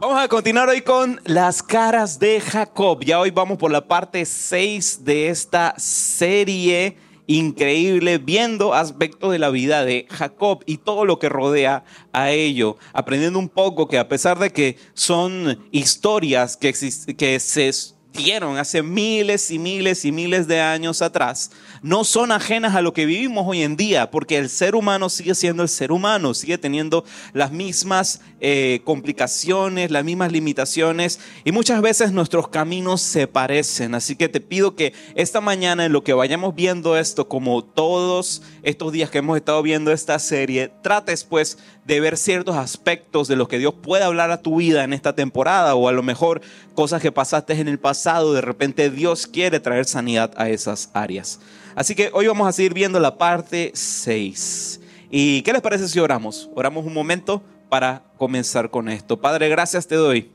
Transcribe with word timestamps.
Vamos 0.00 0.22
a 0.22 0.28
continuar 0.28 0.68
hoy 0.68 0.82
con 0.82 1.20
las 1.24 1.60
caras 1.60 2.20
de 2.20 2.40
Jacob. 2.40 3.02
Ya 3.02 3.18
hoy 3.18 3.32
vamos 3.32 3.58
por 3.58 3.72
la 3.72 3.88
parte 3.88 4.24
6 4.24 5.04
de 5.04 5.28
esta 5.28 5.74
serie 5.76 6.96
increíble 7.26 8.18
viendo 8.18 8.74
aspectos 8.74 9.32
de 9.32 9.40
la 9.40 9.50
vida 9.50 9.84
de 9.84 10.06
Jacob 10.08 10.62
y 10.66 10.76
todo 10.76 11.04
lo 11.04 11.18
que 11.18 11.28
rodea 11.28 11.82
a 12.12 12.30
ello, 12.30 12.76
aprendiendo 12.92 13.40
un 13.40 13.48
poco 13.48 13.88
que 13.88 13.98
a 13.98 14.08
pesar 14.08 14.38
de 14.38 14.50
que 14.50 14.76
son 14.94 15.66
historias 15.72 16.56
que, 16.56 16.72
que 17.16 17.40
se 17.40 17.72
dieron 18.18 18.58
hace 18.58 18.82
miles 18.82 19.50
y 19.50 19.58
miles 19.58 20.04
y 20.04 20.12
miles 20.12 20.48
de 20.48 20.60
años 20.60 21.02
atrás, 21.02 21.50
no 21.82 22.04
son 22.04 22.32
ajenas 22.32 22.74
a 22.74 22.82
lo 22.82 22.92
que 22.92 23.06
vivimos 23.06 23.46
hoy 23.46 23.62
en 23.62 23.76
día, 23.76 24.10
porque 24.10 24.36
el 24.36 24.50
ser 24.50 24.74
humano 24.74 25.08
sigue 25.08 25.34
siendo 25.34 25.62
el 25.62 25.68
ser 25.68 25.92
humano, 25.92 26.34
sigue 26.34 26.58
teniendo 26.58 27.04
las 27.32 27.52
mismas 27.52 28.20
eh, 28.40 28.80
complicaciones, 28.84 29.90
las 29.90 30.04
mismas 30.04 30.32
limitaciones, 30.32 31.20
y 31.44 31.52
muchas 31.52 31.80
veces 31.80 32.12
nuestros 32.12 32.48
caminos 32.48 33.00
se 33.00 33.28
parecen. 33.28 33.94
Así 33.94 34.16
que 34.16 34.28
te 34.28 34.40
pido 34.40 34.74
que 34.74 34.92
esta 35.14 35.40
mañana, 35.40 35.86
en 35.86 35.92
lo 35.92 36.02
que 36.02 36.12
vayamos 36.12 36.54
viendo 36.54 36.96
esto, 36.96 37.28
como 37.28 37.62
todos 37.62 38.42
estos 38.62 38.92
días 38.92 39.10
que 39.10 39.18
hemos 39.18 39.36
estado 39.36 39.62
viendo 39.62 39.92
esta 39.92 40.18
serie, 40.18 40.72
trates 40.82 41.24
pues 41.24 41.58
de 41.88 42.00
ver 42.00 42.18
ciertos 42.18 42.54
aspectos 42.54 43.28
de 43.28 43.36
lo 43.36 43.48
que 43.48 43.58
Dios 43.58 43.72
puede 43.72 44.04
hablar 44.04 44.30
a 44.30 44.42
tu 44.42 44.56
vida 44.56 44.84
en 44.84 44.92
esta 44.92 45.14
temporada, 45.14 45.74
o 45.74 45.88
a 45.88 45.92
lo 45.92 46.02
mejor 46.02 46.42
cosas 46.74 47.00
que 47.00 47.10
pasaste 47.10 47.58
en 47.58 47.66
el 47.66 47.78
pasado, 47.78 48.34
de 48.34 48.42
repente 48.42 48.90
Dios 48.90 49.26
quiere 49.26 49.58
traer 49.58 49.86
sanidad 49.86 50.30
a 50.36 50.50
esas 50.50 50.90
áreas. 50.92 51.40
Así 51.74 51.94
que 51.94 52.10
hoy 52.12 52.26
vamos 52.26 52.46
a 52.46 52.52
seguir 52.52 52.74
viendo 52.74 53.00
la 53.00 53.16
parte 53.16 53.72
6. 53.72 54.80
¿Y 55.10 55.40
qué 55.40 55.52
les 55.54 55.62
parece 55.62 55.88
si 55.88 55.98
oramos? 55.98 56.50
Oramos 56.54 56.84
un 56.84 56.92
momento 56.92 57.42
para 57.70 58.02
comenzar 58.18 58.68
con 58.68 58.90
esto. 58.90 59.18
Padre, 59.18 59.48
gracias 59.48 59.86
te 59.86 59.94
doy 59.94 60.30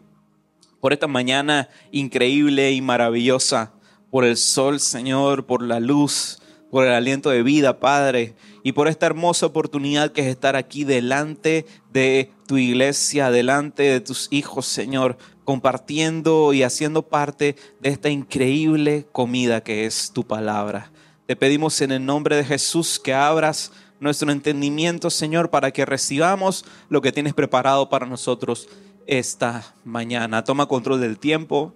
por 0.81 0.91
esta 0.91 1.05
mañana 1.05 1.69
increíble 1.91 2.71
y 2.71 2.81
maravillosa, 2.81 3.73
por 4.09 4.25
el 4.25 4.37
sol, 4.37 4.79
Señor, 4.79 5.45
por 5.45 5.61
la 5.61 5.79
luz, 5.79 6.41
por 6.71 6.87
el 6.87 6.93
aliento 6.93 7.29
de 7.29 7.43
vida, 7.43 7.79
Padre, 7.79 8.33
y 8.63 8.71
por 8.71 8.87
esta 8.87 9.05
hermosa 9.05 9.45
oportunidad 9.45 10.13
que 10.13 10.21
es 10.21 10.27
estar 10.27 10.55
aquí 10.55 10.85
delante 10.85 11.65
de 11.91 12.31
tu 12.47 12.57
iglesia, 12.57 13.29
delante 13.29 13.83
de 13.83 13.99
tus 13.99 14.29
hijos, 14.31 14.65
Señor, 14.65 15.17
compartiendo 15.43 16.53
y 16.53 16.63
haciendo 16.63 17.01
parte 17.01 17.57
de 17.81 17.89
esta 17.89 18.09
increíble 18.09 19.05
comida 19.11 19.61
que 19.61 19.85
es 19.85 20.11
tu 20.13 20.25
palabra. 20.25 20.91
Te 21.27 21.35
pedimos 21.35 21.81
en 21.81 21.91
el 21.91 22.05
nombre 22.05 22.37
de 22.37 22.45
Jesús 22.45 22.99
que 22.99 23.13
abras 23.13 23.71
nuestro 23.99 24.31
entendimiento, 24.31 25.09
Señor, 25.09 25.49
para 25.49 25.71
que 25.71 25.85
recibamos 25.85 26.65
lo 26.89 27.01
que 27.01 27.11
tienes 27.11 27.33
preparado 27.33 27.89
para 27.89 28.05
nosotros 28.05 28.69
esta 29.07 29.75
mañana. 29.83 30.43
Toma 30.43 30.67
control 30.67 31.01
del 31.01 31.19
tiempo, 31.19 31.73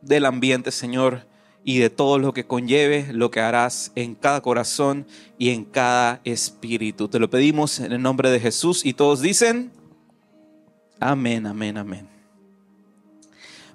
del 0.00 0.26
ambiente, 0.26 0.70
Señor, 0.70 1.26
y 1.64 1.78
de 1.78 1.90
todo 1.90 2.18
lo 2.18 2.32
que 2.32 2.46
conlleve 2.46 3.08
lo 3.12 3.30
que 3.30 3.40
harás 3.40 3.90
en 3.94 4.14
cada 4.14 4.42
corazón 4.42 5.06
y 5.38 5.50
en 5.50 5.64
cada 5.64 6.20
espíritu. 6.24 7.08
Te 7.08 7.18
lo 7.18 7.30
pedimos 7.30 7.80
en 7.80 7.92
el 7.92 8.02
nombre 8.02 8.30
de 8.30 8.38
Jesús 8.38 8.84
y 8.84 8.92
todos 8.92 9.20
dicen, 9.20 9.72
amén, 11.00 11.46
amén, 11.46 11.78
amén. 11.78 12.08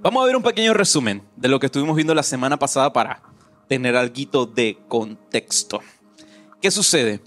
Vamos 0.01 0.23
a 0.23 0.27
ver 0.27 0.35
un 0.35 0.43
pequeño 0.43 0.73
resumen 0.73 1.23
de 1.35 1.49
lo 1.49 1.59
que 1.59 1.65
estuvimos 1.65 1.95
viendo 1.95 2.15
la 2.15 2.23
semana 2.23 2.57
pasada 2.57 2.93
para 2.93 3.21
tener 3.67 3.95
algo 3.95 4.45
de 4.45 4.77
contexto. 4.87 5.81
¿Qué 6.61 6.71
sucede? 6.71 7.21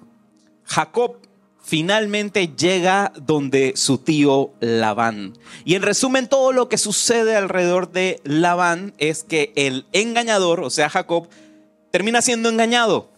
Jacob 0.65 1.17
finalmente 1.63 2.49
llega 2.57 3.13
donde 3.17 3.73
su 3.77 3.99
tío 3.99 4.53
Labán. 4.61 5.39
Y 5.65 5.75
en 5.75 5.83
resumen, 5.83 6.29
todo 6.29 6.53
lo 6.53 6.69
que 6.69 6.79
sucede 6.79 7.37
alrededor 7.37 7.93
de 7.93 8.21
Labán 8.25 8.95
es 8.99 9.25
que 9.25 9.53
el 9.57 9.87
engañador, 9.93 10.61
o 10.61 10.71
sea, 10.71 10.91
Jacob, 10.91 11.29
termina 11.91 12.21
siendo 12.23 12.49
engañado. 12.49 13.11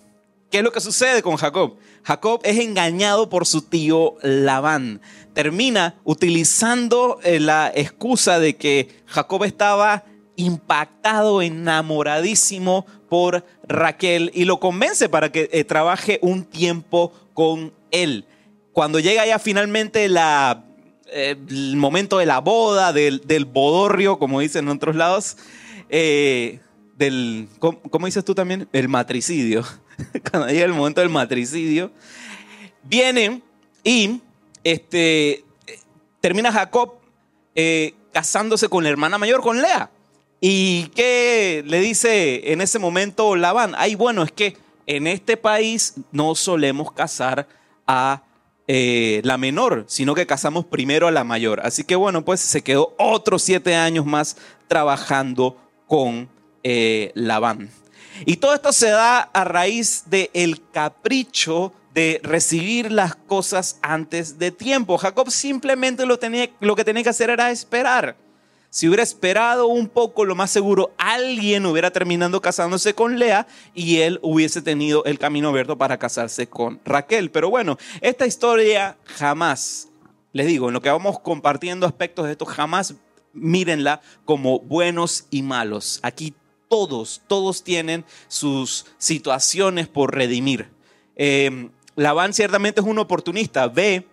¿Qué 0.50 0.58
es 0.58 0.64
lo 0.64 0.72
que 0.72 0.80
sucede 0.80 1.22
con 1.22 1.36
Jacob? 1.36 1.78
Jacob 2.04 2.40
es 2.44 2.58
engañado 2.58 3.28
por 3.28 3.46
su 3.46 3.62
tío 3.62 4.16
Labán. 4.22 5.00
Termina 5.32 5.96
utilizando 6.04 7.18
eh, 7.24 7.40
la 7.40 7.72
excusa 7.74 8.38
de 8.38 8.56
que 8.56 9.02
Jacob 9.06 9.44
estaba 9.44 10.04
impactado, 10.36 11.42
enamoradísimo 11.42 12.86
por 13.08 13.44
Raquel 13.66 14.30
y 14.34 14.44
lo 14.44 14.60
convence 14.60 15.08
para 15.08 15.32
que 15.32 15.48
eh, 15.52 15.64
trabaje 15.64 16.18
un 16.22 16.44
tiempo 16.44 17.12
con 17.32 17.72
él. 17.90 18.26
Cuando 18.74 18.98
llega 18.98 19.24
ya 19.24 19.38
finalmente 19.38 20.04
eh, 20.04 21.36
el 21.48 21.76
momento 21.76 22.18
de 22.18 22.26
la 22.26 22.40
boda, 22.40 22.92
del, 22.92 23.44
bodorrio, 23.44 24.18
como 24.18 24.40
dicen 24.40 24.64
en 24.64 24.76
otros 24.76 24.96
lados, 24.96 25.36
eh, 25.88 26.58
del, 26.96 27.48
¿cómo, 27.60 28.06
dices 28.06 28.24
tú 28.24 28.34
también? 28.34 28.68
El 28.72 28.88
matricidio. 28.88 29.64
Cuando 30.30 30.48
llega 30.48 30.64
el 30.64 30.74
momento 30.74 31.00
del 31.00 31.08
matricidio, 31.08 31.92
viene 32.82 33.42
y 33.84 34.20
este, 34.64 35.44
termina 36.20 36.50
Jacob 36.50 36.94
casándose 38.12 38.68
con 38.68 38.82
la 38.82 38.90
hermana 38.90 39.18
mayor, 39.18 39.40
con 39.40 39.62
Lea. 39.62 39.88
¿Y 40.40 40.88
qué 40.96 41.62
le 41.64 41.78
dice 41.78 42.52
en 42.52 42.60
ese 42.60 42.80
momento 42.80 43.36
Labán? 43.36 43.74
Ay, 43.78 43.94
bueno, 43.94 44.24
es 44.24 44.32
que 44.32 44.56
en 44.86 45.06
este 45.06 45.36
país 45.36 45.94
no 46.10 46.34
solemos 46.34 46.90
casar 46.90 47.46
a 47.86 48.24
eh, 48.66 49.20
la 49.24 49.36
menor, 49.36 49.84
sino 49.88 50.14
que 50.14 50.26
casamos 50.26 50.64
primero 50.64 51.06
a 51.06 51.10
la 51.10 51.24
mayor. 51.24 51.60
Así 51.64 51.84
que 51.84 51.96
bueno, 51.96 52.24
pues 52.24 52.40
se 52.40 52.62
quedó 52.62 52.94
otros 52.98 53.42
siete 53.42 53.74
años 53.74 54.06
más 54.06 54.36
trabajando 54.68 55.56
con 55.86 56.28
eh, 56.62 57.12
Labán. 57.14 57.70
Y 58.24 58.36
todo 58.36 58.54
esto 58.54 58.72
se 58.72 58.88
da 58.88 59.20
a 59.20 59.44
raíz 59.44 60.04
del 60.06 60.62
capricho 60.72 61.72
de 61.92 62.20
recibir 62.22 62.90
las 62.90 63.14
cosas 63.14 63.78
antes 63.82 64.38
de 64.38 64.50
tiempo. 64.50 64.98
Jacob 64.98 65.30
simplemente 65.30 66.06
lo, 66.06 66.18
tenía, 66.18 66.50
lo 66.60 66.74
que 66.74 66.84
tenía 66.84 67.02
que 67.02 67.10
hacer 67.10 67.30
era 67.30 67.50
esperar. 67.50 68.16
Si 68.74 68.88
hubiera 68.88 69.04
esperado 69.04 69.68
un 69.68 69.86
poco, 69.86 70.24
lo 70.24 70.34
más 70.34 70.50
seguro, 70.50 70.92
alguien 70.98 71.64
hubiera 71.64 71.92
terminado 71.92 72.42
casándose 72.42 72.92
con 72.92 73.20
Lea 73.20 73.46
y 73.72 73.98
él 73.98 74.18
hubiese 74.20 74.62
tenido 74.62 75.04
el 75.04 75.20
camino 75.20 75.50
abierto 75.50 75.78
para 75.78 75.96
casarse 75.96 76.48
con 76.48 76.80
Raquel. 76.84 77.30
Pero 77.30 77.50
bueno, 77.50 77.78
esta 78.00 78.26
historia 78.26 78.98
jamás, 79.04 79.90
les 80.32 80.48
digo, 80.48 80.66
en 80.66 80.74
lo 80.74 80.82
que 80.82 80.90
vamos 80.90 81.20
compartiendo 81.20 81.86
aspectos 81.86 82.26
de 82.26 82.32
esto, 82.32 82.46
jamás 82.46 82.96
mírenla 83.32 84.00
como 84.24 84.58
buenos 84.58 85.28
y 85.30 85.42
malos. 85.42 86.00
Aquí 86.02 86.34
todos, 86.68 87.22
todos 87.28 87.62
tienen 87.62 88.04
sus 88.26 88.86
situaciones 88.98 89.86
por 89.86 90.16
redimir. 90.16 90.68
Eh, 91.14 91.70
Labán 91.94 92.34
ciertamente 92.34 92.80
es 92.80 92.86
un 92.88 92.98
oportunista, 92.98 93.68
ve 93.68 94.08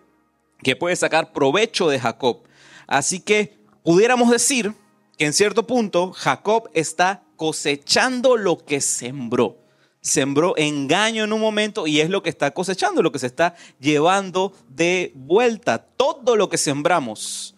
que 0.62 0.76
puede 0.76 0.94
sacar 0.94 1.32
provecho 1.32 1.88
de 1.88 1.98
Jacob. 1.98 2.42
Así 2.86 3.18
que 3.18 3.60
pudiéramos 3.82 4.30
decir 4.30 4.74
que 5.18 5.26
en 5.26 5.32
cierto 5.32 5.66
punto 5.66 6.12
Jacob 6.12 6.70
está 6.74 7.22
cosechando 7.36 8.36
lo 8.36 8.58
que 8.58 8.80
sembró. 8.80 9.58
Sembró 10.00 10.56
engaño 10.56 11.22
en 11.22 11.32
un 11.32 11.40
momento 11.40 11.86
y 11.86 12.00
es 12.00 12.10
lo 12.10 12.22
que 12.22 12.30
está 12.30 12.50
cosechando, 12.50 13.02
lo 13.02 13.12
que 13.12 13.20
se 13.20 13.26
está 13.26 13.54
llevando 13.78 14.52
de 14.68 15.12
vuelta. 15.14 15.78
Todo 15.78 16.34
lo 16.34 16.48
que 16.48 16.58
sembramos 16.58 17.54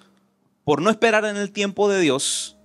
por 0.64 0.80
no 0.80 0.90
esperar 0.90 1.24
en 1.26 1.36
el 1.36 1.52
tiempo 1.52 1.88
de 1.88 2.00
Dios, 2.00 2.56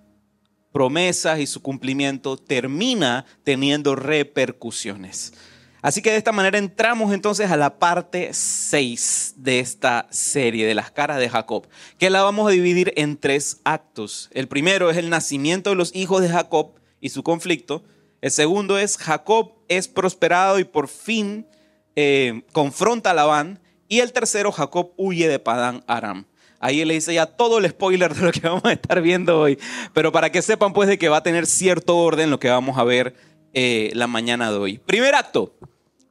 promesas 0.72 1.40
y 1.40 1.48
su 1.48 1.62
cumplimiento 1.62 2.38
termina 2.38 3.26
teniendo 3.44 3.96
repercusiones. 3.96 5.34
Así 5.82 6.02
que 6.02 6.12
de 6.12 6.18
esta 6.18 6.32
manera 6.32 6.58
entramos 6.58 7.14
entonces 7.14 7.50
a 7.52 7.58
la 7.58 7.80
parte 7.80 8.30
6 8.34 9.36
de 9.38 9.60
esta 9.60 10.08
serie 10.10 10.68
de 10.68 10.76
las 10.76 10.92
caras 10.92 11.20
de 11.20 11.30
Jacob, 11.30 11.68
que 11.98 12.10
la 12.10 12.22
vamos 12.22 12.48
a 12.48 12.52
dividir 12.52 12.94
en 12.98 13.18
tres 13.18 13.62
actos. 13.64 14.30
El 14.34 14.48
primero 14.48 14.90
es 14.90 14.98
el 14.98 15.10
nacimiento 15.10 15.70
de 15.70 15.78
los 15.78 15.96
hijos 15.96 16.22
de 16.22 16.30
Jacob 16.30 16.74
y 17.00 17.10
su 17.10 17.24
conflicto. 17.24 17.84
El 18.22 18.32
segundo 18.32 18.78
es 18.78 18.98
Jacob 18.98 19.54
es 19.70 19.88
prosperado 19.88 20.60
y 20.60 20.66
por 20.66 20.90
fin 20.90 21.48
eh, 21.96 22.44
confronta 22.52 23.12
a 23.12 23.14
Labán. 23.14 23.60
Y 23.88 24.00
el 24.00 24.12
tercero, 24.12 24.52
Jacob 24.52 24.92
huye 24.98 25.28
de 25.28 25.40
Padán 25.40 25.84
Aram. 25.88 26.26
Ahí 26.60 26.84
le 26.84 26.94
dice 26.94 27.14
ya 27.14 27.26
todo 27.26 27.58
el 27.58 27.70
spoiler 27.70 28.14
de 28.14 28.26
lo 28.26 28.32
que 28.34 28.40
vamos 28.44 28.66
a 28.66 28.74
estar 28.74 29.02
viendo 29.02 29.40
hoy. 29.40 29.58
Pero 29.94 30.12
para 30.12 30.30
que 30.30 30.42
sepan 30.42 30.74
pues 30.74 30.90
de 30.90 30.98
que 30.98 31.08
va 31.08 31.18
a 31.18 31.24
tener 31.24 31.46
cierto 31.46 31.98
orden 31.98 32.30
lo 32.30 32.40
que 32.40 32.50
vamos 32.50 32.78
a 32.78 32.84
ver 32.84 33.16
eh, 33.54 33.92
la 33.94 34.08
mañana 34.08 34.52
de 34.52 34.58
hoy. 34.58 34.78
Primer 34.78 35.16
acto, 35.16 35.56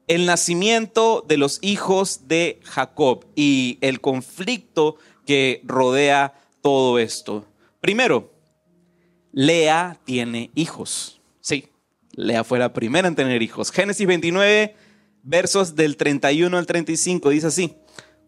el 0.06 0.26
nacimiento 0.26 1.25
de 1.26 1.37
los 1.37 1.58
hijos 1.62 2.29
de 2.29 2.61
Jacob 2.64 3.26
y 3.37 3.79
el 3.81 4.00
conflicto 4.00 4.96
que 5.26 5.61
rodea 5.64 6.35
todo 6.62 6.99
esto. 6.99 7.44
Primero, 7.81 8.32
Lea 9.32 9.99
tiene 10.05 10.50
hijos. 10.55 11.20
Sí, 11.40 11.69
Lea 12.12 12.44
fue 12.44 12.58
la 12.58 12.73
primera 12.73 13.06
en 13.06 13.14
tener 13.14 13.43
hijos. 13.43 13.70
Génesis 13.70 14.06
29, 14.06 14.75
versos 15.23 15.76
del 15.76 15.96
31 15.96 16.56
al 16.56 16.67
35, 16.67 17.31
dice 17.31 17.46
así. 17.46 17.76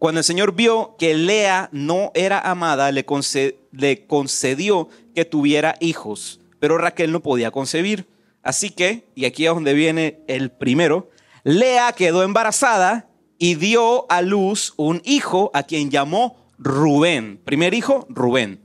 Cuando 0.01 0.19
el 0.19 0.23
Señor 0.23 0.55
vio 0.55 0.95
que 0.97 1.13
Lea 1.13 1.69
no 1.71 2.11
era 2.15 2.39
amada, 2.39 2.91
le, 2.91 3.05
concedió 3.05 4.89
que 5.13 5.25
tuviera 5.25 5.75
hijos, 5.79 6.39
pero 6.59 6.79
Raquel 6.79 7.11
no 7.11 7.21
podía 7.21 7.51
concebir. 7.51 8.07
Así 8.43 8.71
que, 8.71 9.07
y 9.15 9.25
aquí 9.25 9.45
es 9.45 9.53
donde 9.53 9.73
viene 9.73 10.21
el 10.27 10.51
primero, 10.51 11.09
Lea 11.43 11.93
quedó 11.93 12.23
embarazada 12.23 13.09
y 13.37 13.55
dio 13.55 14.05
a 14.11 14.21
luz 14.21 14.73
un 14.77 15.01
hijo 15.03 15.51
a 15.53 15.63
quien 15.63 15.89
llamó 15.89 16.37
Rubén. 16.57 17.41
Primer 17.43 17.73
hijo, 17.73 18.05
Rubén. 18.09 18.61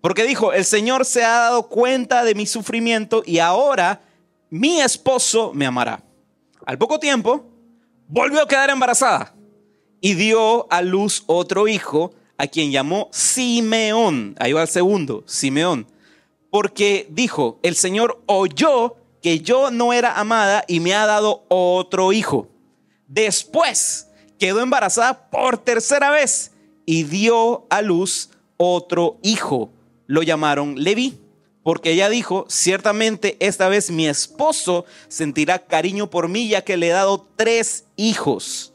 Porque 0.00 0.24
dijo, 0.24 0.52
el 0.52 0.64
Señor 0.64 1.04
se 1.04 1.24
ha 1.24 1.38
dado 1.38 1.68
cuenta 1.68 2.24
de 2.24 2.34
mi 2.34 2.46
sufrimiento 2.46 3.22
y 3.24 3.38
ahora 3.38 4.02
mi 4.50 4.80
esposo 4.80 5.52
me 5.54 5.64
amará. 5.64 6.02
Al 6.66 6.76
poco 6.76 6.98
tiempo, 6.98 7.46
volvió 8.08 8.42
a 8.42 8.48
quedar 8.48 8.70
embarazada 8.70 9.34
y 10.00 10.14
dio 10.14 10.70
a 10.70 10.82
luz 10.82 11.22
otro 11.26 11.68
hijo 11.68 12.12
a 12.36 12.46
quien 12.48 12.70
llamó 12.72 13.08
Simeón. 13.12 14.34
Ahí 14.38 14.52
va 14.52 14.62
el 14.62 14.68
segundo, 14.68 15.22
Simeón. 15.26 15.86
Porque 16.50 17.06
dijo, 17.08 17.60
el 17.62 17.76
Señor 17.76 18.22
oyó 18.26 18.96
que 19.22 19.40
yo 19.40 19.70
no 19.70 19.92
era 19.92 20.18
amada 20.18 20.64
y 20.66 20.80
me 20.80 20.94
ha 20.94 21.06
dado 21.06 21.44
otro 21.48 22.12
hijo. 22.12 22.48
Después 23.06 24.08
quedó 24.38 24.60
embarazada 24.60 25.30
por 25.30 25.58
tercera 25.58 26.10
vez 26.10 26.50
y 26.84 27.04
dio 27.04 27.66
a 27.70 27.80
luz 27.82 28.30
otro 28.56 29.18
hijo. 29.22 29.72
Lo 30.06 30.22
llamaron 30.22 30.82
Leví, 30.82 31.20
porque 31.62 31.92
ella 31.92 32.08
dijo, 32.08 32.46
ciertamente 32.48 33.36
esta 33.38 33.68
vez 33.68 33.90
mi 33.90 34.08
esposo 34.08 34.84
sentirá 35.08 35.60
cariño 35.60 36.10
por 36.10 36.28
mí 36.28 36.48
ya 36.48 36.62
que 36.62 36.76
le 36.76 36.88
he 36.88 36.92
dado 36.92 37.28
tres 37.36 37.84
hijos. 37.96 38.72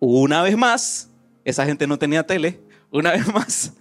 Una 0.00 0.42
vez 0.42 0.56
más, 0.56 1.08
esa 1.44 1.64
gente 1.64 1.86
no 1.86 1.98
tenía 1.98 2.26
tele, 2.26 2.60
una 2.90 3.12
vez 3.12 3.32
más, 3.32 3.72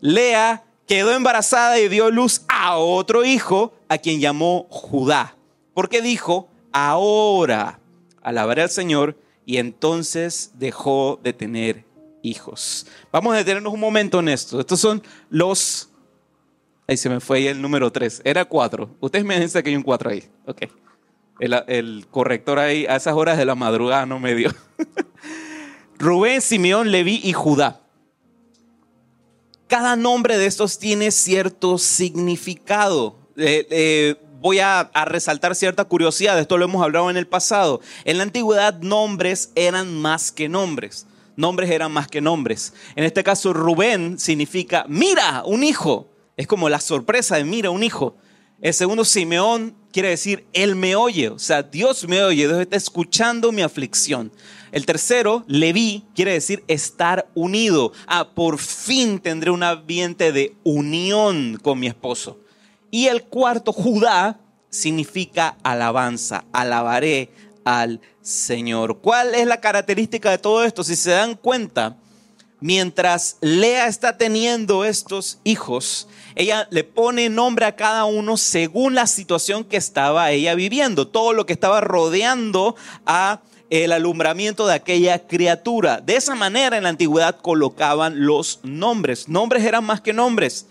Lea 0.00 0.62
quedó 0.86 1.12
embarazada 1.12 1.80
y 1.80 1.88
dio 1.88 2.10
luz 2.10 2.38
a 2.62 2.78
otro 2.78 3.24
hijo 3.24 3.74
a 3.88 3.98
quien 3.98 4.20
llamó 4.20 4.68
Judá, 4.70 5.36
porque 5.74 6.00
dijo, 6.00 6.48
ahora 6.70 7.80
alabaré 8.22 8.62
al 8.62 8.70
Señor 8.70 9.18
y 9.44 9.56
entonces 9.56 10.52
dejó 10.54 11.18
de 11.24 11.32
tener 11.32 11.84
hijos. 12.22 12.86
Vamos 13.10 13.34
a 13.34 13.38
detenernos 13.38 13.74
un 13.74 13.80
momento 13.80 14.20
en 14.20 14.28
esto. 14.28 14.60
Estos 14.60 14.78
son 14.78 15.02
los... 15.28 15.90
Ahí 16.86 16.96
se 16.96 17.08
me 17.08 17.18
fue 17.18 17.48
el 17.48 17.60
número 17.60 17.90
3. 17.90 18.22
Era 18.24 18.44
4. 18.44 18.96
Ustedes 19.00 19.24
me 19.24 19.40
dicen 19.40 19.60
que 19.60 19.70
hay 19.70 19.76
un 19.76 19.82
4 19.82 20.10
ahí. 20.10 20.22
Ok. 20.46 20.62
El, 21.40 21.64
el 21.66 22.06
corrector 22.12 22.60
ahí 22.60 22.86
a 22.86 22.94
esas 22.94 23.14
horas 23.14 23.38
de 23.38 23.44
la 23.44 23.56
madrugada 23.56 24.06
no 24.06 24.20
me 24.20 24.36
dio. 24.36 24.52
Rubén, 25.98 26.40
Simeón, 26.40 26.92
Leví 26.92 27.20
y 27.24 27.32
Judá. 27.32 27.81
Cada 29.72 29.96
nombre 29.96 30.36
de 30.36 30.44
estos 30.44 30.78
tiene 30.78 31.10
cierto 31.10 31.78
significado. 31.78 33.16
Eh, 33.38 33.66
eh, 33.70 34.16
voy 34.38 34.58
a, 34.58 34.90
resaltar 35.06 35.54
cierta 35.54 35.86
curiosidad, 35.86 36.38
esto 36.38 36.58
lo 36.58 36.66
hemos 36.66 36.82
hablado 36.82 37.08
en 37.08 37.16
el 37.16 37.26
pasado. 37.26 37.80
En 38.04 38.18
la 38.18 38.24
antigüedad 38.24 38.78
nombres 38.80 39.50
eran 39.54 39.98
más 39.98 40.30
que 40.30 40.50
nombres. 40.50 41.06
Nombres 41.36 41.70
eran 41.70 41.90
más 41.90 42.06
que 42.06 42.20
nombres. 42.20 42.74
En 42.96 43.04
este 43.04 43.24
caso, 43.24 43.54
Rubén 43.54 44.18
significa, 44.18 44.84
mira, 44.90 45.42
un 45.46 45.64
hijo. 45.64 46.12
Es 46.36 46.46
como 46.46 46.68
la 46.68 46.78
sorpresa 46.78 47.36
de, 47.36 47.44
mira, 47.44 47.70
un 47.70 47.82
hijo. 47.82 48.18
El 48.60 48.74
segundo, 48.74 49.06
Simeón, 49.06 49.74
quiere 49.92 50.08
decir, 50.08 50.46
Él 50.52 50.74
me 50.74 50.96
oye. 50.96 51.28
O 51.28 51.38
sea, 51.38 51.62
Dios 51.62 52.08
me 52.08 52.22
oye, 52.22 52.48
Dios 52.48 52.60
está 52.60 52.76
escuchando 52.76 53.52
mi 53.52 53.62
aflicción. 53.62 54.32
El 54.72 54.86
tercero, 54.86 55.44
Leví, 55.46 56.04
quiere 56.14 56.32
decir 56.32 56.64
estar 56.66 57.28
unido. 57.34 57.92
Ah, 58.06 58.30
por 58.34 58.58
fin 58.58 59.18
tendré 59.18 59.50
un 59.50 59.62
ambiente 59.62 60.32
de 60.32 60.56
unión 60.64 61.58
con 61.62 61.78
mi 61.78 61.86
esposo. 61.86 62.38
Y 62.90 63.06
el 63.06 63.22
cuarto, 63.24 63.72
Judá, 63.72 64.40
significa 64.70 65.56
alabanza. 65.62 66.44
Alabaré 66.52 67.30
al 67.64 68.00
Señor. 68.22 69.00
¿Cuál 69.00 69.34
es 69.34 69.46
la 69.46 69.60
característica 69.60 70.30
de 70.30 70.38
todo 70.38 70.64
esto? 70.64 70.82
Si 70.82 70.96
se 70.96 71.10
dan 71.10 71.34
cuenta, 71.34 71.96
mientras 72.60 73.36
Lea 73.40 73.86
está 73.86 74.16
teniendo 74.16 74.84
estos 74.84 75.38
hijos, 75.44 76.08
ella 76.34 76.66
le 76.70 76.84
pone 76.84 77.28
nombre 77.28 77.66
a 77.66 77.76
cada 77.76 78.04
uno 78.04 78.36
según 78.36 78.94
la 78.94 79.06
situación 79.06 79.64
que 79.64 79.76
estaba 79.76 80.30
ella 80.30 80.54
viviendo, 80.54 81.08
todo 81.08 81.32
lo 81.32 81.46
que 81.46 81.52
estaba 81.52 81.80
rodeando 81.80 82.76
a 83.06 83.42
el 83.70 83.92
alumbramiento 83.92 84.66
de 84.66 84.74
aquella 84.74 85.26
criatura. 85.26 86.02
De 86.02 86.16
esa 86.16 86.34
manera 86.34 86.76
en 86.76 86.82
la 86.82 86.90
antigüedad 86.90 87.38
colocaban 87.40 88.26
los 88.26 88.60
nombres. 88.62 89.30
Nombres 89.30 89.64
eran 89.64 89.84
más 89.84 90.02
que 90.02 90.12
nombres. 90.12 90.66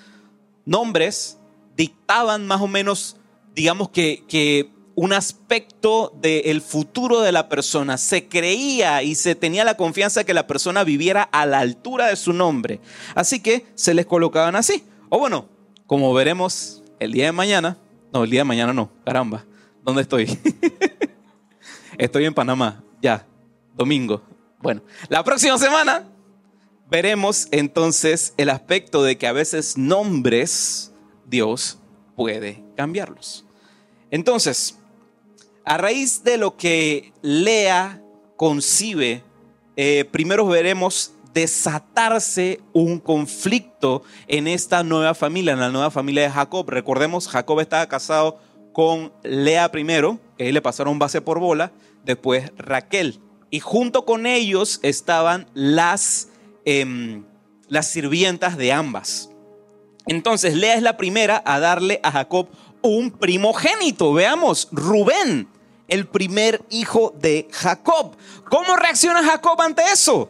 Nombres 0.66 1.40
dictaban 1.76 2.46
más 2.46 2.62
o 2.62 2.68
menos, 2.68 3.18
digamos 3.56 3.90
que, 3.90 4.24
que 4.28 4.70
un 4.94 5.14
aspecto 5.14 6.14
del 6.22 6.62
futuro 6.62 7.22
de 7.22 7.32
la 7.32 7.50
persona. 7.50 7.98
Se 7.98 8.28
creía 8.28 9.02
y 9.02 9.16
se 9.16 9.34
tenía 9.34 9.64
la 9.64 9.78
confianza 9.78 10.24
que 10.24 10.36
la 10.36 10.46
persona 10.46 10.84
viviera 10.84 11.24
a 11.24 11.48
la 11.48 11.58
altura 11.58 12.06
de 12.06 12.16
su 12.16 12.34
nombre. 12.34 12.80
Así 13.16 13.40
que 13.40 13.66
se 13.74 13.96
les 13.96 14.06
colocaban 14.06 14.56
así. 14.56 14.84
O 15.14 15.20
bueno, 15.20 15.50
como 15.88 16.14
veremos 16.14 16.82
el 16.98 17.12
día 17.12 17.26
de 17.26 17.32
mañana. 17.34 17.78
No, 18.14 18.24
el 18.24 18.30
día 18.30 18.40
de 18.40 18.46
mañana 18.46 18.72
no, 18.72 18.90
caramba. 19.04 19.44
¿Dónde 19.84 20.04
estoy? 20.04 20.40
estoy 21.98 22.24
en 22.24 22.34
Panamá 22.34 22.82
ya, 23.02 23.28
domingo. 23.76 24.22
Bueno, 24.60 24.82
la 25.10 25.22
próxima 25.26 25.58
semana 25.58 26.08
veremos 26.90 27.50
entonces 27.52 28.34
el 28.38 28.50
aspecto 28.50 29.04
de 29.04 29.18
que 29.18 29.28
a 29.28 29.34
veces 29.34 29.78
nombres 29.78 30.94
Dios 31.26 31.78
puede 32.16 32.64
cambiarlos. 32.78 33.44
Entonces, 34.12 34.80
a 35.66 35.78
raíz 35.78 36.24
de 36.24 36.38
lo 36.38 36.56
que 36.56 37.12
Lea 37.22 38.02
concibe, 38.38 39.26
eh, 39.76 40.06
primero 40.10 40.48
veremos 40.48 41.12
desatarse 41.34 42.60
un 42.74 43.00
conflicto 43.00 44.04
en 44.28 44.48
esta 44.48 44.84
nueva 44.84 45.14
familia, 45.14 45.54
en 45.54 45.60
la 45.60 45.70
nueva 45.70 45.92
familia 45.92 46.24
de 46.24 46.30
Jacob. 46.30 46.70
Recordemos, 46.70 47.28
Jacob 47.28 47.60
estaba 47.60 47.88
casado 47.88 48.40
con 48.74 49.12
Lea 49.24 49.72
primero, 49.72 50.20
que 50.38 50.46
ahí 50.46 50.52
le 50.52 50.62
pasaron 50.62 51.00
base 51.00 51.22
por 51.22 51.40
bola, 51.40 51.72
después 52.04 52.52
Raquel. 52.58 53.20
Y 53.50 53.60
junto 53.60 54.06
con 54.06 54.26
ellos 54.26 54.80
estaban 54.82 55.48
las, 55.54 56.30
em, 56.66 57.26
las 57.68 57.88
sirvientas 57.88 58.58
de 58.58 58.72
ambas. 58.72 59.30
Entonces 60.08 60.56
Lea 60.56 60.76
es 60.76 60.82
la 60.82 60.98
primera 60.98 61.42
a 61.46 61.60
darle 61.60 62.00
a 62.04 62.12
Jacob 62.12 62.48
un 62.82 63.12
primogénito. 63.12 64.14
Veamos, 64.14 64.68
Rubén, 64.72 65.48
el 65.88 66.08
primer 66.08 66.62
hijo 66.70 67.14
de 67.20 67.48
Jacob. 67.52 68.16
¿Cómo 68.50 68.76
reacciona 68.78 69.24
Jacob 69.24 69.62
ante 69.62 69.84
eso? 69.92 70.30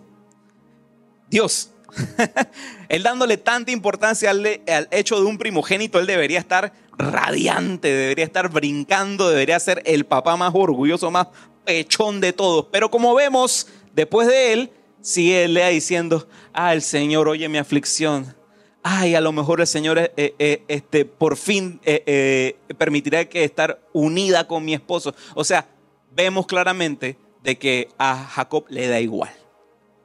Dios. 1.32 1.72
él 2.90 3.04
dándole 3.04 3.38
tanta 3.38 3.72
importancia 3.72 4.30
al, 4.30 4.46
hecho 4.92 5.20
de 5.20 5.26
un 5.26 5.38
primogénito, 5.38 6.00
él 6.00 6.06
debería 6.06 6.40
estar 6.40 6.74
radiante, 6.98 7.88
debería 7.88 8.26
estar 8.26 8.50
brincando, 8.50 9.30
debería 9.30 9.60
ser 9.60 9.82
el 9.86 10.06
papá 10.06 10.36
más 10.36 10.52
orgulloso, 10.54 11.10
más 11.10 11.28
pechón 11.66 12.22
de 12.22 12.34
todos. 12.34 12.68
Pero 12.72 12.92
como 12.92 13.16
vemos, 13.16 13.68
después 13.94 14.28
de 14.28 14.54
él, 14.54 14.72
sigue 15.02 15.48
Lea 15.48 15.70
diciendo, 15.70 16.28
ah, 16.54 16.74
el 16.74 16.82
Señor 16.82 17.28
oye 17.28 17.50
mi 17.50 17.58
aflicción. 17.58 18.36
Ay, 18.84 19.16
a 19.16 19.22
lo 19.22 19.32
mejor 19.32 19.62
el 19.62 19.68
Señor 19.68 20.00
eh, 20.00 20.12
eh, 20.18 20.64
este, 20.68 21.06
por 21.06 21.38
fin 21.38 21.80
eh, 21.86 22.58
permitirá 22.78 23.26
que 23.26 23.44
estar 23.44 23.80
unida 23.94 24.48
con 24.48 24.66
mi 24.66 24.74
esposo. 24.74 25.16
O 25.34 25.44
sea, 25.44 25.68
vemos 26.14 26.46
claramente 26.46 27.18
de 27.42 27.58
que 27.58 27.90
a 27.98 28.16
Jacob 28.18 28.66
le 28.70 28.88
da 28.88 29.00
igual. 29.00 29.32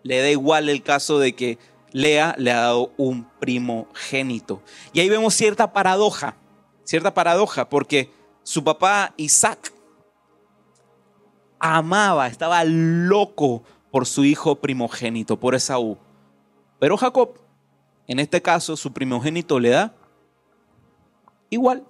Le 0.06 0.20
da 0.20 0.30
igual 0.30 0.68
el 0.68 0.84
caso 0.84 1.18
de 1.18 1.34
que 1.34 1.58
Lea 1.90 2.36
le 2.38 2.52
ha 2.52 2.60
dado 2.60 2.92
un 2.96 3.28
primogénito. 3.40 4.62
Y 4.92 5.00
ahí 5.00 5.08
vemos 5.08 5.34
cierta 5.34 5.72
paradoja, 5.72 6.36
cierta 6.84 7.12
paradoja, 7.12 7.68
porque 7.68 8.12
su 8.44 8.62
papá 8.62 9.14
Isaac 9.16 9.72
amaba, 11.58 12.28
estaba 12.28 12.62
loco 12.62 13.64
por 13.90 14.06
su 14.06 14.24
hijo 14.24 14.54
primogénito, 14.60 15.40
por 15.40 15.56
Esaú. 15.56 15.98
Pero 16.78 16.96
Jacob, 16.96 17.40
en 18.06 18.20
este 18.20 18.40
caso, 18.40 18.76
su 18.76 18.92
primogénito 18.92 19.58
le 19.58 19.70
da 19.70 19.92
igual, 21.50 21.84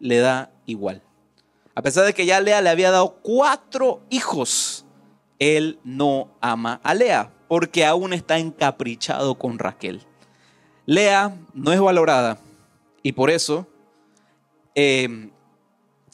le 0.00 0.20
da 0.20 0.50
igual. 0.64 1.02
A 1.74 1.82
pesar 1.82 2.06
de 2.06 2.14
que 2.14 2.24
ya 2.24 2.40
Lea 2.40 2.62
le 2.62 2.70
había 2.70 2.90
dado 2.90 3.18
cuatro 3.20 4.00
hijos, 4.08 4.85
él 5.38 5.78
no 5.84 6.28
ama 6.40 6.80
a 6.82 6.94
Lea 6.94 7.32
porque 7.48 7.84
aún 7.84 8.12
está 8.12 8.38
encaprichado 8.38 9.36
con 9.36 9.58
Raquel. 9.58 10.02
Lea 10.84 11.36
no 11.54 11.72
es 11.72 11.80
valorada 11.80 12.38
y 13.02 13.12
por 13.12 13.30
eso 13.30 13.66
eh, 14.74 15.30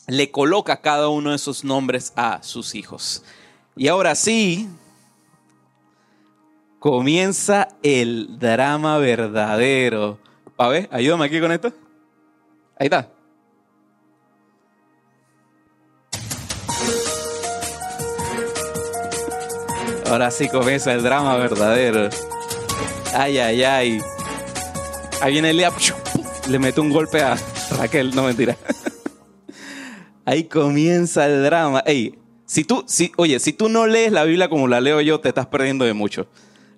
le 0.06 0.30
coloca 0.30 0.80
cada 0.80 1.08
uno 1.08 1.30
de 1.30 1.36
esos 1.36 1.64
nombres 1.64 2.12
a 2.16 2.42
sus 2.42 2.74
hijos. 2.74 3.24
Y 3.76 3.88
ahora 3.88 4.14
sí, 4.14 4.68
comienza 6.78 7.68
el 7.82 8.38
drama 8.38 8.98
verdadero. 8.98 10.18
A 10.58 10.68
ver, 10.68 10.88
ayúdame 10.92 11.26
aquí 11.26 11.40
con 11.40 11.52
esto. 11.52 11.72
Ahí 12.78 12.86
está. 12.86 13.10
Ahora 20.12 20.30
sí 20.30 20.46
comienza 20.46 20.92
el 20.92 21.02
drama 21.02 21.38
verdadero. 21.38 22.10
Ay, 23.14 23.38
ay, 23.38 23.62
ay. 23.62 24.02
Ahí 25.22 25.32
viene 25.32 25.48
Elia. 25.48 25.72
Le 26.50 26.58
mete 26.58 26.82
un 26.82 26.90
golpe 26.90 27.22
a 27.22 27.34
Raquel. 27.78 28.14
No 28.14 28.24
mentira. 28.24 28.54
Ahí 30.26 30.44
comienza 30.44 31.24
el 31.24 31.42
drama. 31.42 31.82
Ey, 31.86 32.18
si 32.44 32.62
tú, 32.62 32.84
si, 32.86 33.10
oye, 33.16 33.38
si 33.38 33.54
tú 33.54 33.70
no 33.70 33.86
lees 33.86 34.12
la 34.12 34.24
Biblia 34.24 34.50
como 34.50 34.68
la 34.68 34.82
leo 34.82 35.00
yo, 35.00 35.18
te 35.18 35.30
estás 35.30 35.46
perdiendo 35.46 35.86
de 35.86 35.94
mucho. 35.94 36.26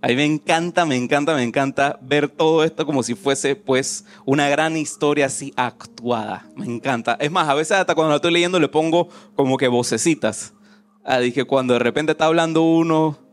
A 0.00 0.06
mí 0.06 0.14
me 0.14 0.26
encanta, 0.26 0.86
me 0.86 0.94
encanta, 0.94 1.34
me 1.34 1.42
encanta 1.42 1.98
ver 2.02 2.28
todo 2.28 2.62
esto 2.62 2.86
como 2.86 3.02
si 3.02 3.16
fuese 3.16 3.56
pues 3.56 4.04
una 4.24 4.48
gran 4.48 4.76
historia 4.76 5.26
así 5.26 5.52
actuada. 5.56 6.46
Me 6.54 6.66
encanta. 6.66 7.16
Es 7.18 7.32
más, 7.32 7.48
a 7.48 7.54
veces 7.54 7.78
hasta 7.78 7.96
cuando 7.96 8.10
la 8.10 8.16
estoy 8.16 8.32
leyendo 8.32 8.60
le 8.60 8.68
pongo 8.68 9.08
como 9.34 9.56
que 9.56 9.66
vocecitas. 9.66 10.54
Ah, 11.02 11.18
dije, 11.18 11.44
cuando 11.44 11.74
de 11.74 11.80
repente 11.80 12.12
está 12.12 12.26
hablando 12.26 12.62
uno, 12.62 13.23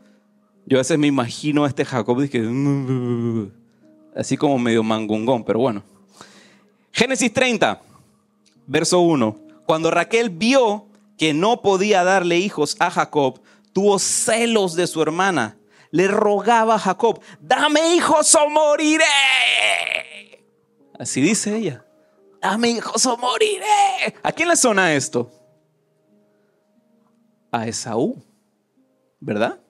yo 0.66 0.78
a 0.78 0.80
veces 0.80 0.98
me 0.98 1.06
imagino 1.06 1.64
a 1.64 1.68
este 1.68 1.84
Jacob, 1.84 2.20
dije, 2.20 2.40
así 4.16 4.36
como 4.36 4.58
medio 4.58 4.82
mangungón, 4.82 5.44
pero 5.44 5.60
bueno. 5.60 5.82
Génesis 6.92 7.32
30, 7.32 7.80
verso 8.66 9.00
1. 9.00 9.36
Cuando 9.66 9.90
Raquel 9.90 10.30
vio 10.30 10.86
que 11.16 11.32
no 11.32 11.62
podía 11.62 12.04
darle 12.04 12.38
hijos 12.38 12.76
a 12.78 12.90
Jacob, 12.90 13.40
tuvo 13.72 13.98
celos 13.98 14.74
de 14.74 14.86
su 14.86 15.00
hermana 15.02 15.56
le 15.92 16.08
rogaba 16.08 16.74
a 16.74 16.78
Jacob, 16.78 17.20
dame 17.40 17.94
hijos 17.94 18.34
o 18.34 18.50
moriré. 18.50 19.04
Así 20.98 21.20
dice 21.20 21.56
ella, 21.56 21.84
dame 22.40 22.70
hijos 22.70 23.06
o 23.06 23.16
moriré. 23.16 24.14
¿A 24.22 24.32
quién 24.32 24.48
le 24.48 24.56
suena 24.56 24.92
esto? 24.94 25.30
A 27.52 27.68
Esaú, 27.68 28.16
¿verdad? 29.20 29.60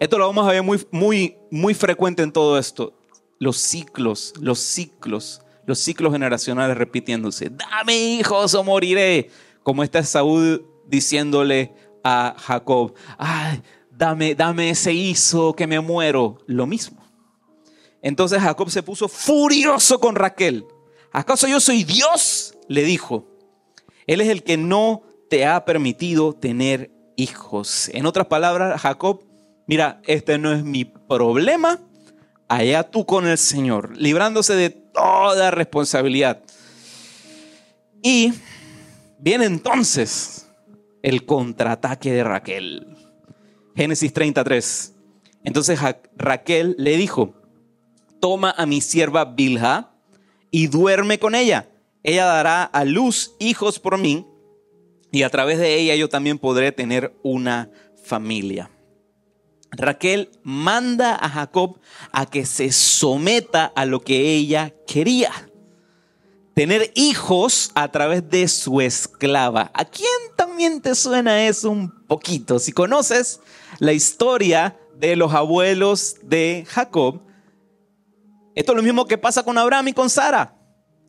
Esto 0.00 0.18
lo 0.18 0.26
vamos 0.26 0.46
a 0.46 0.52
ver 0.52 0.62
muy, 0.62 0.84
muy, 0.90 1.36
muy 1.50 1.74
frecuente 1.74 2.22
en 2.22 2.32
todo 2.32 2.58
esto. 2.58 2.94
Los 3.38 3.58
ciclos, 3.58 4.32
los 4.40 4.58
ciclos, 4.58 5.42
los 5.66 5.78
ciclos 5.78 6.12
generacionales 6.12 6.76
repitiéndose. 6.76 7.50
Dame 7.50 7.96
hijos 7.96 8.54
o 8.54 8.64
moriré. 8.64 9.30
Como 9.62 9.82
está 9.82 10.00
Esaú 10.00 10.62
diciéndole 10.86 11.72
a 12.02 12.34
Jacob, 12.38 12.94
ay, 13.16 13.62
dame, 13.90 14.34
dame 14.34 14.70
ese 14.70 14.92
hizo 14.92 15.54
que 15.54 15.66
me 15.66 15.80
muero. 15.80 16.38
Lo 16.46 16.66
mismo. 16.66 17.02
Entonces 18.02 18.40
Jacob 18.40 18.70
se 18.70 18.82
puso 18.82 19.08
furioso 19.08 19.98
con 19.98 20.14
Raquel. 20.14 20.66
¿Acaso 21.12 21.46
yo 21.46 21.60
soy 21.60 21.84
Dios? 21.84 22.54
Le 22.68 22.82
dijo. 22.82 23.26
Él 24.06 24.20
es 24.20 24.28
el 24.28 24.42
que 24.42 24.56
no 24.56 25.02
te 25.30 25.46
ha 25.46 25.64
permitido 25.64 26.34
tener 26.34 26.90
hijos. 27.16 27.88
En 27.94 28.04
otras 28.04 28.26
palabras, 28.26 28.80
Jacob, 28.80 29.22
mira, 29.66 30.00
este 30.04 30.38
no 30.38 30.52
es 30.52 30.64
mi 30.64 30.84
problema. 30.84 31.80
Allá 32.48 32.82
tú 32.84 33.06
con 33.06 33.26
el 33.26 33.38
Señor, 33.38 33.96
librándose 33.96 34.54
de 34.54 34.70
toda 34.70 35.50
responsabilidad. 35.50 36.42
Y 38.02 38.34
viene 39.18 39.46
entonces 39.46 40.46
el 41.02 41.24
contraataque 41.24 42.12
de 42.12 42.24
Raquel. 42.24 42.86
Génesis 43.74 44.12
33. 44.12 44.94
Entonces 45.42 45.78
Raquel 46.16 46.76
le 46.78 46.96
dijo, 46.96 47.34
toma 48.20 48.54
a 48.56 48.66
mi 48.66 48.80
sierva 48.80 49.24
Bilha 49.24 49.90
y 50.50 50.68
duerme 50.68 51.18
con 51.18 51.34
ella. 51.34 51.68
Ella 52.02 52.26
dará 52.26 52.64
a 52.64 52.84
luz 52.84 53.34
hijos 53.38 53.78
por 53.78 53.98
mí 53.98 54.26
y 55.10 55.22
a 55.22 55.30
través 55.30 55.58
de 55.58 55.78
ella 55.78 55.94
yo 55.96 56.08
también 56.08 56.38
podré 56.38 56.72
tener 56.72 57.14
una 57.22 57.70
familia. 58.04 58.70
Raquel 59.76 60.30
manda 60.42 61.14
a 61.14 61.28
Jacob 61.28 61.78
a 62.12 62.26
que 62.26 62.46
se 62.46 62.72
someta 62.72 63.66
a 63.74 63.84
lo 63.86 64.00
que 64.00 64.34
ella 64.34 64.74
quería. 64.86 65.30
Tener 66.54 66.92
hijos 66.94 67.72
a 67.74 67.90
través 67.90 68.28
de 68.30 68.46
su 68.48 68.80
esclava. 68.80 69.70
¿A 69.74 69.84
quién 69.84 70.08
también 70.36 70.80
te 70.80 70.94
suena 70.94 71.46
eso 71.46 71.70
un 71.70 71.90
poquito? 72.06 72.58
Si 72.58 72.72
conoces 72.72 73.40
la 73.80 73.92
historia 73.92 74.78
de 74.96 75.16
los 75.16 75.34
abuelos 75.34 76.16
de 76.22 76.64
Jacob, 76.68 77.22
esto 78.54 78.72
es 78.72 78.76
lo 78.76 78.82
mismo 78.82 79.06
que 79.06 79.18
pasa 79.18 79.42
con 79.42 79.58
Abraham 79.58 79.88
y 79.88 79.92
con 79.92 80.08
Sara. 80.08 80.56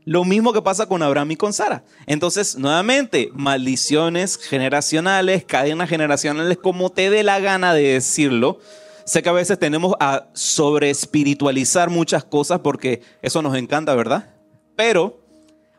Lo 0.06 0.24
mismo 0.24 0.54
que 0.54 0.62
pasa 0.62 0.86
con 0.86 1.02
Abraham 1.02 1.32
y 1.32 1.36
con 1.36 1.52
Sara. 1.52 1.84
Entonces, 2.06 2.58
nuevamente, 2.58 3.32
maldiciones 3.34 4.38
generacionales, 4.38 5.44
cadenas 5.46 5.90
generacionales, 5.90 6.60
como 6.60 6.92
te 6.92 7.10
dé 7.10 7.24
la 7.24 7.40
gana 7.40 7.74
de 7.74 7.94
decirlo. 7.94 8.60
Sé 9.04 9.24
que 9.24 9.30
a 9.30 9.34
veces 9.34 9.58
tenemos 9.58 9.96
a 10.00 10.28
sobre 10.34 10.92
espiritualizar 10.92 11.90
muchas 11.90 12.24
cosas 12.24 12.60
porque 12.60 13.02
eso 13.24 13.42
nos 13.42 13.56
encanta, 13.56 13.96
¿verdad? 13.96 14.30
Pero 14.76 15.20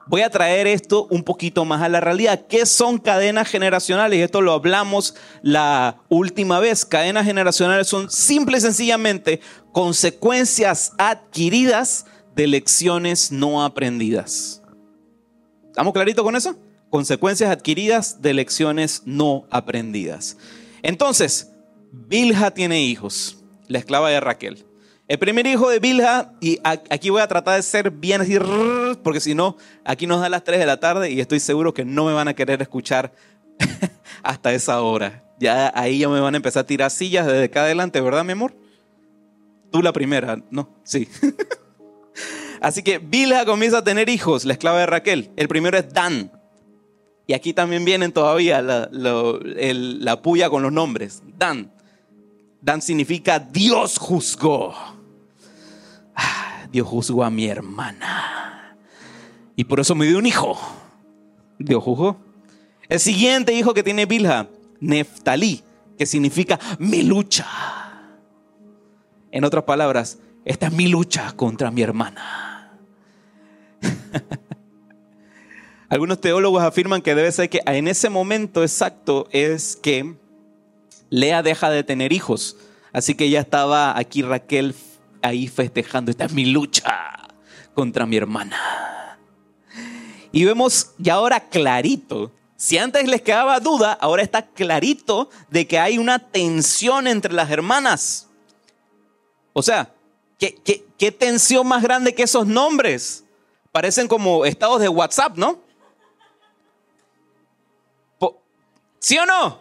voy 0.07 0.23
a 0.23 0.31
traer 0.31 0.67
esto 0.67 1.07
un 1.11 1.23
poquito 1.23 1.65
más 1.65 1.83
a 1.83 1.89
la 1.89 2.01
realidad. 2.01 2.47
¿Qué 2.49 2.67
son 2.67 2.99
cadenas 2.99 3.49
generacionales? 3.49 4.25
Esto 4.25 4.41
lo 4.41 4.53
hablamos 4.53 5.15
la 5.43 5.99
última 6.09 6.59
vez. 6.59 6.85
Cadenas 6.85 7.27
generacionales 7.27 7.87
son 7.87 8.11
simple 8.11 8.59
y 8.59 8.61
sencillamente 8.61 9.41
consecuencias 9.73 10.93
adquiridas 10.99 12.07
de 12.37 12.47
lecciones 12.47 13.33
no 13.33 13.65
aprendidas. 13.65 14.63
¿Estamos 15.65 15.95
claritos 15.95 16.23
con 16.23 16.37
eso? 16.37 16.55
Consecuencias 16.91 17.51
adquiridas 17.51 18.21
de 18.21 18.35
lecciones 18.35 19.03
no 19.07 19.47
aprendidas. 19.51 20.37
Entonces, 20.83 21.51
Bilha 21.91 22.51
tiene 22.51 22.83
hijos, 22.83 23.43
la 23.69 23.79
esclava 23.79 24.11
de 24.11 24.21
Raquel. 24.21 24.67
El 25.09 25.19
primer 25.19 25.47
hijo 25.47 25.71
de 25.71 25.79
Bilha, 25.79 26.33
y 26.41 26.59
aquí 26.65 27.09
voy 27.09 27.23
a 27.23 27.27
tratar 27.27 27.57
de 27.57 27.63
ser 27.63 27.91
bien 27.91 28.21
así, 28.21 28.39
porque 29.03 29.21
si 29.21 29.35
no, 29.35 29.57
aquí 29.85 30.07
nos 30.07 30.21
da 30.21 30.29
las 30.29 30.45
3 30.45 30.59
de 30.59 30.67
la 30.67 30.79
tarde 30.79 31.11
y 31.11 31.21
estoy 31.21 31.41
seguro 31.41 31.73
que 31.73 31.87
no 31.87 32.05
me 32.05 32.13
van 32.13 32.29
a 32.29 32.35
querer 32.35 32.61
escuchar 32.61 33.15
hasta 34.23 34.53
esa 34.53 34.83
hora. 34.83 35.25
Ya 35.39 35.73
ahí 35.75 36.01
ya 36.01 36.09
me 36.11 36.21
van 36.21 36.35
a 36.35 36.37
empezar 36.37 36.65
a 36.65 36.67
tirar 36.67 36.91
sillas 36.91 37.27
desde 37.27 37.45
acá 37.45 37.63
adelante, 37.63 38.01
¿verdad, 38.01 38.25
mi 38.25 38.33
amor? 38.33 38.55
Tú 39.71 39.81
la 39.81 39.93
primera, 39.93 40.43
¿no? 40.51 40.69
Sí. 40.85 41.09
Así 42.61 42.83
que 42.83 42.99
Bilha 42.99 43.45
comienza 43.45 43.79
a 43.79 43.85
tener 43.85 44.09
hijos, 44.09 44.45
la 44.45 44.53
esclava 44.53 44.81
de 44.81 44.87
Raquel. 44.87 45.31
El 45.37 45.49
primero 45.49 45.77
es 45.77 45.93
Dan. 45.93 46.31
Y 47.27 47.33
aquí 47.33 47.53
también 47.53 47.85
vienen 47.85 48.13
todavía 48.13 48.63
la, 48.63 50.23
puya 50.23 50.49
con 50.49 50.63
los 50.63 50.73
nombres. 50.73 51.23
Dan. 51.37 51.73
Dan 52.61 52.81
significa 52.83 53.39
Dios 53.39 53.99
juzgó. 53.99 54.75
Dios 56.71 56.87
juzgó 56.87 57.25
a 57.25 57.31
mi 57.31 57.47
hermana. 57.47 58.77
Y 59.57 59.65
por 59.65 59.81
eso 59.81 59.95
me 59.95 60.07
dio 60.07 60.19
un 60.19 60.27
hijo. 60.27 60.59
Dios 61.59 61.83
juzgó. 61.83 62.17
El 62.89 63.01
siguiente 63.01 63.53
hijo 63.53 63.75
que 63.75 63.83
tiene 63.83 64.07
Bilha, 64.07 64.49
Neftalí, 64.81 65.63
que 65.99 66.07
significa 66.07 66.61
mi 66.79 67.03
lucha. 67.03 67.47
En 69.33 69.45
otras 69.45 69.65
palabras, 69.65 70.19
esta 70.47 70.69
es 70.69 70.73
mi 70.73 70.87
lucha 70.87 71.33
contra 71.33 71.73
mi 71.73 71.83
hermana. 71.83 72.71
Algunos 75.89 76.21
teólogos 76.21 76.63
afirman 76.63 77.03
que 77.03 77.17
debe 77.17 77.33
ser 77.33 77.51
que 77.51 77.61
en 77.67 77.89
ese 77.89 78.11
momento 78.11 78.63
exacto 78.63 79.27
es 79.33 79.77
que 79.77 80.15
Lea 81.11 81.43
deja 81.43 81.69
de 81.69 81.83
tener 81.83 82.13
hijos. 82.13 82.57
Así 82.93 83.17
que 83.17 83.29
ya 83.29 83.41
estaba 83.41 83.99
aquí 83.99 84.23
Raquel 84.23 84.77
ahí 85.21 85.49
festejando, 85.49 86.13
esta 86.13 86.27
es 86.27 86.33
mi 86.33 86.47
lucha 86.47 87.27
contra 87.75 88.07
mi 88.07 88.17
hermana. 88.17 89.19
Y 90.31 90.45
vemos 90.45 90.93
ya 90.97 91.15
ahora 91.15 91.41
clarito, 91.41 92.31
si 92.57 92.79
antes 92.79 93.09
les 93.09 93.23
quedaba 93.23 93.59
duda, 93.59 93.95
ahora 93.95 94.23
está 94.23 94.47
clarito 94.47 95.29
de 95.51 95.67
que 95.67 95.81
hay 95.81 95.99
una 95.99 96.21
tensión 96.21 97.09
entre 97.09 97.33
las 97.33 97.51
hermanas. 97.51 98.29
O 99.53 99.63
sea, 99.63 99.96
¿qué, 100.39 100.85
qué 100.99 101.13
tensión 101.13 101.67
más 101.67 101.83
grande 101.83 102.15
que 102.15 102.25
esos 102.25 102.47
nombres? 102.47 103.25
Parecen 103.73 104.09
como 104.09 104.45
estados 104.47 104.81
de 104.81 104.89
WhatsApp, 104.89 105.37
¿no? 105.37 105.67
¿Sí 109.07 109.17
o 109.19 109.25
no? 109.25 109.61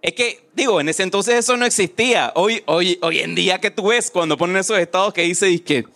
Es 0.00 0.14
que, 0.14 0.48
digo, 0.54 0.80
en 0.80 0.88
ese 0.88 1.02
entonces 1.02 1.34
eso 1.34 1.56
no 1.56 1.66
existía. 1.66 2.32
Hoy, 2.36 2.62
hoy, 2.66 3.00
hoy 3.02 3.18
en 3.18 3.34
día 3.34 3.60
que 3.60 3.72
tú 3.72 3.88
ves 3.88 4.12
cuando 4.12 4.36
ponen 4.36 4.58
esos 4.58 4.78
estados 4.78 5.12
que 5.12 5.22
dice 5.22 5.60
que 5.64 5.86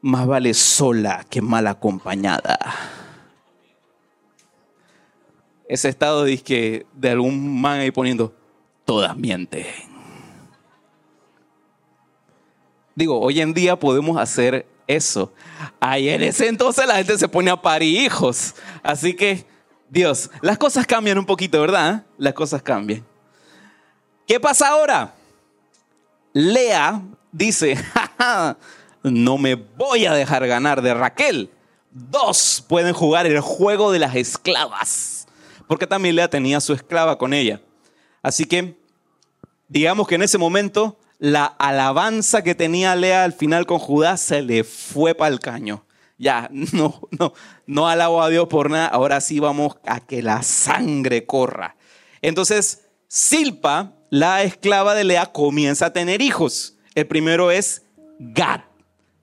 más 0.00 0.24
vale 0.24 0.54
sola 0.54 1.26
que 1.28 1.42
mal 1.42 1.66
acompañada. 1.66 2.60
Ese 5.68 5.88
estado 5.88 6.22
dice 6.22 6.44
que 6.44 6.86
de 6.92 7.10
algún 7.10 7.60
man 7.60 7.80
ahí 7.80 7.90
poniendo, 7.90 8.32
todas 8.84 9.16
mienten. 9.16 9.66
Digo, 12.94 13.20
hoy 13.20 13.40
en 13.40 13.52
día 13.52 13.78
podemos 13.78 14.16
hacer 14.16 14.66
eso. 14.86 15.32
Ahí 15.80 16.08
en 16.08 16.22
ese 16.22 16.48
entonces 16.48 16.86
la 16.86 16.96
gente 16.96 17.18
se 17.18 17.28
pone 17.28 17.50
a 17.50 17.60
parir 17.60 18.00
hijos. 18.00 18.54
Así 18.82 19.14
que, 19.14 19.44
Dios, 19.88 20.30
las 20.40 20.58
cosas 20.58 20.86
cambian 20.86 21.18
un 21.18 21.26
poquito, 21.26 21.60
¿verdad? 21.60 22.04
Las 22.18 22.34
cosas 22.34 22.62
cambian. 22.62 23.04
¿Qué 24.26 24.40
pasa 24.40 24.68
ahora? 24.68 25.14
Lea 26.32 27.02
dice, 27.30 27.76
no 29.02 29.38
me 29.38 29.54
voy 29.54 30.06
a 30.06 30.14
dejar 30.14 30.46
ganar 30.46 30.82
de 30.82 30.94
Raquel. 30.94 31.50
Dos 31.90 32.64
pueden 32.68 32.92
jugar 32.92 33.26
el 33.26 33.40
juego 33.40 33.92
de 33.92 34.00
las 34.00 34.16
esclavas, 34.16 35.26
porque 35.68 35.86
también 35.86 36.16
Lea 36.16 36.28
tenía 36.28 36.60
su 36.60 36.72
esclava 36.72 37.18
con 37.18 37.32
ella. 37.32 37.60
Así 38.22 38.46
que, 38.46 38.76
digamos 39.68 40.08
que 40.08 40.16
en 40.16 40.22
ese 40.22 40.38
momento, 40.38 40.98
la 41.18 41.44
alabanza 41.46 42.42
que 42.42 42.54
tenía 42.54 42.96
Lea 42.96 43.24
al 43.24 43.32
final 43.32 43.66
con 43.66 43.78
Judá 43.78 44.16
se 44.16 44.42
le 44.42 44.64
fue 44.64 45.14
para 45.14 45.32
el 45.32 45.40
caño. 45.40 45.84
Ya, 46.18 46.48
no, 46.52 47.00
no, 47.18 47.32
no 47.66 47.88
alabo 47.88 48.22
a 48.22 48.28
Dios 48.28 48.48
por 48.48 48.70
nada, 48.70 48.86
ahora 48.86 49.20
sí 49.20 49.40
vamos 49.40 49.76
a 49.86 50.00
que 50.00 50.22
la 50.22 50.42
sangre 50.42 51.26
corra. 51.26 51.76
Entonces, 52.22 52.86
Silpa, 53.08 53.92
la 54.10 54.42
esclava 54.42 54.94
de 54.94 55.04
Lea, 55.04 55.26
comienza 55.26 55.86
a 55.86 55.92
tener 55.92 56.22
hijos. 56.22 56.76
El 56.94 57.06
primero 57.06 57.50
es 57.50 57.82
Gad, 58.18 58.60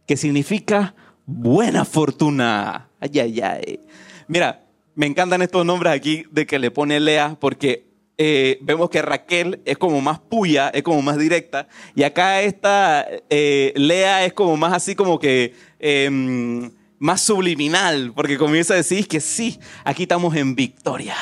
que 0.06 0.18
significa 0.18 0.96
buena 1.26 1.86
fortuna. 1.86 2.90
Ay, 3.00 3.20
ay, 3.20 3.42
ay. 3.42 3.80
Mira, 4.28 4.64
me 4.96 5.06
encantan 5.08 5.42
estos 5.42 5.66
nombres 5.66 5.94
aquí 5.94 6.26
de 6.32 6.46
que 6.46 6.60
le 6.60 6.72
pone 6.72 7.00
Lea 7.00 7.38
porque 7.40 7.91
eh, 8.24 8.60
vemos 8.62 8.92
que 8.92 9.02
Raquel 9.02 9.64
es 9.66 9.80
como 9.80 10.00
más 10.00 10.20
puya, 10.20 10.70
es 10.70 10.84
como 10.84 11.02
más 11.02 11.18
directa, 11.18 11.68
y 11.96 12.04
acá 12.04 12.44
esta 12.44 13.04
eh, 13.32 13.74
Lea 13.76 14.24
es 14.26 14.34
como 14.34 14.56
más 14.58 14.74
así 14.74 14.94
como 14.94 15.18
que 15.18 15.56
em, 15.80 16.70
más 17.00 17.22
subliminal, 17.22 18.14
porque 18.16 18.38
comienza 18.38 18.76
a 18.76 18.78
decir 18.78 19.08
que 19.08 19.20
sí, 19.20 19.60
aquí 19.84 20.04
estamos 20.04 20.36
en 20.36 20.54
victoria. 20.54 21.16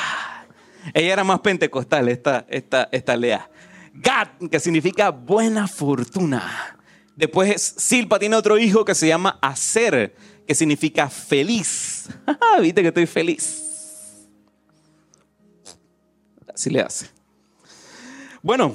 Ella 0.92 1.14
era 1.14 1.24
más 1.24 1.40
pentecostal, 1.40 2.06
esta, 2.10 2.44
esta, 2.50 2.90
esta 2.92 3.16
Lea. 3.16 3.48
Gad, 3.94 4.28
que 4.50 4.60
significa 4.60 5.08
buena 5.08 5.68
fortuna. 5.68 6.76
Después 7.16 7.76
Silpa 7.78 8.18
tiene 8.18 8.36
otro 8.36 8.58
hijo 8.58 8.84
que 8.84 8.94
se 8.94 9.08
llama 9.08 9.38
Acer, 9.40 10.14
que 10.46 10.54
significa 10.54 11.08
feliz. 11.08 12.10
Viste 12.60 12.82
que 12.82 12.88
estoy 12.88 13.06
feliz. 13.06 13.69
Así 16.60 16.68
le 16.68 16.82
hace. 16.82 17.08
Bueno, 18.42 18.74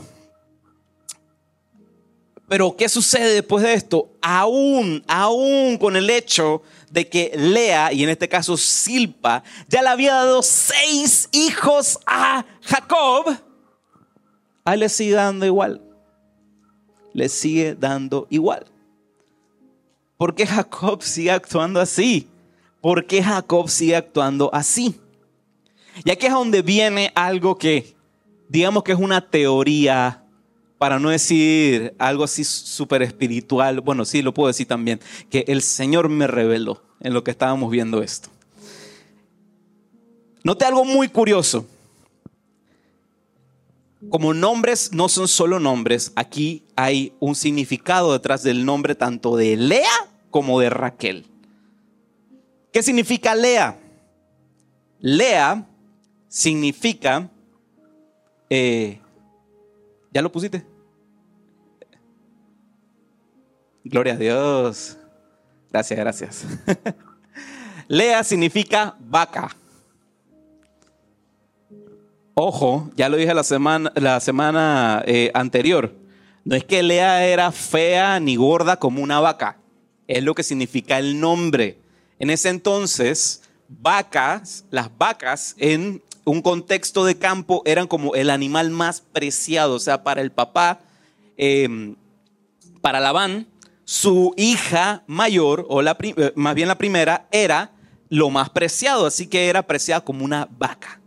pero 2.48 2.76
¿qué 2.76 2.90
sucede 2.90 3.36
después 3.36 3.64
de 3.64 3.76
esto? 3.76 4.10
Aún, 4.24 5.04
aún 5.08 5.78
con 5.78 5.96
el 5.96 6.10
hecho 6.10 6.64
de 6.90 7.08
que 7.08 7.32
Lea, 7.38 7.94
y 7.94 8.04
en 8.04 8.10
este 8.10 8.28
caso 8.28 8.58
Silpa, 8.58 9.44
ya 9.68 9.84
le 9.84 9.90
había 9.90 10.16
dado 10.16 10.42
seis 10.42 11.30
hijos 11.32 12.00
a 12.08 12.44
Jacob, 12.64 13.38
a 14.64 14.76
le 14.76 14.90
sigue 14.90 15.14
dando 15.14 15.46
igual 15.46 15.80
le 17.14 17.30
sigue 17.30 17.76
dando 17.76 18.28
igual. 18.32 18.66
¿Por 20.18 20.34
qué 20.34 20.48
Jacob 20.48 21.04
sigue 21.04 21.30
actuando 21.30 21.80
así? 21.80 22.28
¿Por 22.82 23.06
qué 23.06 23.24
Jacob 23.24 23.70
sigue 23.70 23.96
actuando 23.96 24.54
así? 24.54 25.00
Y 26.04 26.12
aquí 26.12 26.26
es 26.26 26.34
donde 26.34 26.62
viene 26.62 27.12
algo 27.16 27.58
que, 27.58 27.96
digamos 28.50 28.84
que 28.84 28.92
es 28.92 29.00
una 29.00 29.30
teoría, 29.30 30.24
para 30.78 31.00
no 31.00 31.10
decir 31.10 31.96
algo 31.98 32.24
así 32.26 32.44
súper 32.44 33.02
espiritual, 33.02 33.82
bueno, 33.82 34.04
sí 34.04 34.22
lo 34.22 34.34
puedo 34.34 34.48
decir 34.48 34.68
también, 34.68 35.00
que 35.30 35.46
el 35.48 35.62
Señor 35.62 36.10
me 36.10 36.28
reveló 36.28 36.84
en 37.00 37.14
lo 37.14 37.24
que 37.24 37.32
estábamos 37.32 37.72
viendo 37.72 38.02
esto. 38.04 38.30
Note 40.44 40.66
algo 40.66 40.86
muy 40.86 41.08
curioso 41.08 41.66
como 44.10 44.34
nombres 44.34 44.92
no 44.94 45.10
son 45.10 45.28
solo 45.28 45.60
nombres, 45.60 46.12
aquí 46.16 46.64
hay 46.76 47.14
un 47.20 47.36
significado 47.36 48.14
detrás 48.14 48.44
del 48.44 48.66
nombre 48.66 48.96
tanto 48.96 49.36
de 49.36 49.56
Lea 49.56 49.90
como 50.30 50.60
de 50.60 50.70
Raquel. 50.70 51.26
¿Qué 52.72 52.84
significa 52.84 53.36
Lea? 53.36 53.80
Lea 55.00 55.68
significa... 56.36 57.30
Eh, 58.50 59.00
¿Ya 60.12 60.22
lo 60.22 60.30
pusiste? 60.32 60.66
Gloria 63.86 64.14
a 64.14 64.18
Dios. 64.18 64.98
Gracias, 65.72 65.98
gracias. 65.98 66.46
Lea 67.88 68.22
significa 68.24 68.96
vaca. 69.00 69.56
Ojo, 72.34 72.92
ya 72.98 73.08
lo 73.08 73.16
dije 73.16 73.34
la 73.34 73.44
semana, 73.44 73.92
la 73.96 74.20
semana 74.20 75.04
eh, 75.06 75.32
anterior. 75.34 75.96
No 76.44 76.56
es 76.56 76.66
que 76.66 76.84
Lea 76.84 77.26
era 77.26 77.52
fea 77.54 78.20
ni 78.20 78.36
gorda 78.36 78.78
como 78.78 79.02
una 79.02 79.22
vaca. 79.22 79.58
Es 80.08 80.22
lo 80.22 80.36
que 80.36 80.44
significa 80.44 81.00
el 81.00 81.18
nombre. 81.18 81.80
En 82.20 82.30
ese 82.30 82.50
entonces, 82.50 83.42
vacas, 83.70 84.66
las 84.70 84.96
vacas 84.98 85.56
en 85.58 86.04
un 86.26 86.42
contexto 86.42 87.06
de 87.06 87.18
campo 87.18 87.62
eran 87.66 87.88
como 87.88 88.16
el 88.16 88.30
animal 88.30 88.72
más 88.72 89.02
preciado. 89.02 89.76
O 89.76 89.80
sea, 89.80 90.04
para 90.04 90.22
el 90.22 90.32
papá, 90.32 90.80
em, 91.38 91.96
para 92.82 93.00
Labán, 93.00 93.48
su 93.86 94.34
hija 94.36 95.04
mayor, 95.08 95.66
o 95.70 95.82
la, 95.82 95.96
eh, 96.02 96.34
más 96.36 96.56
bien 96.56 96.68
la 96.68 96.78
primera, 96.78 97.28
era 97.32 97.72
lo 98.10 98.30
más 98.30 98.50
preciado. 98.50 99.06
Así 99.06 99.28
que 99.28 99.48
era 99.48 99.60
apreciada 99.60 100.02
como 100.02 100.26
una 100.26 100.50
vaca. 100.58 101.00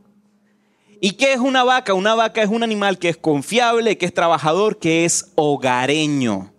¿Y 1.00 1.12
qué 1.12 1.32
es 1.32 1.38
una 1.38 1.62
vaca? 1.62 1.94
Una 1.94 2.14
vaca 2.14 2.42
es 2.42 2.48
un 2.48 2.62
animal 2.62 2.98
que 2.98 3.08
es 3.08 3.16
confiable, 3.16 3.98
que 3.98 4.06
es 4.06 4.14
trabajador, 4.14 4.78
que 4.78 5.04
es 5.04 5.32
hogareño. 5.36 6.52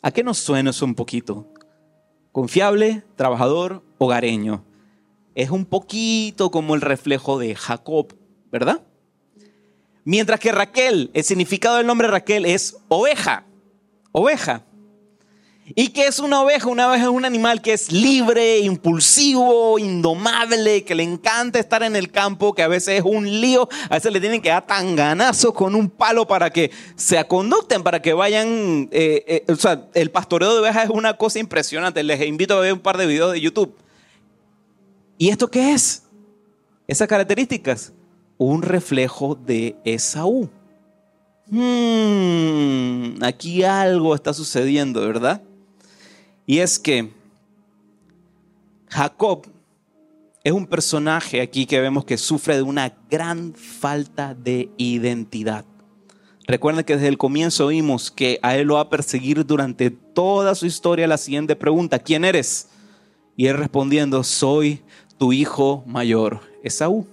¿A 0.00 0.10
qué 0.10 0.22
nos 0.22 0.38
suena 0.38 0.70
eso 0.70 0.84
un 0.84 0.94
poquito? 0.94 1.46
Confiable, 2.32 3.02
trabajador, 3.16 3.82
hogareño. 3.98 4.64
Es 5.34 5.50
un 5.50 5.64
poquito 5.64 6.50
como 6.50 6.74
el 6.74 6.80
reflejo 6.80 7.38
de 7.38 7.54
Jacob, 7.54 8.14
¿verdad? 8.52 8.82
Mientras 10.04 10.38
que 10.38 10.52
Raquel, 10.52 11.10
el 11.14 11.24
significado 11.24 11.78
del 11.78 11.86
nombre 11.86 12.08
Raquel 12.08 12.44
es 12.44 12.76
oveja, 12.88 13.44
oveja. 14.12 14.64
¿Y 15.74 15.88
qué 15.88 16.06
es 16.06 16.18
una 16.18 16.42
oveja? 16.42 16.68
Una 16.68 16.88
oveja 16.88 17.04
es 17.04 17.10
un 17.10 17.24
animal 17.24 17.62
que 17.62 17.72
es 17.72 17.90
libre, 17.90 18.58
impulsivo, 18.58 19.78
indomable, 19.78 20.84
que 20.84 20.94
le 20.94 21.02
encanta 21.02 21.58
estar 21.58 21.82
en 21.82 21.96
el 21.96 22.10
campo, 22.10 22.54
que 22.54 22.62
a 22.62 22.68
veces 22.68 22.98
es 22.98 23.04
un 23.04 23.40
lío, 23.40 23.66
a 23.88 23.94
veces 23.94 24.12
le 24.12 24.20
tienen 24.20 24.42
que 24.42 24.50
dar 24.50 24.66
tan 24.66 24.94
ganazo 24.94 25.54
con 25.54 25.74
un 25.74 25.88
palo 25.88 26.26
para 26.26 26.50
que 26.50 26.70
se 26.96 27.16
aconducten, 27.16 27.82
para 27.82 28.02
que 28.02 28.12
vayan... 28.12 28.90
Eh, 28.92 29.24
eh, 29.26 29.44
o 29.50 29.56
sea, 29.56 29.86
el 29.94 30.10
pastoreo 30.10 30.52
de 30.52 30.60
ovejas 30.60 30.84
es 30.84 30.90
una 30.90 31.16
cosa 31.16 31.38
impresionante. 31.38 32.02
Les 32.02 32.20
invito 32.20 32.58
a 32.58 32.60
ver 32.60 32.74
un 32.74 32.80
par 32.80 32.98
de 32.98 33.06
videos 33.06 33.32
de 33.32 33.40
YouTube. 33.40 33.74
¿Y 35.18 35.28
esto 35.28 35.50
qué 35.50 35.72
es? 35.72 36.04
Esas 36.86 37.08
características. 37.08 37.92
Un 38.36 38.62
reflejo 38.62 39.34
de 39.34 39.76
Esaú. 39.84 40.50
Hmm, 41.46 43.22
aquí 43.22 43.62
algo 43.62 44.14
está 44.14 44.32
sucediendo, 44.32 45.00
¿verdad? 45.00 45.42
Y 46.46 46.58
es 46.58 46.78
que 46.78 47.12
Jacob 48.88 49.46
es 50.42 50.52
un 50.52 50.66
personaje 50.66 51.40
aquí 51.40 51.66
que 51.66 51.80
vemos 51.80 52.04
que 52.04 52.18
sufre 52.18 52.56
de 52.56 52.62
una 52.62 52.94
gran 53.10 53.54
falta 53.54 54.34
de 54.34 54.68
identidad. 54.76 55.64
Recuerden 56.46 56.84
que 56.84 56.94
desde 56.94 57.08
el 57.08 57.16
comienzo 57.16 57.68
vimos 57.68 58.10
que 58.10 58.38
a 58.42 58.56
él 58.56 58.66
lo 58.66 58.74
va 58.74 58.82
a 58.82 58.90
perseguir 58.90 59.46
durante 59.46 59.90
toda 59.90 60.54
su 60.54 60.66
historia 60.66 61.06
la 61.06 61.16
siguiente 61.16 61.56
pregunta, 61.56 61.98
¿quién 61.98 62.24
eres? 62.24 62.68
Y 63.36 63.46
él 63.46 63.56
respondiendo, 63.56 64.22
soy 64.22 64.82
tu 65.24 65.32
hijo 65.32 65.82
mayor, 65.86 66.40
Esaú. 66.62 67.06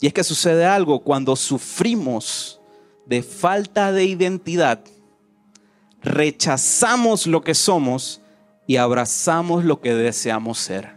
Y 0.00 0.06
es 0.06 0.14
que 0.14 0.24
sucede 0.24 0.64
algo 0.64 1.00
cuando 1.00 1.36
sufrimos 1.36 2.58
de 3.04 3.22
falta 3.22 3.92
de 3.92 4.06
identidad 4.06 4.82
rechazamos 6.02 7.26
lo 7.26 7.44
que 7.44 7.54
somos 7.54 8.22
y 8.66 8.76
abrazamos 8.76 9.62
lo 9.62 9.82
que 9.82 9.94
deseamos 9.94 10.56
ser. 10.58 10.94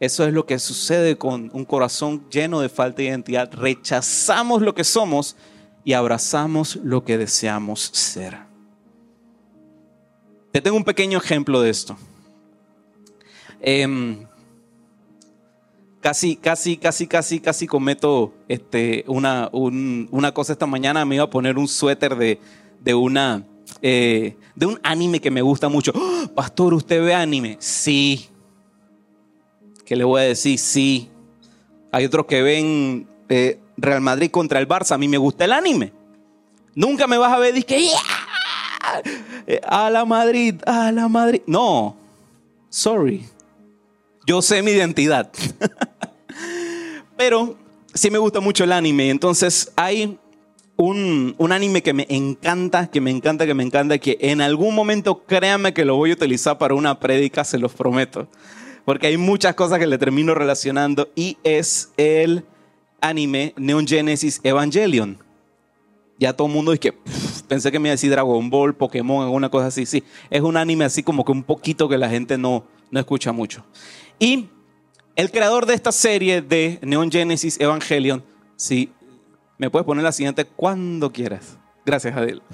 Eso 0.00 0.24
es 0.24 0.34
lo 0.34 0.44
que 0.44 0.58
sucede 0.58 1.16
con 1.16 1.50
un 1.52 1.64
corazón 1.64 2.28
lleno 2.30 2.58
de 2.58 2.68
falta 2.68 2.96
de 2.96 3.10
identidad. 3.10 3.48
Rechazamos 3.52 4.60
lo 4.60 4.74
que 4.74 4.82
somos 4.82 5.36
y 5.84 5.92
abrazamos 5.92 6.74
lo 6.82 7.04
que 7.04 7.16
deseamos 7.16 7.90
ser. 7.92 8.38
Te 10.50 10.60
tengo 10.60 10.76
un 10.76 10.84
pequeño 10.84 11.18
ejemplo 11.18 11.60
de 11.60 11.70
esto. 11.70 11.96
Em, 13.60 14.26
casi, 16.00 16.36
casi, 16.36 16.76
casi, 16.76 17.06
casi, 17.06 17.40
casi 17.40 17.66
cometo 17.66 18.34
este, 18.48 19.04
una, 19.06 19.48
una 19.52 20.32
cosa 20.32 20.52
esta 20.52 20.66
mañana. 20.66 21.04
Me 21.04 21.16
iba 21.16 21.24
a 21.24 21.30
poner 21.30 21.58
un 21.58 21.68
suéter 21.68 22.16
de, 22.16 22.40
de 22.80 22.94
una 22.94 23.44
eh, 23.82 24.36
de 24.54 24.66
un 24.66 24.80
anime 24.82 25.20
que 25.20 25.30
me 25.30 25.42
gusta 25.42 25.68
mucho. 25.68 25.92
¡Oh! 25.94 26.28
Pastor, 26.34 26.74
¿usted 26.74 27.02
ve 27.02 27.14
anime? 27.14 27.56
Sí. 27.60 28.28
¿Qué 29.84 29.96
le 29.96 30.04
voy 30.04 30.20
a 30.20 30.24
decir? 30.24 30.58
Sí. 30.58 31.08
Hay 31.92 32.04
otros 32.04 32.26
que 32.26 32.42
ven 32.42 33.08
eh, 33.28 33.60
Real 33.76 34.00
Madrid 34.00 34.30
contra 34.30 34.58
el 34.58 34.68
Barça. 34.68 34.92
A 34.92 34.98
mí 34.98 35.08
me 35.08 35.18
gusta 35.18 35.44
el 35.44 35.52
anime. 35.52 35.92
Nunca 36.74 37.06
me 37.06 37.18
vas 37.18 37.32
a 37.32 37.38
ver 37.38 37.64
que 37.64 37.90
eh, 39.46 39.60
a 39.66 39.90
la 39.90 40.04
Madrid, 40.04 40.56
a 40.66 40.92
la 40.92 41.08
Madrid. 41.08 41.42
No, 41.46 41.96
sorry. 42.68 43.26
Yo 44.28 44.42
sé 44.42 44.62
mi 44.62 44.72
identidad. 44.72 45.32
Pero 47.16 47.56
sí 47.94 48.10
me 48.10 48.18
gusta 48.18 48.40
mucho 48.40 48.62
el 48.64 48.72
anime. 48.72 49.08
Entonces 49.08 49.72
hay 49.74 50.18
un, 50.76 51.34
anime 51.50 51.82
que 51.82 51.94
me 51.94 52.06
encanta, 52.10 52.88
que 52.90 53.00
me 53.00 53.10
encanta, 53.10 53.46
que 53.46 53.54
me 53.54 53.62
encanta, 53.62 53.96
que 53.96 54.18
en 54.20 54.42
algún 54.42 54.74
momento 54.74 55.24
créanme 55.24 55.72
que 55.72 55.86
lo 55.86 55.96
voy 55.96 56.10
a 56.10 56.12
utilizar 56.12 56.58
para 56.58 56.74
una 56.74 57.00
prédica, 57.00 57.42
se 57.42 57.56
los 57.56 57.72
prometo. 57.72 58.28
Porque 58.84 59.06
hay 59.06 59.16
muchas 59.16 59.54
cosas 59.54 59.78
que 59.78 59.86
le 59.86 59.96
termino 59.96 60.34
relacionando 60.34 61.08
y 61.14 61.38
es 61.42 61.90
el 61.96 62.44
anime 63.00 63.54
Neon 63.56 63.86
Genesis 63.86 64.42
Evangelion. 64.42 65.16
Ya 66.18 66.34
todo 66.34 66.48
el 66.48 66.52
mundo 66.52 66.72
dice 66.72 66.80
que 66.80 66.98
pensé 67.48 67.72
que 67.72 67.78
me 67.78 67.88
iba 67.88 67.92
a 67.92 67.96
decir 67.96 68.10
Dragon 68.10 68.50
Ball, 68.50 68.74
Pokémon, 68.74 69.24
alguna 69.24 69.48
cosa 69.48 69.68
así. 69.68 69.86
Sí, 69.86 70.04
es 70.28 70.42
un 70.42 70.58
anime 70.58 70.84
así 70.84 71.02
como 71.02 71.24
que 71.24 71.32
un 71.32 71.44
poquito 71.44 71.88
que 71.88 71.96
la 71.96 72.10
gente 72.10 72.36
no, 72.36 72.66
no 72.90 73.00
escucha 73.00 73.32
mucho. 73.32 73.64
Y 74.18 74.48
el 75.16 75.30
creador 75.30 75.66
de 75.66 75.74
esta 75.74 75.92
serie 75.92 76.42
de 76.42 76.78
Neon 76.82 77.10
Genesis 77.10 77.58
Evangelion, 77.60 78.24
sí, 78.56 78.92
me 79.58 79.70
puedes 79.70 79.84
poner 79.84 80.04
la 80.04 80.12
siguiente 80.12 80.44
cuando 80.44 81.12
quieras. 81.12 81.58
Gracias, 81.84 82.16
Adel. 82.16 82.42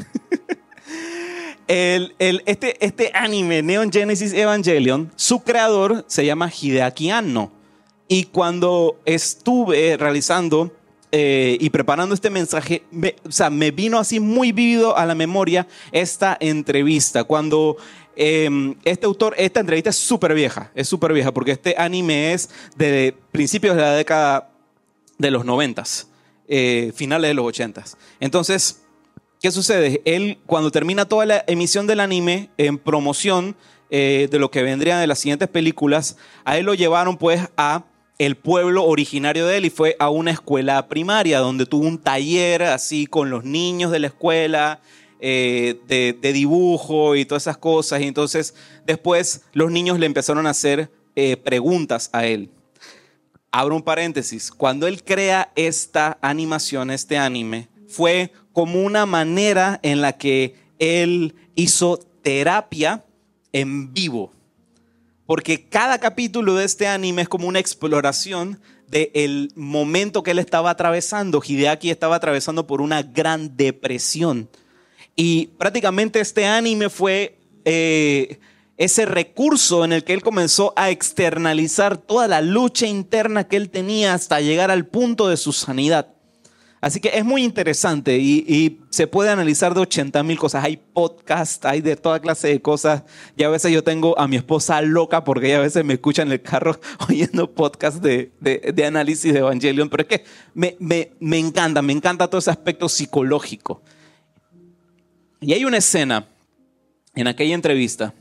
El, 1.66 2.14
este, 2.18 2.84
este 2.84 3.10
anime, 3.14 3.62
Neon 3.62 3.90
Genesis 3.90 4.34
Evangelion, 4.34 5.10
su 5.16 5.40
creador 5.40 6.04
se 6.08 6.26
llama 6.26 6.50
Hideaki 6.50 7.10
Anno. 7.10 7.52
Y 8.06 8.24
cuando 8.24 9.00
estuve 9.06 9.96
realizando 9.96 10.72
eh, 11.10 11.56
y 11.58 11.70
preparando 11.70 12.14
este 12.14 12.28
mensaje, 12.28 12.82
me, 12.90 13.16
o 13.26 13.32
sea, 13.32 13.48
me 13.48 13.70
vino 13.70 13.98
así 13.98 14.20
muy 14.20 14.52
vivido 14.52 14.96
a 14.98 15.06
la 15.06 15.14
memoria 15.14 15.66
esta 15.90 16.36
entrevista. 16.38 17.24
Cuando 17.24 17.78
em, 18.16 18.74
este 18.84 19.06
autor, 19.06 19.34
esta 19.36 19.60
entrevista 19.60 19.90
es 19.90 19.96
súper 19.96 20.34
vieja, 20.34 20.70
es 20.74 20.88
súper 20.88 21.12
vieja, 21.12 21.32
porque 21.32 21.52
este 21.52 21.74
anime 21.78 22.32
es 22.32 22.50
de 22.76 23.14
principios 23.32 23.76
de 23.76 23.82
la 23.82 23.94
década 23.94 24.50
de 25.18 25.30
los 25.30 25.44
noventas. 25.44 26.08
Eh, 26.46 26.92
finales 26.94 27.30
de 27.30 27.34
los 27.34 27.46
80. 27.46 27.84
Entonces, 28.20 28.82
¿qué 29.40 29.50
sucede? 29.50 30.02
Él, 30.04 30.38
cuando 30.44 30.70
termina 30.70 31.06
toda 31.06 31.24
la 31.24 31.44
emisión 31.46 31.86
del 31.86 32.00
anime 32.00 32.50
en 32.58 32.76
promoción 32.76 33.56
eh, 33.88 34.28
de 34.30 34.38
lo 34.38 34.50
que 34.50 34.62
vendrían 34.62 35.00
de 35.00 35.06
las 35.06 35.20
siguientes 35.20 35.48
películas, 35.48 36.18
a 36.44 36.58
él 36.58 36.66
lo 36.66 36.74
llevaron 36.74 37.16
pues 37.16 37.40
a 37.56 37.84
el 38.18 38.36
pueblo 38.36 38.84
originario 38.84 39.46
de 39.46 39.56
él 39.56 39.64
y 39.64 39.70
fue 39.70 39.96
a 39.98 40.10
una 40.10 40.32
escuela 40.32 40.86
primaria 40.86 41.38
donde 41.38 41.64
tuvo 41.64 41.86
un 41.86 41.98
taller 41.98 42.62
así 42.64 43.06
con 43.06 43.30
los 43.30 43.44
niños 43.44 43.90
de 43.90 44.00
la 44.00 44.08
escuela. 44.08 44.80
Eh, 45.26 45.80
de, 45.88 46.12
de, 46.20 46.32
dibujo 46.34 47.16
y 47.16 47.24
todas 47.24 47.44
esas 47.44 47.56
cosas. 47.56 48.02
Y 48.02 48.04
entonces 48.04 48.54
después 48.84 49.40
los 49.54 49.70
niños 49.70 49.98
le 49.98 50.04
empezaron 50.04 50.46
a 50.46 50.50
hacer 50.50 50.90
preguntas 51.44 52.10
a 52.12 52.26
él 52.26 52.50
abro 53.54 53.76
un 53.76 53.82
paréntesis, 53.82 54.50
cuando 54.50 54.88
él 54.88 55.04
crea 55.04 55.52
esta 55.54 56.18
animación, 56.20 56.90
este 56.90 57.16
anime, 57.16 57.68
fue 57.86 58.32
como 58.52 58.82
una 58.82 59.06
manera 59.06 59.78
en 59.84 60.00
la 60.00 60.14
que 60.14 60.56
él 60.80 61.36
hizo 61.54 62.00
terapia 62.22 63.04
en 63.52 63.94
vivo. 63.94 64.32
Porque 65.24 65.68
cada 65.68 66.00
capítulo 66.00 66.56
de 66.56 66.64
este 66.64 66.88
anime 66.88 67.22
es 67.22 67.28
como 67.28 67.46
una 67.46 67.60
exploración 67.60 68.60
del 68.88 69.52
momento 69.54 70.24
que 70.24 70.32
él 70.32 70.40
estaba 70.40 70.70
atravesando. 70.70 71.40
Hideaki 71.40 71.90
estaba 71.90 72.16
atravesando 72.16 72.66
por 72.66 72.80
una 72.80 73.02
gran 73.02 73.56
depresión. 73.56 74.48
Y 75.16 75.46
prácticamente 75.58 76.20
este 76.20 76.46
anime 76.46 76.90
fue 76.90 77.38
eh, 77.64 78.38
ese 78.76 79.06
recurso 79.06 79.84
en 79.84 79.92
el 79.92 80.04
que 80.04 80.12
él 80.12 80.22
comenzó 80.22 80.72
a 80.76 80.90
externalizar 80.90 81.96
toda 81.96 82.26
la 82.26 82.40
lucha 82.40 82.86
interna 82.86 83.44
que 83.44 83.56
él 83.56 83.70
tenía 83.70 84.14
hasta 84.14 84.40
llegar 84.40 84.70
al 84.70 84.86
punto 84.86 85.28
de 85.28 85.36
su 85.36 85.52
sanidad. 85.52 86.08
Así 86.84 87.00
que 87.00 87.12
es 87.14 87.24
muy 87.24 87.42
interesante 87.42 88.18
y, 88.18 88.80
se 88.90 89.06
puede 89.06 89.30
analizar 89.30 89.74
de 89.74 89.80
80 89.80 90.22
mil 90.22 90.38
cosas. 90.38 90.62
Hay 90.62 90.76
podcast, 90.76 91.64
hay 91.64 91.80
de 91.80 91.96
toda 91.96 92.20
clase 92.20 92.48
de 92.48 92.60
cosas. 92.60 93.04
Y 93.36 93.42
a 93.42 93.48
veces 93.48 93.72
yo 93.72 93.82
tengo 93.82 94.16
a 94.18 94.28
mi 94.28 94.36
esposa 94.36 94.80
loca 94.82 95.24
porque 95.24 95.46
ella 95.46 95.56
a 95.56 95.62
veces 95.62 95.82
me 95.84 95.94
escucha 95.94 96.22
en 96.22 96.30
el 96.30 96.42
carro 96.42 96.78
oyendo 97.08 97.50
podcast 97.50 98.02
de, 98.02 98.32
de, 98.38 98.84
análisis 98.84 99.32
de 99.32 99.38
Evangelion. 99.38 99.88
Pero 99.88 100.02
es 100.02 100.08
que 100.08 100.24
me, 100.52 100.76
me, 100.78 101.10
me 101.20 101.38
encanta, 101.38 101.80
me 101.80 101.94
encanta 101.94 102.28
todo 102.28 102.38
ese 102.38 102.50
aspecto 102.50 102.88
psicológico. 102.88 103.82
Y 105.40 105.52
hay 105.52 105.64
una 105.64 105.78
escena 105.78 106.28
en 107.14 107.26
aquella 107.26 107.54
entrevista 107.54 108.14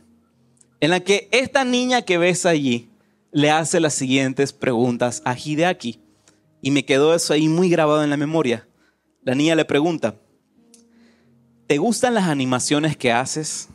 en 0.79 0.89
la 0.89 0.99
que 0.99 1.29
esta 1.31 1.63
niña 1.63 2.01
que 2.01 2.17
ves 2.17 2.45
allí 2.45 2.89
le 3.31 3.49
hace 3.49 3.79
las 3.79 3.93
siguientes 3.93 4.53
preguntas 4.53 5.21
a 5.25 5.35
Hideaki. 5.35 5.99
Y 6.61 6.71
me 6.71 6.85
quedó 6.85 7.13
eso 7.15 7.33
ahí 7.33 7.49
muy 7.49 7.69
grabado 7.69 8.03
en 8.03 8.09
la 8.09 8.17
memoria. 8.17 8.67
La 9.23 9.35
niña 9.35 9.55
le 9.55 9.65
pregunta, 9.65 10.15
¿te 11.67 11.77
gustan 11.77 12.13
las 12.13 12.25
animaciones 12.25 12.95
que 12.95 13.11
haces? 13.11 13.69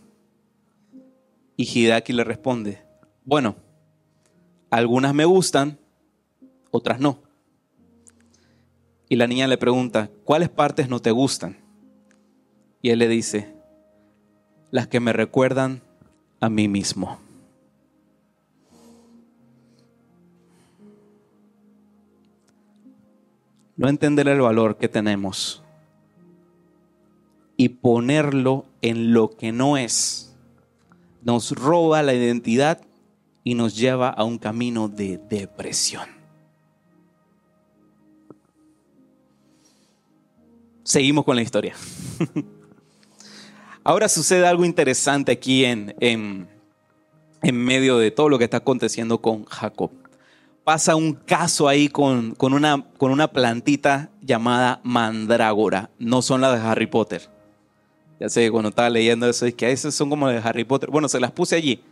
Y 1.56 1.64
Hideaki 1.64 2.12
le 2.12 2.24
responde, 2.24 2.82
bueno, 3.24 3.56
algunas 4.70 5.12
me 5.14 5.24
gustan, 5.24 5.78
otras 6.70 7.00
no. 7.00 7.22
Y 9.08 9.16
la 9.16 9.26
niña 9.26 9.46
le 9.46 9.58
pregunta, 9.58 10.10
¿cuáles 10.24 10.50
partes 10.50 10.88
no 10.88 11.00
te 11.00 11.10
gustan? 11.10 11.56
Y 12.80 12.90
él 12.90 13.00
le 13.00 13.08
dice, 13.08 13.54
las 14.70 14.86
que 14.86 15.00
me 15.00 15.12
recuerdan 15.12 15.82
a 16.40 16.48
mí 16.48 16.68
mismo. 16.68 17.18
No 23.76 23.88
entender 23.88 24.28
el 24.28 24.40
valor 24.40 24.76
que 24.76 24.88
tenemos 24.88 25.62
y 27.56 27.68
ponerlo 27.68 28.66
en 28.82 29.12
lo 29.12 29.30
que 29.30 29.52
no 29.52 29.76
es, 29.76 30.36
nos 31.22 31.52
roba 31.52 32.02
la 32.02 32.14
identidad 32.14 32.80
y 33.44 33.54
nos 33.54 33.76
lleva 33.76 34.10
a 34.10 34.24
un 34.24 34.38
camino 34.38 34.88
de 34.88 35.18
depresión. 35.18 36.08
Seguimos 40.82 41.24
con 41.24 41.36
la 41.36 41.42
historia. 41.42 41.74
Ahora 43.88 44.10
sucede 44.10 44.46
algo 44.46 44.66
interesante 44.66 45.32
aquí 45.32 45.64
en, 45.64 45.96
en, 46.00 46.46
medio 47.56 47.96
de 47.96 48.10
todo 48.10 48.28
lo 48.28 48.36
que 48.36 48.44
está 48.44 48.58
aconteciendo 48.58 49.22
con 49.22 49.46
Jacob. 49.46 49.90
Pasa 50.62 50.94
un 50.94 51.14
caso 51.14 51.68
ahí 51.68 51.88
con, 51.88 52.34
con, 52.34 52.52
una, 52.52 52.84
con 52.98 53.10
una 53.10 53.28
plantita 53.28 54.10
llamada 54.20 54.82
mandrágora. 54.84 55.88
No 55.98 56.20
son 56.20 56.42
las 56.42 56.60
de 56.60 56.68
Harry 56.68 56.86
Potter. 56.86 57.30
Ya 58.20 58.28
sé, 58.28 58.50
cuando 58.50 58.68
estaba 58.68 58.90
leyendo 58.90 59.26
eso, 59.26 59.46
es 59.46 59.54
que 59.54 59.64
a 59.64 59.70
veces 59.70 59.94
son 59.94 60.10
como 60.10 60.26
las 60.26 60.42
de 60.42 60.46
Harry 60.46 60.64
Potter. 60.64 60.90
Bueno, 60.90 61.08
se 61.08 61.18
las 61.18 61.30
puse 61.30 61.56
allí. 61.56 61.82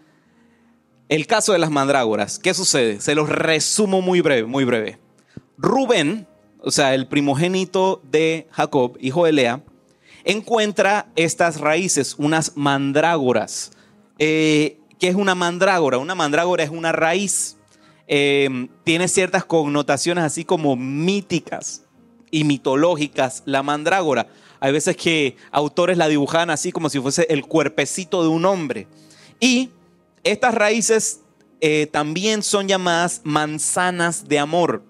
El 1.09 1.27
caso 1.27 1.55
de 1.55 1.59
las 1.59 1.71
mandrágoras. 1.71 2.39
¿Qué 2.39 2.53
sucede? 2.53 3.01
Se 3.01 3.15
los 3.15 3.31
resumo 3.31 4.03
muy 4.03 4.21
breve, 4.21 4.47
muy 4.47 4.67
breve. 4.67 4.99
Rubén, 5.57 6.27
o 6.61 6.71
sea, 6.71 6.95
el 6.95 7.07
primogénito 7.07 8.03
de 8.05 8.49
Jacob, 8.51 8.99
hijo 9.01 9.25
de 9.25 9.33
Lea, 9.33 9.63
encuentra 10.27 11.07
estas 11.15 11.61
raíces, 11.61 12.17
unas 12.19 12.57
mandrágoras. 12.57 13.71
Eh, 14.19 14.79
¿Qué 14.99 15.09
es 15.09 15.15
una 15.15 15.35
mandrágora? 15.35 15.99
Una 15.99 16.15
mandrágora 16.15 16.65
es 16.65 16.71
una 16.71 16.93
raíz. 16.93 17.57
Eh, 18.09 18.69
tiene 18.85 19.09
ciertas 19.09 19.45
connotaciones 19.45 20.25
así 20.25 20.45
como 20.45 20.77
míticas 20.77 21.85
y 22.31 22.45
mitológicas, 22.45 23.43
la 23.47 23.63
mandrágora. 23.63 24.27
Hay 24.59 24.73
veces 24.73 24.97
que 24.97 25.37
autores 25.53 25.97
la 25.97 26.09
dibujan 26.09 26.51
así 26.51 26.73
como 26.73 26.91
si 26.91 26.99
fuese 26.99 27.27
el 27.31 27.47
cuerpecito 27.47 28.23
de 28.23 28.29
un 28.29 28.45
hombre. 28.47 28.89
Y 29.39 29.71
estas 30.25 30.55
raíces 30.55 31.21
eh, 31.61 31.87
también 31.93 32.43
son 32.43 32.67
llamadas 32.67 33.21
manzanas 33.23 34.27
de 34.29 34.41
amor, 34.41 34.83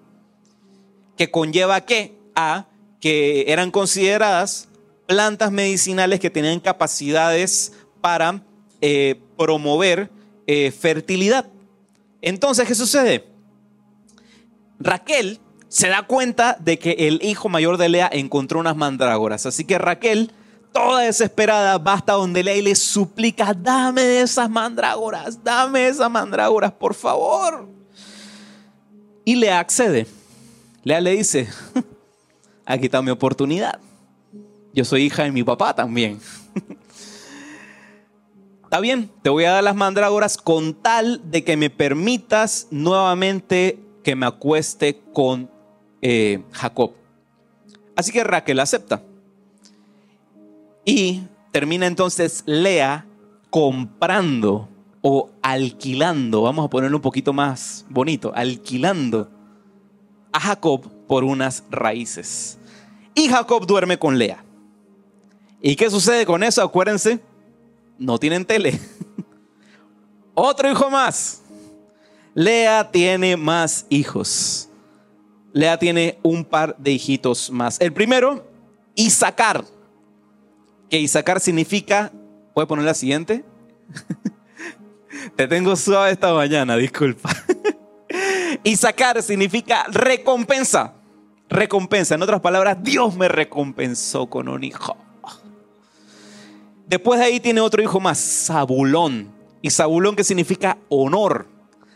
que 1.15 1.29
conlleva 1.29 1.81
qué? 1.81 2.17
A 2.35 2.67
que 2.99 3.51
eran 3.51 3.69
consideradas 3.69 4.67
plantas 5.07 5.51
medicinales 5.51 6.19
que 6.19 6.29
tenían 6.29 6.59
capacidades 6.59 7.73
para 8.01 8.43
eh, 8.81 9.19
promover 9.37 10.11
eh, 10.45 10.71
fertilidad. 10.71 11.49
Entonces, 12.21 12.67
¿qué 12.67 12.75
sucede? 12.75 13.25
Raquel 14.79 15.39
se 15.69 15.87
da 15.87 16.03
cuenta 16.03 16.57
de 16.59 16.77
que 16.77 16.91
el 16.91 17.19
hijo 17.23 17.49
mayor 17.49 17.77
de 17.77 17.89
Lea 17.89 18.09
encontró 18.11 18.59
unas 18.59 18.75
mandrágoras. 18.75 19.45
Así 19.45 19.65
que 19.65 19.77
Raquel 19.77 20.31
toda 20.71 21.01
desesperada, 21.01 21.77
va 21.77 21.93
hasta 21.93 22.13
donde 22.13 22.43
Lea 22.43 22.57
y 22.57 22.61
le 22.61 22.75
suplica, 22.75 23.53
dame 23.53 24.21
esas 24.21 24.49
mandrágoras, 24.49 25.43
dame 25.43 25.87
esas 25.87 26.09
mandrágoras, 26.09 26.71
por 26.71 26.93
favor. 26.93 27.67
Y 29.25 29.35
Lea 29.35 29.59
accede. 29.59 30.05
Lea 30.83 31.01
le 31.01 31.11
dice, 31.11 31.49
aquí 32.65 32.85
está 32.85 33.01
mi 33.01 33.11
oportunidad. 33.11 33.79
Yo 34.77 34.85
soy 34.85 35.05
hija 35.05 35.23
de 35.23 35.31
mi 35.31 35.43
papá 35.43 35.73
también. 35.73 36.19
Está 38.63 38.79
bien, 38.79 39.09
te 39.23 39.31
voy 39.31 39.45
a 39.45 39.53
dar 39.53 39.63
las 39.63 39.75
mandrágoras 39.75 40.37
con 40.37 40.75
tal 40.75 41.19
de 41.31 41.43
que 41.43 41.57
me 41.57 41.71
permitas 41.71 42.67
nuevamente 42.69 43.79
que 44.03 44.15
me 44.15 44.27
acueste 44.27 45.01
con 45.13 45.49
eh, 46.03 46.43
Jacob. 46.51 46.91
Así 47.95 48.11
que 48.11 48.23
Raquel 48.23 48.59
acepta. 48.59 49.01
Y 50.85 51.23
termina 51.51 51.87
entonces 51.87 52.43
Lea 52.45 53.07
comprando 53.49 54.69
o 55.01 55.31
alquilando, 55.41 56.43
vamos 56.43 56.67
a 56.67 56.69
ponerlo 56.69 56.97
un 56.97 57.01
poquito 57.01 57.33
más 57.33 57.83
bonito, 57.89 58.31
alquilando 58.35 59.31
a 60.31 60.39
Jacob 60.39 60.87
por 61.07 61.23
unas 61.23 61.63
raíces. 61.71 62.59
Y 63.15 63.27
Jacob 63.27 63.65
duerme 63.65 63.97
con 63.97 64.19
Lea. 64.19 64.43
¿Y 65.67 65.75
qué 65.75 65.89
sucede 65.89 66.25
con 66.25 66.43
eso? 66.43 66.63
Acuérdense, 66.63 67.19
no 67.97 68.17
tienen 68.17 68.45
tele. 68.45 68.79
Otro 70.33 70.71
hijo 70.71 70.89
más. 70.89 71.41
Lea 72.33 72.89
tiene 72.89 73.35
más 73.35 73.85
hijos. 73.89 74.69
Lea 75.51 75.77
tiene 75.77 76.19
un 76.23 76.45
par 76.45 76.77
de 76.77 76.91
hijitos 76.91 77.51
más. 77.51 77.81
El 77.81 77.91
primero, 77.91 78.49
Isaacar. 78.95 79.65
Que 80.89 81.01
Isaacar 81.01 81.41
significa, 81.41 82.13
¿puede 82.53 82.65
poner 82.65 82.85
la 82.85 82.93
siguiente? 82.93 83.43
Te 85.35 85.49
tengo 85.49 85.75
suave 85.75 86.11
esta 86.11 86.33
mañana, 86.33 86.77
disculpa. 86.77 87.29
Isaacar 88.63 89.21
significa 89.21 89.83
recompensa. 89.91 90.93
Recompensa. 91.49 92.15
En 92.15 92.21
otras 92.21 92.39
palabras, 92.39 92.77
Dios 92.81 93.17
me 93.17 93.27
recompensó 93.27 94.27
con 94.27 94.47
un 94.47 94.63
hijo. 94.63 94.95
Después 96.87 97.19
de 97.19 97.25
ahí 97.25 97.39
tiene 97.41 97.59
otro 97.59 97.83
hijo 97.83 97.99
más, 97.99 98.17
Zabulón. 98.47 99.29
Y 99.61 99.69
Zabulón 99.69 100.15
que 100.15 100.23
significa 100.23 100.77
honor. 100.87 101.47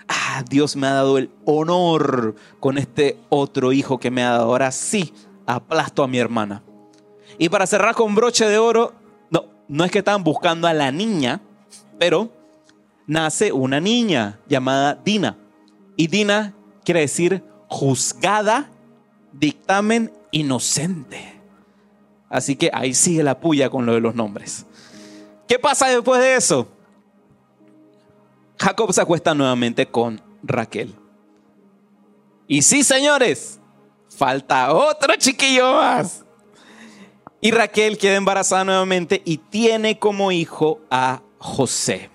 Ah, 0.07 0.43
Dios 0.49 0.75
me 0.75 0.87
ha 0.87 0.93
dado 0.93 1.17
el 1.17 1.31
honor 1.45 2.35
con 2.59 2.77
este 2.77 3.17
otro 3.29 3.71
hijo 3.71 3.99
que 3.99 4.11
me 4.11 4.23
ha 4.23 4.31
dado. 4.31 4.43
Ahora 4.45 4.71
sí, 4.71 5.13
aplasto 5.45 6.03
a 6.03 6.07
mi 6.07 6.17
hermana. 6.17 6.61
Y 7.37 7.47
para 7.47 7.65
cerrar 7.65 7.95
con 7.95 8.13
broche 8.15 8.45
de 8.45 8.57
oro, 8.57 8.93
no, 9.29 9.45
no 9.69 9.85
es 9.85 9.91
que 9.91 9.99
estaban 9.99 10.25
buscando 10.25 10.67
a 10.67 10.73
la 10.73 10.91
niña, 10.91 11.41
pero 11.97 12.29
nace 13.07 13.53
una 13.53 13.79
niña 13.79 14.39
llamada 14.49 14.95
Dina. 14.95 15.37
Y 15.95 16.07
Dina 16.07 16.53
quiere 16.83 16.99
decir 16.99 17.45
juzgada, 17.67 18.69
dictamen 19.31 20.11
inocente. 20.31 21.39
Así 22.29 22.57
que 22.57 22.69
ahí 22.73 22.93
sigue 22.93 23.23
la 23.23 23.39
puya 23.39 23.69
con 23.69 23.85
lo 23.85 23.93
de 23.93 24.01
los 24.01 24.15
nombres. 24.15 24.65
¿Qué 25.47 25.59
pasa 25.59 25.87
después 25.87 26.21
de 26.21 26.35
eso? 26.35 26.67
Jacob 28.59 28.93
se 28.93 29.01
acuesta 29.01 29.33
nuevamente 29.33 29.85
con 29.87 30.21
Raquel. 30.43 30.93
Y 32.47 32.61
sí, 32.61 32.83
señores, 32.83 33.59
falta 34.09 34.73
otro 34.73 35.15
chiquillo 35.17 35.73
más. 35.73 36.23
Y 37.39 37.51
Raquel 37.51 37.97
queda 37.97 38.15
embarazada 38.15 38.63
nuevamente 38.63 39.21
y 39.25 39.37
tiene 39.37 39.97
como 39.97 40.31
hijo 40.31 40.79
a 40.91 41.21
José. 41.39 42.11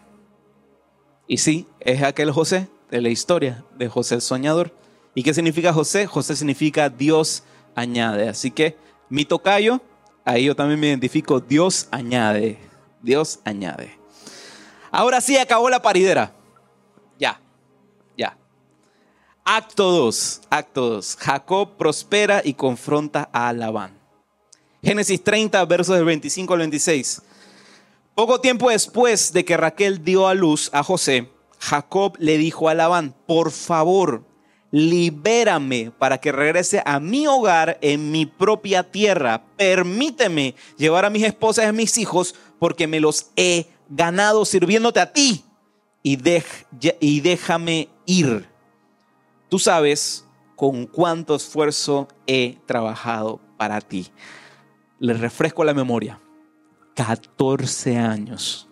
Y 1.27 1.39
sí, 1.39 1.67
es 1.81 2.03
aquel 2.03 2.31
José 2.31 2.69
de 2.91 3.01
la 3.01 3.09
historia 3.09 3.65
de 3.77 3.89
José 3.89 4.15
el 4.15 4.21
soñador. 4.21 4.73
¿Y 5.15 5.23
qué 5.25 5.35
significa 5.35 5.73
José? 5.73 6.07
José 6.07 6.37
significa 6.37 6.89
Dios 6.89 7.43
añade. 7.75 8.29
Así 8.29 8.53
que 8.53 8.77
mi 9.09 9.25
tocayo, 9.25 9.81
ahí 10.25 10.45
yo 10.45 10.55
también 10.55 10.79
me 10.79 10.89
identifico, 10.89 11.41
Dios 11.41 11.89
añade. 11.91 12.59
Dios 13.03 13.41
añade. 13.45 13.99
Ahora 14.91 15.21
sí 15.21 15.37
acabó 15.37 15.69
la 15.69 15.83
paridera. 15.83 16.33
Ya, 17.19 17.41
ya. 18.17 18.37
Acto 19.45 19.91
2, 19.91 20.43
acto 20.51 20.91
2. 20.91 21.17
Jacob 21.17 21.77
prospera 21.77 22.43
y 22.45 22.55
confronta 22.55 23.29
a 23.33 23.53
Labán. 23.53 23.99
Génesis 24.83 25.23
30, 25.23 25.65
versos 25.65 25.97
del 25.97 26.05
25 26.05 26.53
al 26.55 26.61
26. 26.61 27.23
Poco 28.15 28.41
tiempo 28.41 28.71
después 28.71 29.33
de 29.33 29.45
que 29.45 29.57
Raquel 29.57 30.03
dio 30.03 30.27
a 30.29 30.35
luz 30.35 30.71
a 30.73 30.83
José, 30.83 31.31
Jacob 31.59 32.17
le 32.19 32.39
dijo 32.39 32.69
a 32.69 32.75
Labán, 32.75 33.15
por 33.27 33.51
favor, 33.51 34.25
libérame 34.71 35.91
para 35.91 36.19
que 36.19 36.33
regrese 36.33 36.83
a 36.85 37.01
mi 37.01 37.27
hogar 37.27 37.79
en 37.81 38.11
mi 38.11 38.27
propia 38.27 38.91
tierra. 38.91 39.45
Permíteme 39.57 40.55
llevar 40.77 41.05
a 41.05 41.11
mis 41.11 41.25
esposas 41.25 41.65
y 41.65 41.69
a 41.69 41.73
mis 41.73 41.99
hijos 41.99 42.35
porque 42.59 42.87
me 42.87 43.01
los 43.01 43.31
he 43.37 43.67
ganado 43.89 44.45
sirviéndote 44.45 45.01
a 45.01 45.13
ti 45.13 45.45
y, 46.03 46.17
déjame 47.21 47.89
ir. 48.07 48.49
Tú 49.49 49.59
sabes 49.59 50.25
con 50.55 50.87
cuánto 50.87 51.35
esfuerzo 51.35 52.09
he 52.27 52.59
trabajado 52.67 53.41
para 53.57 53.81
ti. 53.81 54.09
Le 54.99 55.15
refresco 55.15 55.65
la 55.65 55.75
memoria. 55.75 56.21
14 56.95 57.97
años. 57.97 58.69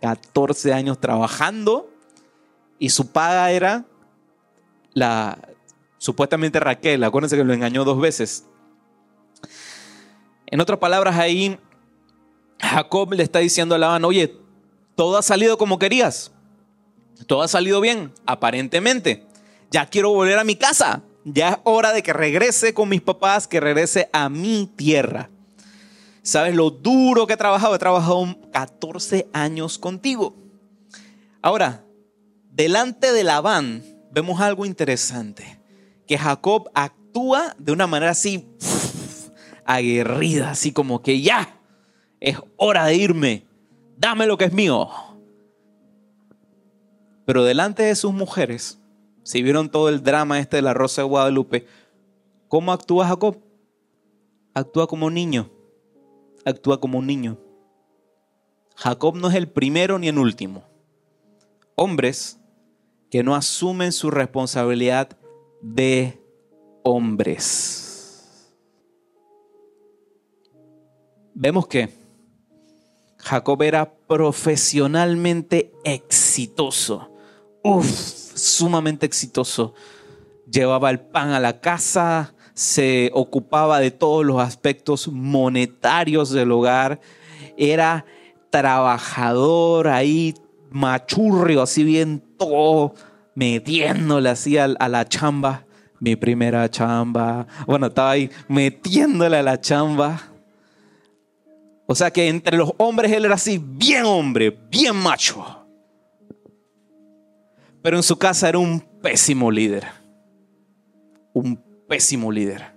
14 0.00 0.72
años 0.72 0.98
trabajando 0.98 1.90
y 2.78 2.90
su 2.90 3.12
paga 3.12 3.50
era 3.50 3.84
la 4.94 5.38
supuestamente 5.98 6.60
Raquel, 6.60 7.04
acuérdense 7.04 7.36
que 7.36 7.44
lo 7.44 7.52
engañó 7.52 7.84
dos 7.84 8.00
veces. 8.00 8.46
En 10.46 10.60
otras 10.60 10.78
palabras, 10.78 11.16
ahí 11.16 11.58
Jacob 12.60 13.12
le 13.12 13.22
está 13.22 13.38
diciendo 13.38 13.74
a 13.74 13.78
Labán, 13.78 14.04
oye, 14.04 14.34
todo 14.94 15.16
ha 15.16 15.22
salido 15.22 15.58
como 15.58 15.78
querías, 15.78 16.32
todo 17.26 17.42
ha 17.42 17.48
salido 17.48 17.80
bien, 17.80 18.12
aparentemente. 18.26 19.26
Ya 19.70 19.86
quiero 19.86 20.10
volver 20.10 20.38
a 20.38 20.44
mi 20.44 20.56
casa, 20.56 21.02
ya 21.24 21.50
es 21.50 21.56
hora 21.64 21.92
de 21.92 22.02
que 22.02 22.12
regrese 22.12 22.74
con 22.74 22.88
mis 22.88 23.02
papás, 23.02 23.46
que 23.46 23.60
regrese 23.60 24.08
a 24.12 24.28
mi 24.28 24.70
tierra. 24.76 25.30
¿Sabes 26.22 26.54
lo 26.54 26.70
duro 26.70 27.26
que 27.26 27.34
he 27.34 27.36
trabajado? 27.36 27.74
He 27.74 27.78
trabajado 27.78 28.36
14 28.52 29.28
años 29.32 29.78
contigo. 29.78 30.36
Ahora, 31.42 31.84
delante 32.50 33.12
de 33.12 33.24
Labán, 33.24 33.84
vemos 34.10 34.40
algo 34.40 34.66
interesante, 34.66 35.60
que 36.06 36.18
Jacob 36.18 36.70
actúa 36.74 37.54
de 37.58 37.72
una 37.72 37.86
manera 37.86 38.12
así 38.12 38.48
aguerrida, 39.64 40.50
así 40.50 40.72
como 40.72 41.02
que 41.02 41.20
ya, 41.20 41.57
es 42.20 42.36
hora 42.56 42.86
de 42.86 42.96
irme, 42.96 43.46
dame 43.96 44.26
lo 44.26 44.36
que 44.36 44.46
es 44.46 44.52
mío. 44.52 44.88
Pero 47.24 47.44
delante 47.44 47.82
de 47.82 47.94
sus 47.94 48.12
mujeres, 48.12 48.80
si 49.22 49.42
vieron 49.42 49.70
todo 49.70 49.88
el 49.88 50.02
drama 50.02 50.38
este 50.40 50.56
de 50.56 50.62
la 50.62 50.74
Rosa 50.74 51.02
de 51.02 51.08
Guadalupe, 51.08 51.66
¿cómo 52.48 52.72
actúa 52.72 53.06
Jacob? 53.06 53.38
Actúa 54.54 54.86
como 54.86 55.06
un 55.06 55.14
niño, 55.14 55.50
actúa 56.44 56.80
como 56.80 56.98
un 56.98 57.06
niño. 57.06 57.38
Jacob 58.76 59.16
no 59.16 59.28
es 59.28 59.34
el 59.34 59.48
primero 59.48 59.98
ni 59.98 60.08
el 60.08 60.18
último. 60.18 60.64
Hombres 61.74 62.38
que 63.10 63.22
no 63.22 63.34
asumen 63.34 63.92
su 63.92 64.10
responsabilidad 64.10 65.10
de 65.60 66.22
hombres. 66.82 68.54
Vemos 71.34 71.66
que 71.66 71.97
Jacob 73.28 73.62
era 73.62 73.92
profesionalmente 74.06 75.70
exitoso. 75.84 77.10
Uf, 77.62 77.84
sumamente 77.84 79.04
exitoso. 79.04 79.74
Llevaba 80.50 80.88
el 80.88 81.00
pan 81.00 81.32
a 81.32 81.40
la 81.40 81.60
casa, 81.60 82.32
se 82.54 83.10
ocupaba 83.12 83.80
de 83.80 83.90
todos 83.90 84.24
los 84.24 84.40
aspectos 84.40 85.08
monetarios 85.08 86.30
del 86.30 86.50
hogar, 86.52 87.00
era 87.58 88.06
trabajador 88.48 89.88
ahí 89.88 90.34
machurrio, 90.70 91.60
así 91.60 91.84
bien 91.84 92.24
todo, 92.38 92.94
metiéndole 93.34 94.30
así 94.30 94.56
a, 94.56 94.68
la 94.68 95.06
chamba. 95.06 95.66
Mi 96.00 96.16
primera 96.16 96.70
chamba. 96.70 97.46
Bueno, 97.66 97.88
estaba 97.88 98.12
ahí 98.12 98.30
metiéndole 98.48 99.36
a 99.36 99.42
la 99.42 99.60
chamba. 99.60 100.27
O 101.90 101.94
sea 101.94 102.10
que 102.10 102.28
entre 102.28 102.58
los 102.58 102.72
hombres 102.76 103.10
él 103.12 103.24
era 103.24 103.36
así, 103.36 103.58
bien 103.58 104.04
hombre, 104.04 104.50
bien 104.50 104.94
macho. 104.94 105.42
Pero 107.80 107.96
en 107.96 108.02
su 108.02 108.18
casa 108.18 108.50
era 108.50 108.58
un 108.58 108.78
pésimo 108.78 109.50
líder. 109.50 109.86
Un 111.32 111.58
pésimo 111.88 112.30
líder. 112.30 112.74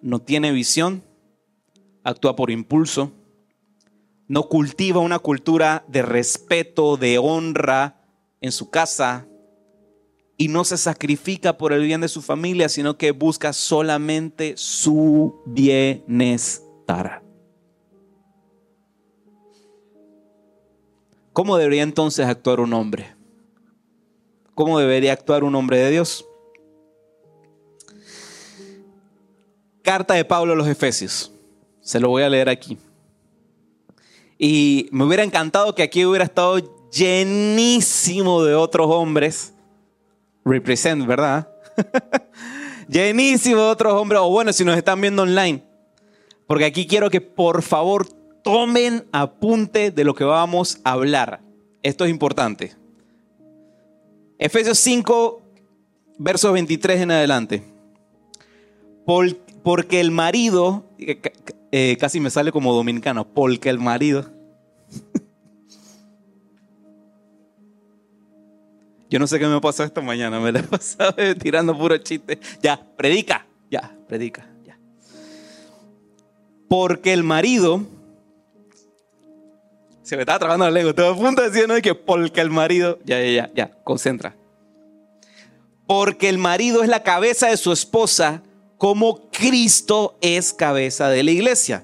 No 0.00 0.18
tiene 0.18 0.50
visión, 0.50 1.04
actúa 2.02 2.34
por 2.34 2.50
impulso, 2.50 3.12
no 4.26 4.48
cultiva 4.48 4.98
una 4.98 5.20
cultura 5.20 5.84
de 5.86 6.02
respeto, 6.02 6.96
de 6.96 7.18
honra 7.18 8.00
en 8.40 8.50
su 8.50 8.68
casa 8.68 9.28
y 10.36 10.48
no 10.48 10.64
se 10.64 10.76
sacrifica 10.76 11.56
por 11.56 11.72
el 11.72 11.84
bien 11.84 12.00
de 12.00 12.08
su 12.08 12.20
familia, 12.20 12.68
sino 12.68 12.98
que 12.98 13.12
busca 13.12 13.52
solamente 13.52 14.54
su 14.56 15.40
bienestar. 15.46 17.21
¿Cómo 21.32 21.56
debería 21.56 21.82
entonces 21.82 22.26
actuar 22.26 22.60
un 22.60 22.74
hombre? 22.74 23.14
¿Cómo 24.54 24.78
debería 24.78 25.14
actuar 25.14 25.44
un 25.44 25.54
hombre 25.54 25.78
de 25.78 25.90
Dios? 25.90 26.26
Carta 29.82 30.14
de 30.14 30.24
Pablo 30.24 30.52
a 30.52 30.56
los 30.56 30.68
Efesios. 30.68 31.32
Se 31.80 31.98
lo 31.98 32.10
voy 32.10 32.22
a 32.22 32.28
leer 32.28 32.48
aquí. 32.48 32.76
Y 34.38 34.88
me 34.92 35.04
hubiera 35.04 35.24
encantado 35.24 35.74
que 35.74 35.82
aquí 35.82 36.04
hubiera 36.04 36.24
estado 36.24 36.58
llenísimo 36.90 38.44
de 38.44 38.54
otros 38.54 38.88
hombres. 38.90 39.54
Represent, 40.44 41.06
¿verdad? 41.06 41.48
llenísimo 42.88 43.56
de 43.56 43.68
otros 43.68 43.94
hombres. 43.94 44.20
O 44.22 44.28
bueno, 44.28 44.52
si 44.52 44.64
nos 44.64 44.76
están 44.76 45.00
viendo 45.00 45.22
online. 45.22 45.64
Porque 46.46 46.66
aquí 46.66 46.86
quiero 46.86 47.08
que 47.08 47.22
por 47.22 47.62
favor 47.62 48.06
tomen 48.42 49.04
apunte 49.12 49.90
de 49.90 50.04
lo 50.04 50.14
que 50.14 50.24
vamos 50.24 50.80
a 50.84 50.92
hablar. 50.92 51.40
Esto 51.82 52.04
es 52.04 52.10
importante. 52.10 52.74
Efesios 54.38 54.78
5, 54.78 55.42
versos 56.18 56.52
23 56.52 57.00
en 57.00 57.10
adelante. 57.12 57.62
porque 59.62 60.00
el 60.00 60.10
marido, 60.10 60.84
eh, 60.98 61.20
eh, 61.70 61.96
casi 61.98 62.18
me 62.20 62.30
sale 62.30 62.50
como 62.52 62.72
dominicano, 62.74 63.26
porque 63.26 63.68
el 63.70 63.78
marido. 63.78 64.30
Yo 69.08 69.18
no 69.18 69.26
sé 69.26 69.38
qué 69.38 69.46
me 69.46 69.60
pasó 69.60 69.84
esta 69.84 70.00
mañana, 70.00 70.40
me 70.40 70.50
la 70.52 70.60
he 70.60 70.62
pasado 70.62 71.14
tirando 71.40 71.76
puro 71.76 71.98
chiste. 71.98 72.38
Ya, 72.62 72.80
predica, 72.96 73.46
ya, 73.70 73.94
predica, 74.08 74.48
ya. 74.64 74.78
Porque 76.66 77.12
el 77.12 77.22
marido 77.22 77.86
se 80.12 80.16
me 80.16 80.24
estaba 80.24 80.40
trabajando 80.40 80.66
la 80.66 80.72
lengua. 80.72 80.90
Estoy 80.90 81.10
a 81.10 81.14
punto 81.14 81.42
¿no? 81.68 81.80
Que 81.80 81.94
porque 81.94 82.42
el 82.42 82.50
marido. 82.50 82.98
Ya, 83.02 83.18
ya, 83.18 83.30
ya, 83.30 83.50
ya, 83.54 83.70
concentra. 83.82 84.36
Porque 85.86 86.28
el 86.28 86.36
marido 86.36 86.82
es 86.82 86.90
la 86.90 87.02
cabeza 87.02 87.48
de 87.48 87.56
su 87.56 87.72
esposa, 87.72 88.42
como 88.76 89.30
Cristo 89.30 90.18
es 90.20 90.52
cabeza 90.52 91.08
de 91.08 91.22
la 91.22 91.30
iglesia. 91.30 91.82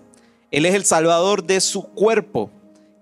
Él 0.50 0.66
es 0.66 0.74
el 0.74 0.84
salvador 0.84 1.44
de 1.44 1.62
su 1.62 1.84
cuerpo, 1.84 2.50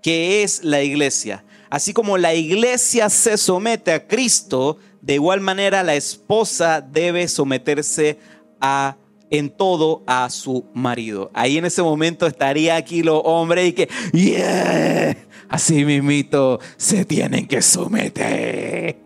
que 0.01 0.43
es 0.43 0.63
la 0.63 0.81
iglesia. 0.81 1.43
Así 1.69 1.91
como 1.91 2.17
la 2.17 2.33
iglesia 2.33 3.09
se 3.09 3.35
somete 3.35 3.91
a 3.91 4.07
Cristo, 4.07 4.77
de 5.01 5.15
igual 5.15 5.41
manera 5.41 5.83
la 5.83 5.95
esposa 5.95 6.79
debe 6.79 7.27
someterse 7.27 8.17
a 8.61 8.95
en 9.29 9.49
todo 9.49 10.03
a 10.07 10.29
su 10.29 10.65
marido. 10.73 11.29
Ahí 11.33 11.57
en 11.57 11.65
ese 11.65 11.81
momento 11.81 12.27
estaría 12.27 12.75
aquí 12.75 13.03
los 13.03 13.21
hombres 13.23 13.69
y 13.69 13.73
que, 13.73 13.89
yeah, 14.13 15.17
así 15.49 15.85
mismito 15.85 16.59
se 16.77 17.05
tienen 17.05 17.47
que 17.47 17.61
someter. 17.61 18.97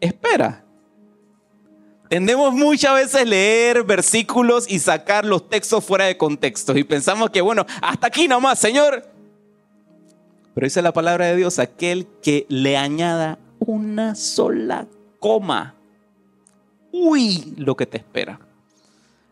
Espera. 0.00 0.64
Tendemos 2.08 2.52
muchas 2.52 2.94
veces 2.94 3.26
leer 3.26 3.82
versículos 3.82 4.66
y 4.70 4.78
sacar 4.78 5.24
los 5.24 5.48
textos 5.48 5.84
fuera 5.84 6.04
de 6.04 6.16
contexto 6.16 6.76
y 6.76 6.84
pensamos 6.84 7.30
que, 7.30 7.40
bueno, 7.40 7.64
hasta 7.80 8.06
aquí 8.06 8.28
nomás, 8.28 8.58
Señor. 8.58 9.08
Pero 10.54 10.66
dice 10.66 10.82
la 10.82 10.92
palabra 10.92 11.26
de 11.26 11.36
Dios, 11.36 11.58
aquel 11.58 12.06
que 12.22 12.46
le 12.48 12.76
añada 12.76 13.38
una 13.58 14.14
sola 14.14 14.86
coma 15.18 15.74
uy, 16.94 17.54
lo 17.56 17.76
que 17.76 17.86
te 17.86 17.96
espera. 17.96 18.38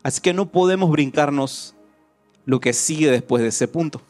Así 0.03 0.19
que 0.19 0.33
no 0.33 0.45
podemos 0.47 0.91
brincarnos 0.91 1.73
lo 2.45 2.59
que 2.59 2.73
sigue 2.73 3.09
después 3.09 3.41
de 3.41 3.49
ese 3.49 3.69
punto. 3.69 4.01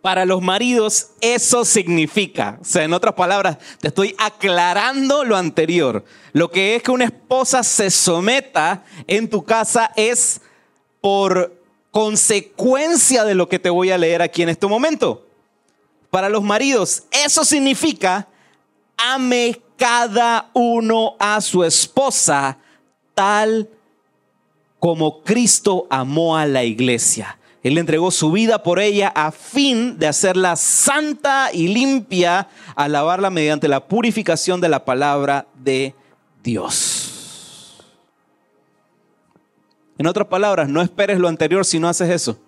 Para 0.00 0.24
los 0.24 0.42
maridos 0.42 1.10
eso 1.20 1.64
significa, 1.64 2.58
o 2.60 2.64
sea, 2.64 2.82
en 2.82 2.92
otras 2.92 3.14
palabras, 3.14 3.58
te 3.80 3.86
estoy 3.86 4.16
aclarando 4.18 5.22
lo 5.22 5.36
anterior. 5.36 6.04
Lo 6.32 6.50
que 6.50 6.74
es 6.74 6.82
que 6.82 6.90
una 6.90 7.04
esposa 7.04 7.62
se 7.62 7.88
someta 7.88 8.82
en 9.06 9.30
tu 9.30 9.44
casa 9.44 9.92
es 9.94 10.40
por 11.00 11.56
consecuencia 11.92 13.22
de 13.22 13.36
lo 13.36 13.48
que 13.48 13.60
te 13.60 13.70
voy 13.70 13.92
a 13.92 13.98
leer 13.98 14.22
aquí 14.22 14.42
en 14.42 14.48
este 14.48 14.66
momento. 14.66 15.24
Para 16.10 16.28
los 16.28 16.42
maridos, 16.42 17.04
eso 17.12 17.44
significa 17.44 18.26
ame 18.96 19.62
cada 19.82 20.48
uno 20.52 21.16
a 21.18 21.40
su 21.40 21.64
esposa 21.64 22.56
tal 23.14 23.68
como 24.78 25.24
Cristo 25.24 25.88
amó 25.90 26.36
a 26.36 26.46
la 26.46 26.62
iglesia. 26.62 27.36
Él 27.64 27.76
entregó 27.76 28.12
su 28.12 28.30
vida 28.30 28.62
por 28.62 28.78
ella 28.78 29.12
a 29.12 29.32
fin 29.32 29.98
de 29.98 30.06
hacerla 30.06 30.54
santa 30.54 31.50
y 31.52 31.66
limpia, 31.66 32.48
a 32.76 32.86
lavarla 32.86 33.30
mediante 33.30 33.66
la 33.66 33.88
purificación 33.88 34.60
de 34.60 34.68
la 34.68 34.84
palabra 34.84 35.48
de 35.56 35.96
Dios. 36.44 37.82
En 39.98 40.06
otras 40.06 40.28
palabras, 40.28 40.68
no 40.68 40.80
esperes 40.80 41.18
lo 41.18 41.26
anterior 41.26 41.64
si 41.64 41.80
no 41.80 41.88
haces 41.88 42.08
eso. 42.08 42.38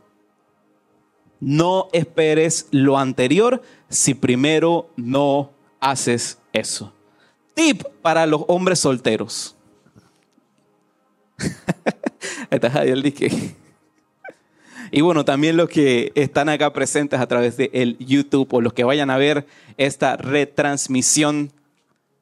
No 1.40 1.88
esperes 1.92 2.68
lo 2.70 2.96
anterior 2.96 3.60
si 3.88 4.14
primero 4.14 4.88
no 4.94 5.50
haces 5.80 6.38
eso. 6.52 6.93
Tip 7.54 7.82
para 8.02 8.26
los 8.26 8.42
hombres 8.48 8.80
solteros. 8.80 9.56
Está 12.50 12.70
Javier 12.70 13.02
Dique. 13.02 13.54
Y 14.90 15.00
bueno, 15.00 15.24
también 15.24 15.56
los 15.56 15.68
que 15.68 16.12
están 16.14 16.48
acá 16.48 16.72
presentes 16.72 17.18
a 17.18 17.26
través 17.26 17.56
de 17.56 17.70
el 17.72 17.96
YouTube 17.98 18.52
o 18.52 18.60
los 18.60 18.72
que 18.72 18.84
vayan 18.84 19.10
a 19.10 19.16
ver 19.16 19.46
esta 19.76 20.16
retransmisión 20.16 21.52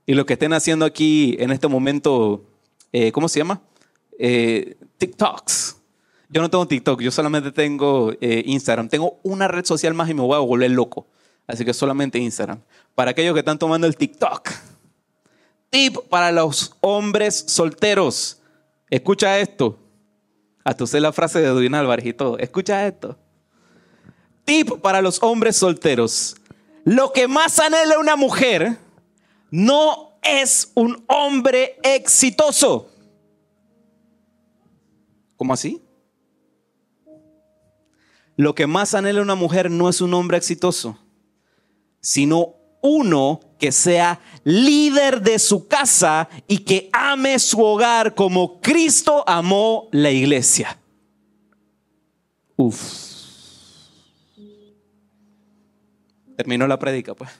y 0.06 0.14
los 0.14 0.24
que 0.24 0.34
estén 0.34 0.52
haciendo 0.52 0.84
aquí 0.84 1.36
en 1.38 1.50
este 1.50 1.68
momento, 1.68 2.44
eh, 2.92 3.12
¿cómo 3.12 3.28
se 3.28 3.40
llama? 3.40 3.60
Eh, 4.18 4.76
TikToks. 4.98 5.76
Yo 6.28 6.40
no 6.40 6.48
tengo 6.48 6.66
TikTok, 6.66 7.02
yo 7.02 7.10
solamente 7.10 7.52
tengo 7.52 8.12
eh, 8.20 8.42
Instagram. 8.46 8.88
Tengo 8.88 9.20
una 9.22 9.48
red 9.48 9.66
social 9.66 9.92
más 9.92 10.08
y 10.08 10.14
me 10.14 10.22
voy 10.22 10.36
a 10.36 10.38
volver 10.38 10.70
loco. 10.70 11.06
Así 11.46 11.64
que 11.64 11.74
solamente 11.74 12.18
Instagram. 12.18 12.60
Para 12.94 13.10
aquellos 13.10 13.34
que 13.34 13.40
están 13.40 13.58
tomando 13.58 13.86
el 13.86 13.96
TikTok 13.96 14.48
tip 15.72 15.96
para 16.10 16.30
los 16.30 16.76
hombres 16.82 17.44
solteros. 17.48 18.42
Escucha 18.90 19.38
esto. 19.38 19.78
Hasta 20.62 20.84
usé 20.84 21.00
la 21.00 21.12
frase 21.12 21.40
de 21.40 21.48
Edwin 21.48 21.74
Álvarez 21.74 22.04
y 22.04 22.12
todo. 22.12 22.38
Escucha 22.38 22.86
esto. 22.86 23.18
Tip 24.44 24.80
para 24.82 25.00
los 25.00 25.22
hombres 25.22 25.56
solteros. 25.56 26.36
Lo 26.84 27.12
que 27.12 27.26
más 27.26 27.58
anhela 27.58 27.98
una 27.98 28.16
mujer 28.16 28.76
no 29.50 30.18
es 30.22 30.70
un 30.74 31.02
hombre 31.08 31.78
exitoso. 31.82 32.90
¿Cómo 35.36 35.54
así? 35.54 35.82
Lo 38.36 38.54
que 38.54 38.66
más 38.66 38.94
anhela 38.94 39.22
una 39.22 39.36
mujer 39.36 39.70
no 39.70 39.88
es 39.88 40.02
un 40.02 40.12
hombre 40.12 40.36
exitoso, 40.36 40.98
sino 42.00 42.56
uno 42.82 43.40
que 43.58 43.72
sea 43.72 44.20
líder 44.44 45.22
de 45.22 45.38
su 45.38 45.66
casa 45.66 46.28
y 46.46 46.58
que 46.58 46.90
ame 46.92 47.38
su 47.38 47.62
hogar 47.62 48.14
como 48.14 48.60
Cristo 48.60 49.24
amó 49.26 49.88
la 49.92 50.10
iglesia. 50.10 50.78
Uf. 52.56 53.02
Terminó 56.36 56.66
la 56.66 56.78
prédica, 56.78 57.14
pues. 57.14 57.30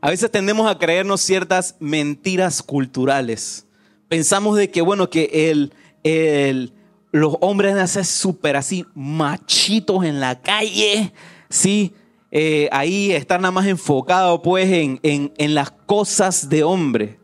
A 0.00 0.10
veces 0.10 0.30
tendemos 0.30 0.70
a 0.70 0.78
creernos 0.78 1.22
ciertas 1.22 1.76
mentiras 1.80 2.62
culturales. 2.62 3.66
Pensamos 4.06 4.56
de 4.58 4.70
que, 4.70 4.82
bueno, 4.82 5.08
que 5.08 5.50
el, 5.50 5.72
el, 6.02 6.74
los 7.14 7.36
hombres 7.42 7.76
nacen 7.76 8.04
súper 8.04 8.56
así, 8.56 8.84
machitos 8.92 10.04
en 10.04 10.18
la 10.18 10.40
calle, 10.40 11.12
¿sí? 11.48 11.94
Eh, 12.32 12.68
ahí 12.72 13.12
están 13.12 13.42
nada 13.42 13.52
más 13.52 13.68
enfocados 13.68 14.40
pues 14.42 14.68
en, 14.68 14.98
en 15.04 15.54
las 15.54 15.70
cosas 15.70 16.48
de 16.48 16.64
hombre. 16.64 17.20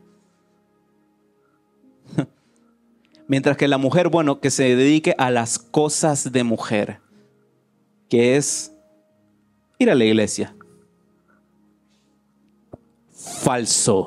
Mientras 3.27 3.57
que 3.57 3.67
la 3.67 3.79
mujer, 3.79 4.11
bueno, 4.11 4.39
que 4.39 4.53
se 4.53 4.77
dedique 4.77 5.13
a 5.19 5.33
las 5.33 5.59
cosas 5.59 6.31
de 6.31 6.45
mujer, 6.45 7.01
que 8.09 8.37
es 8.37 8.73
ir 9.81 9.91
a 9.91 9.97
la 9.97 10.05
iglesia, 10.05 10.55
falso. 13.13 14.07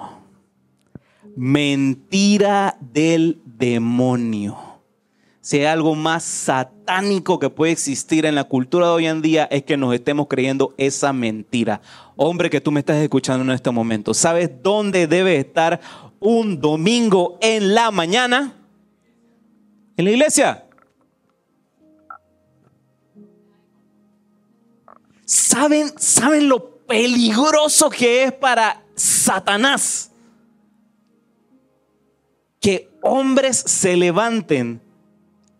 Mentira 1.35 2.77
del 2.79 3.41
demonio. 3.43 4.62
Si 5.43 5.57
hay 5.57 5.65
algo 5.65 5.93
más 5.93 6.23
satánico 6.23 7.37
que 7.37 7.49
puede 7.49 7.73
existir 7.73 8.25
en 8.25 8.33
la 8.33 8.45
cultura 8.45 8.87
de 8.87 8.93
hoy 8.93 9.07
en 9.07 9.21
día 9.21 9.43
es 9.51 9.63
que 9.63 9.75
nos 9.75 9.93
estemos 9.93 10.27
creyendo 10.29 10.73
esa 10.77 11.11
mentira. 11.11 11.81
Hombre 12.15 12.49
que 12.49 12.61
tú 12.61 12.71
me 12.71 12.79
estás 12.79 12.95
escuchando 12.95 13.43
en 13.43 13.49
este 13.49 13.69
momento, 13.69 14.13
¿sabes 14.13 14.49
dónde 14.63 15.05
debe 15.05 15.35
estar 15.35 15.81
un 16.21 16.61
domingo 16.61 17.37
en 17.41 17.75
la 17.75 17.91
mañana? 17.91 18.55
En 19.97 20.05
la 20.05 20.11
iglesia. 20.11 20.65
¿Saben, 25.25 25.91
¿Saben 25.97 26.47
lo 26.47 26.77
peligroso 26.85 27.89
que 27.89 28.23
es 28.23 28.31
para 28.31 28.81
Satanás? 28.95 30.09
Que 32.61 32.89
hombres 33.01 33.57
se 33.57 33.97
levanten 33.97 34.82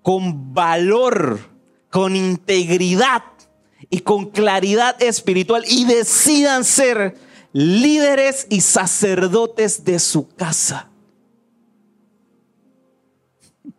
con 0.04 0.54
valor, 0.54 1.40
con 1.90 2.16
integridad 2.16 3.24
y 3.90 4.02
con 4.02 4.30
claridad 4.30 5.02
espiritual 5.02 5.64
y 5.68 5.86
decidan 5.86 6.64
ser 6.64 7.18
líderes 7.54 8.46
y 8.50 8.62
sacerdotes 8.62 9.84
de 9.84 9.98
su 9.98 10.28
casa. 10.28 10.90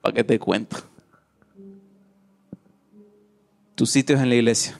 ¿Para 0.00 0.14
qué 0.14 0.22
te 0.22 0.38
cuento? 0.38 0.76
Tu 3.74 3.86
sitio 3.86 4.14
es 4.16 4.22
en 4.22 4.28
la 4.28 4.36
iglesia. 4.36 4.78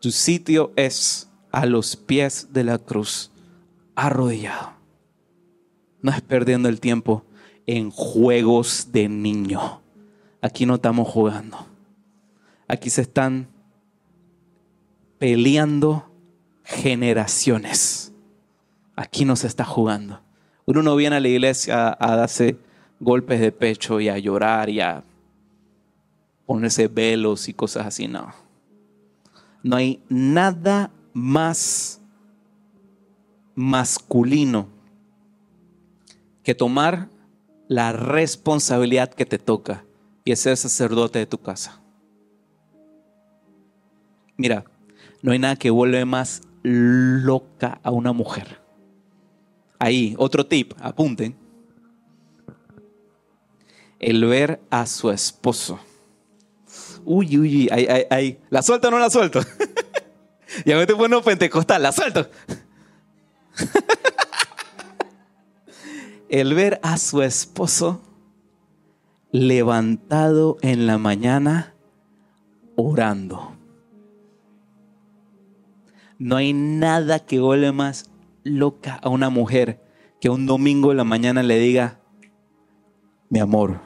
Tu 0.00 0.10
sitio 0.10 0.72
es 0.76 1.28
a 1.50 1.66
los 1.66 1.96
pies 1.96 2.48
de 2.52 2.64
la 2.64 2.78
cruz, 2.78 3.30
arrodillado. 3.94 4.72
No 6.00 6.10
es 6.10 6.20
perdiendo 6.22 6.68
el 6.68 6.80
tiempo 6.80 7.24
en 7.66 7.90
juegos 7.90 8.88
de 8.92 9.08
niño. 9.08 9.80
Aquí 10.40 10.66
no 10.66 10.74
estamos 10.74 11.08
jugando. 11.08 11.66
Aquí 12.68 12.90
se 12.90 13.02
están 13.02 13.48
peleando 15.18 16.10
generaciones. 16.64 18.12
Aquí 18.96 19.24
no 19.24 19.36
se 19.36 19.46
está 19.46 19.64
jugando. 19.64 20.20
Uno 20.64 20.82
no 20.82 20.96
viene 20.96 21.16
a 21.16 21.20
la 21.20 21.28
iglesia 21.28 21.96
a 21.98 22.16
darse 22.16 22.56
golpes 23.00 23.40
de 23.40 23.52
pecho 23.52 24.00
y 24.00 24.08
a 24.08 24.18
llorar 24.18 24.68
y 24.68 24.80
a 24.80 25.02
ponerse 26.46 26.88
velos 26.88 27.48
y 27.48 27.54
cosas 27.54 27.86
así, 27.86 28.08
no. 28.08 28.32
No 29.62 29.76
hay 29.76 30.02
nada 30.08 30.90
más 31.12 32.00
masculino 33.54 34.66
que 36.42 36.54
tomar 36.54 37.08
la 37.72 37.92
responsabilidad 37.92 39.12
que 39.12 39.26
te 39.26 39.38
toca 39.38 39.84
y 40.24 40.32
es 40.32 40.40
ser 40.40 40.56
sacerdote 40.56 41.18
de 41.18 41.26
tu 41.26 41.38
casa. 41.38 41.80
Mira, 44.36 44.64
no 45.22 45.32
hay 45.32 45.38
nada 45.38 45.56
que 45.56 45.70
vuelve 45.70 46.04
más 46.04 46.42
loca 46.62 47.80
a 47.82 47.90
una 47.90 48.12
mujer. 48.12 48.60
Ahí, 49.78 50.14
otro 50.18 50.46
tip, 50.46 50.74
apunten. 50.80 51.36
El 53.98 54.24
ver 54.24 54.60
a 54.70 54.86
su 54.86 55.10
esposo 55.10 55.78
uy, 57.04 57.38
uy, 57.38 57.68
ay, 57.70 57.86
ay, 57.88 58.04
ay, 58.10 58.40
¿la 58.50 58.62
suelto 58.62 58.88
o 58.88 58.90
no 58.90 58.98
la 58.98 59.10
suelto? 59.10 59.40
ya 60.64 60.76
me 60.76 60.82
estoy 60.82 60.96
poniendo 60.96 61.22
pentecostal, 61.22 61.82
la 61.82 61.92
suelto. 61.92 62.28
El 66.32 66.54
ver 66.54 66.80
a 66.82 66.96
su 66.96 67.20
esposo 67.20 68.00
levantado 69.32 70.56
en 70.62 70.86
la 70.86 70.96
mañana 70.96 71.74
orando. 72.74 73.54
No 76.18 76.36
hay 76.36 76.54
nada 76.54 77.18
que 77.18 77.38
vuelve 77.38 77.70
más 77.72 78.10
loca 78.44 78.98
a 79.02 79.10
una 79.10 79.28
mujer 79.28 79.82
que 80.22 80.30
un 80.30 80.46
domingo 80.46 80.90
en 80.90 80.96
la 80.96 81.04
mañana 81.04 81.42
le 81.42 81.58
diga, 81.58 82.00
mi 83.28 83.38
amor, 83.38 83.78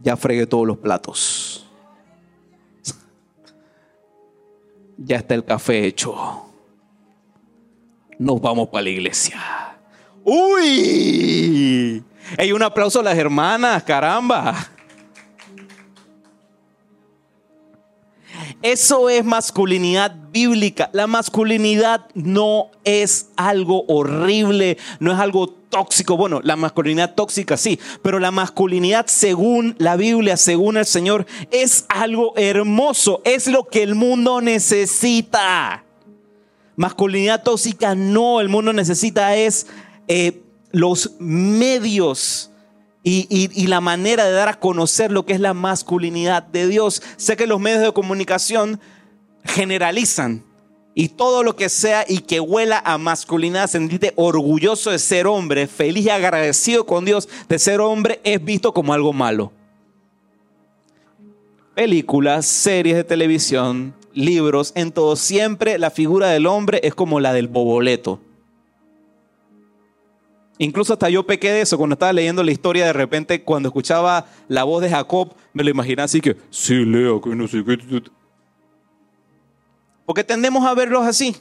ya 0.00 0.16
fregué 0.16 0.46
todos 0.46 0.64
los 0.64 0.78
platos. 0.78 1.66
Ya 4.96 5.16
está 5.16 5.34
el 5.34 5.44
café 5.44 5.86
hecho. 5.86 6.49
Nos 8.20 8.38
vamos 8.38 8.68
para 8.68 8.82
la 8.82 8.90
iglesia. 8.90 9.40
¡Uy! 10.24 12.04
Hay 12.36 12.52
un 12.52 12.62
aplauso 12.62 13.00
a 13.00 13.02
las 13.02 13.16
hermanas, 13.16 13.82
caramba. 13.82 14.68
Eso 18.60 19.08
es 19.08 19.24
masculinidad 19.24 20.14
bíblica. 20.30 20.90
La 20.92 21.06
masculinidad 21.06 22.08
no 22.12 22.66
es 22.84 23.30
algo 23.36 23.86
horrible, 23.88 24.76
no 24.98 25.12
es 25.12 25.18
algo 25.18 25.48
tóxico. 25.48 26.18
Bueno, 26.18 26.40
la 26.44 26.56
masculinidad 26.56 27.14
tóxica 27.14 27.56
sí, 27.56 27.80
pero 28.02 28.18
la 28.18 28.30
masculinidad 28.30 29.06
según 29.06 29.76
la 29.78 29.96
Biblia, 29.96 30.36
según 30.36 30.76
el 30.76 30.84
Señor, 30.84 31.24
es 31.50 31.86
algo 31.88 32.34
hermoso, 32.36 33.22
es 33.24 33.46
lo 33.46 33.64
que 33.64 33.82
el 33.82 33.94
mundo 33.94 34.42
necesita. 34.42 35.84
Masculinidad 36.80 37.42
tóxica 37.42 37.94
no, 37.94 38.40
el 38.40 38.48
mundo 38.48 38.72
necesita 38.72 39.36
es 39.36 39.66
eh, 40.08 40.40
los 40.70 41.10
medios 41.18 42.50
y, 43.02 43.66
la 43.66 43.82
manera 43.82 44.24
de 44.24 44.32
dar 44.32 44.48
a 44.48 44.58
conocer 44.58 45.12
lo 45.12 45.26
que 45.26 45.34
es 45.34 45.40
la 45.40 45.52
masculinidad 45.52 46.42
de 46.42 46.68
Dios. 46.68 47.02
Sé 47.18 47.36
que 47.36 47.46
los 47.46 47.60
medios 47.60 47.82
de 47.82 47.92
comunicación 47.92 48.80
generalizan 49.44 50.42
y 50.94 51.10
todo 51.10 51.42
lo 51.42 51.54
que 51.54 51.68
sea 51.68 52.06
y 52.08 52.20
que 52.20 52.40
huela 52.40 52.80
a 52.82 52.96
masculinidad, 52.96 53.68
sentirte 53.68 54.14
orgulloso 54.16 54.90
de 54.90 54.98
ser 54.98 55.26
hombre, 55.26 55.66
feliz 55.66 56.06
y 56.06 56.08
agradecido 56.08 56.86
con 56.86 57.04
Dios 57.04 57.28
de 57.46 57.58
ser 57.58 57.82
hombre, 57.82 58.22
es 58.24 58.42
visto 58.42 58.72
como 58.72 58.94
algo 58.94 59.12
malo. 59.12 59.52
Películas, 61.74 62.46
series 62.46 62.96
de 62.96 63.04
televisión, 63.04 63.99
libros, 64.20 64.72
en 64.74 64.92
todo, 64.92 65.16
siempre 65.16 65.78
la 65.78 65.90
figura 65.90 66.28
del 66.28 66.46
hombre 66.46 66.80
es 66.82 66.94
como 66.94 67.20
la 67.20 67.32
del 67.32 67.48
boboleto. 67.48 68.20
Incluso 70.58 70.92
hasta 70.92 71.08
yo 71.08 71.24
pequé 71.24 71.50
de 71.50 71.62
eso 71.62 71.78
cuando 71.78 71.94
estaba 71.94 72.12
leyendo 72.12 72.42
la 72.42 72.52
historia, 72.52 72.84
de 72.84 72.92
repente 72.92 73.42
cuando 73.42 73.70
escuchaba 73.70 74.26
la 74.46 74.64
voz 74.64 74.82
de 74.82 74.90
Jacob, 74.90 75.34
me 75.54 75.64
lo 75.64 75.70
imaginaba 75.70 76.04
así 76.04 76.20
que, 76.20 76.36
sí, 76.50 76.84
leo, 76.84 77.20
que 77.20 77.34
no 77.34 77.48
sé 77.48 77.64
qué. 77.64 77.78
Porque 80.04 80.22
tendemos 80.22 80.66
a 80.66 80.74
verlos 80.74 81.06
así. 81.06 81.34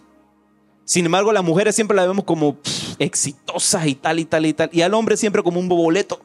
Sin 0.85 1.05
embargo, 1.05 1.33
las 1.33 1.43
mujeres 1.43 1.75
siempre 1.75 1.97
las 1.97 2.07
vemos 2.07 2.23
como 2.23 2.57
exitosas 2.97 3.85
y 3.87 3.95
tal 3.95 4.19
y 4.19 4.25
tal 4.25 4.45
y 4.45 4.53
tal. 4.53 4.69
Y 4.71 4.83
al 4.83 4.93
hombre 4.93 5.17
siempre 5.17 5.43
como 5.43 5.59
un 5.59 5.67
boboleto. 5.67 6.21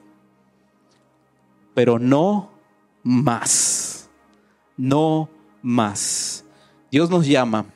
Pero 1.74 1.98
no 1.98 2.50
más. 3.02 4.08
No 4.76 5.28
más. 5.62 6.43
Dios 6.94 7.10
nos 7.10 7.26
llama 7.26 7.66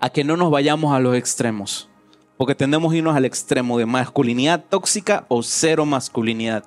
a 0.00 0.10
que 0.10 0.24
no 0.24 0.36
nos 0.36 0.50
vayamos 0.50 0.92
a 0.92 0.98
los 0.98 1.14
extremos. 1.14 1.88
Porque 2.36 2.56
tendemos 2.56 2.92
a 2.92 2.96
irnos 2.96 3.14
al 3.14 3.24
extremo 3.24 3.78
de 3.78 3.86
masculinidad 3.86 4.64
tóxica 4.68 5.24
o 5.28 5.40
cero 5.44 5.86
masculinidad. 5.86 6.64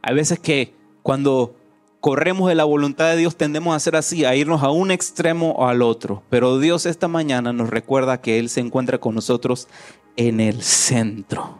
Hay 0.00 0.14
veces 0.14 0.38
que 0.38 0.72
cuando 1.02 1.54
corremos 2.00 2.48
de 2.48 2.54
la 2.54 2.64
voluntad 2.64 3.10
de 3.10 3.18
Dios 3.18 3.36
tendemos 3.36 3.74
a 3.74 3.76
hacer 3.76 3.94
así, 3.94 4.24
a 4.24 4.34
irnos 4.34 4.62
a 4.62 4.70
un 4.70 4.90
extremo 4.90 5.50
o 5.50 5.66
al 5.66 5.82
otro. 5.82 6.22
Pero 6.30 6.58
Dios 6.58 6.86
esta 6.86 7.06
mañana 7.06 7.52
nos 7.52 7.68
recuerda 7.68 8.22
que 8.22 8.38
Él 8.38 8.48
se 8.48 8.60
encuentra 8.60 9.00
con 9.00 9.14
nosotros 9.14 9.68
en 10.16 10.40
el 10.40 10.62
centro, 10.62 11.58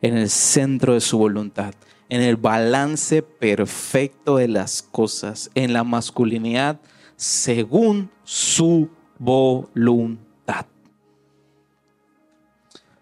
en 0.00 0.16
el 0.16 0.30
centro 0.30 0.94
de 0.94 1.00
su 1.00 1.18
voluntad, 1.18 1.74
en 2.08 2.22
el 2.22 2.36
balance 2.36 3.22
perfecto 3.22 4.36
de 4.36 4.46
las 4.46 4.80
cosas, 4.80 5.50
en 5.56 5.72
la 5.72 5.82
masculinidad 5.82 6.78
según 7.16 8.10
su 8.24 8.90
voluntad. 9.18 10.66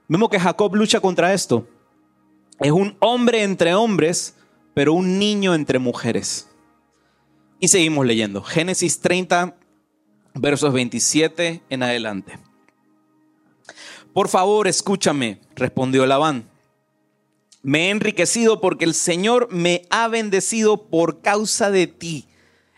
Vemos 0.08 0.28
que 0.28 0.38
Jacob 0.38 0.74
lucha 0.74 1.00
contra 1.00 1.32
esto. 1.32 1.66
Es 2.60 2.70
un 2.70 2.96
hombre 3.00 3.42
entre 3.42 3.74
hombres, 3.74 4.36
pero 4.74 4.92
un 4.92 5.18
niño 5.18 5.54
entre 5.54 5.78
mujeres. 5.78 6.48
Y 7.58 7.68
seguimos 7.68 8.06
leyendo. 8.06 8.42
Génesis 8.42 9.00
30, 9.00 9.56
versos 10.34 10.72
27 10.72 11.62
en 11.68 11.82
adelante. 11.82 12.38
Por 14.12 14.28
favor, 14.28 14.68
escúchame, 14.68 15.40
respondió 15.56 16.06
Labán. 16.06 16.48
Me 17.62 17.86
he 17.86 17.90
enriquecido 17.90 18.60
porque 18.60 18.84
el 18.84 18.94
Señor 18.94 19.48
me 19.50 19.86
ha 19.90 20.06
bendecido 20.08 20.88
por 20.88 21.22
causa 21.22 21.70
de 21.70 21.86
ti. 21.86 22.28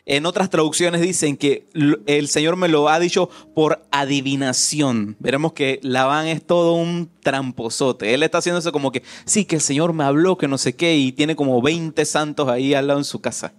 En 0.09 0.25
otras 0.25 0.51
traducciones 0.51 1.01
dicen 1.01 1.37
que 1.37 1.67
el 2.07 2.29
Señor 2.29 2.55
me 2.55 2.69
lo 2.69 2.89
ha 2.89 3.01
dicho 3.01 3.29
por 3.57 3.85
adivinación. 3.91 5.17
Veremos 5.19 5.53
que 5.53 5.81
Labán 5.83 6.29
es 6.29 6.47
todo 6.47 6.75
un 6.75 7.11
tramposote. 7.25 8.15
Él 8.15 8.23
está 8.23 8.39
haciendo 8.39 8.61
eso 8.61 8.71
como 8.71 8.93
que, 8.93 9.03
sí, 9.25 9.45
que 9.45 9.57
el 9.57 9.61
Señor 9.61 9.93
me 9.95 10.05
habló, 10.05 10.39
que 10.39 10.47
no 10.47 10.59
sé 10.59 10.77
qué, 10.77 10.97
y 10.97 11.11
tiene 11.11 11.35
como 11.35 11.61
20 11.61 12.05
santos 12.05 12.49
ahí 12.49 12.73
al 12.73 12.87
lado 12.87 13.01
en 13.01 13.05
su 13.05 13.21
casa. 13.21 13.53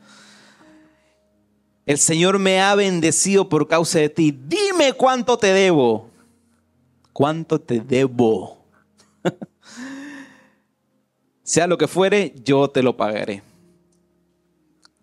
El 1.85 1.97
Señor 1.97 2.39
me 2.39 2.61
ha 2.61 2.75
bendecido 2.75 3.49
por 3.49 3.67
causa 3.67 3.99
de 3.99 4.07
ti. 4.07 4.31
Dime 4.47 4.93
cuánto 4.93 5.37
te 5.37 5.47
debo. 5.47 6.09
¿Cuánto 7.11 7.59
te 7.59 7.81
debo? 7.81 8.63
sea 11.43 11.67
lo 11.67 11.77
que 11.77 11.89
fuere, 11.89 12.33
yo 12.45 12.69
te 12.69 12.81
lo 12.81 12.95
pagaré. 12.95 13.43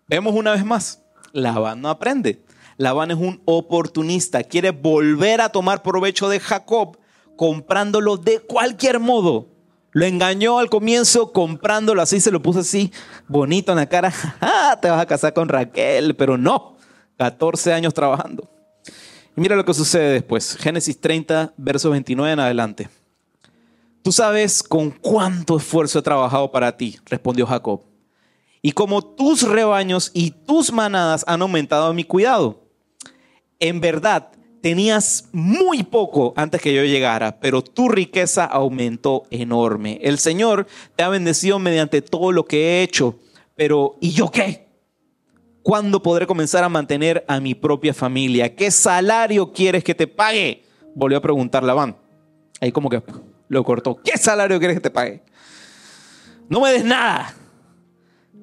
Vemos 0.07 0.33
una 0.33 0.51
vez 0.51 0.65
más 0.65 1.04
Labán 1.35 1.81
no 1.81 1.89
aprende. 1.89 2.41
Labán 2.77 3.11
es 3.11 3.17
un 3.17 3.41
oportunista, 3.45 4.43
quiere 4.43 4.71
volver 4.71 5.41
a 5.41 5.49
tomar 5.49 5.83
provecho 5.83 6.27
de 6.29 6.39
Jacob 6.39 6.97
comprándolo 7.35 8.17
de 8.17 8.39
cualquier 8.39 8.99
modo. 8.99 9.49
Lo 9.91 10.05
engañó 10.05 10.59
al 10.59 10.69
comienzo 10.69 11.31
comprándolo 11.31 12.01
así, 12.01 12.19
se 12.19 12.31
lo 12.31 12.41
puso 12.41 12.59
así 12.59 12.91
bonito 13.27 13.71
en 13.71 13.77
la 13.77 13.87
cara. 13.87 14.13
Ah, 14.41 14.77
te 14.81 14.89
vas 14.89 14.99
a 14.99 15.05
casar 15.05 15.33
con 15.33 15.47
Raquel, 15.47 16.15
pero 16.15 16.37
no. 16.37 16.75
14 17.17 17.73
años 17.73 17.93
trabajando. 17.93 18.49
Y 19.37 19.41
mira 19.41 19.55
lo 19.55 19.63
que 19.63 19.73
sucede 19.73 20.11
después. 20.11 20.57
Génesis 20.57 20.99
30, 20.99 21.53
verso 21.55 21.91
29 21.91 22.33
en 22.33 22.39
adelante. 22.39 22.89
Tú 24.01 24.11
sabes 24.11 24.63
con 24.63 24.91
cuánto 24.91 25.57
esfuerzo 25.57 25.99
he 25.99 26.01
trabajado 26.01 26.51
para 26.51 26.75
ti, 26.75 26.99
respondió 27.05 27.45
Jacob 27.45 27.94
y 28.65 28.71
como 28.71 29.03
tus 29.03 29.43
rebaños 29.43 30.09
y 30.15 30.31
tus 30.31 30.71
manadas 30.71 31.23
han 31.27 31.43
aumentado 31.43 31.85
a 31.85 31.93
mi 31.93 32.03
cuidado. 32.03 32.63
En 33.59 33.79
verdad, 33.79 34.31
tenías 34.59 35.29
muy 35.31 35.83
poco 35.83 36.33
antes 36.35 36.63
que 36.63 36.73
yo 36.73 36.83
llegara, 36.83 37.39
pero 37.39 37.61
tu 37.61 37.89
riqueza 37.89 38.43
aumentó 38.43 39.21
enorme. 39.29 39.99
El 40.01 40.17
Señor 40.17 40.65
te 40.95 41.03
ha 41.03 41.09
bendecido 41.09 41.59
mediante 41.59 42.01
todo 42.01 42.31
lo 42.31 42.47
que 42.47 42.57
he 42.57 42.81
hecho, 42.81 43.19
pero 43.55 43.97
¿y 44.01 44.13
yo 44.13 44.31
qué? 44.31 44.67
¿Cuándo 45.61 46.01
podré 46.01 46.25
comenzar 46.25 46.63
a 46.63 46.69
mantener 46.69 47.23
a 47.27 47.39
mi 47.39 47.53
propia 47.53 47.93
familia? 47.93 48.55
¿Qué 48.55 48.71
salario 48.71 49.53
quieres 49.53 49.83
que 49.83 49.93
te 49.93 50.07
pague? 50.07 50.63
Volvió 50.95 51.19
a 51.19 51.21
preguntar 51.21 51.61
Labán. 51.61 51.95
Ahí 52.59 52.71
como 52.71 52.89
que 52.89 53.03
lo 53.47 53.63
cortó. 53.63 54.01
¿Qué 54.03 54.17
salario 54.17 54.57
quieres 54.57 54.77
que 54.77 54.81
te 54.81 54.89
pague? 54.89 55.21
No 56.49 56.61
me 56.61 56.71
des 56.71 56.83
nada 56.83 57.31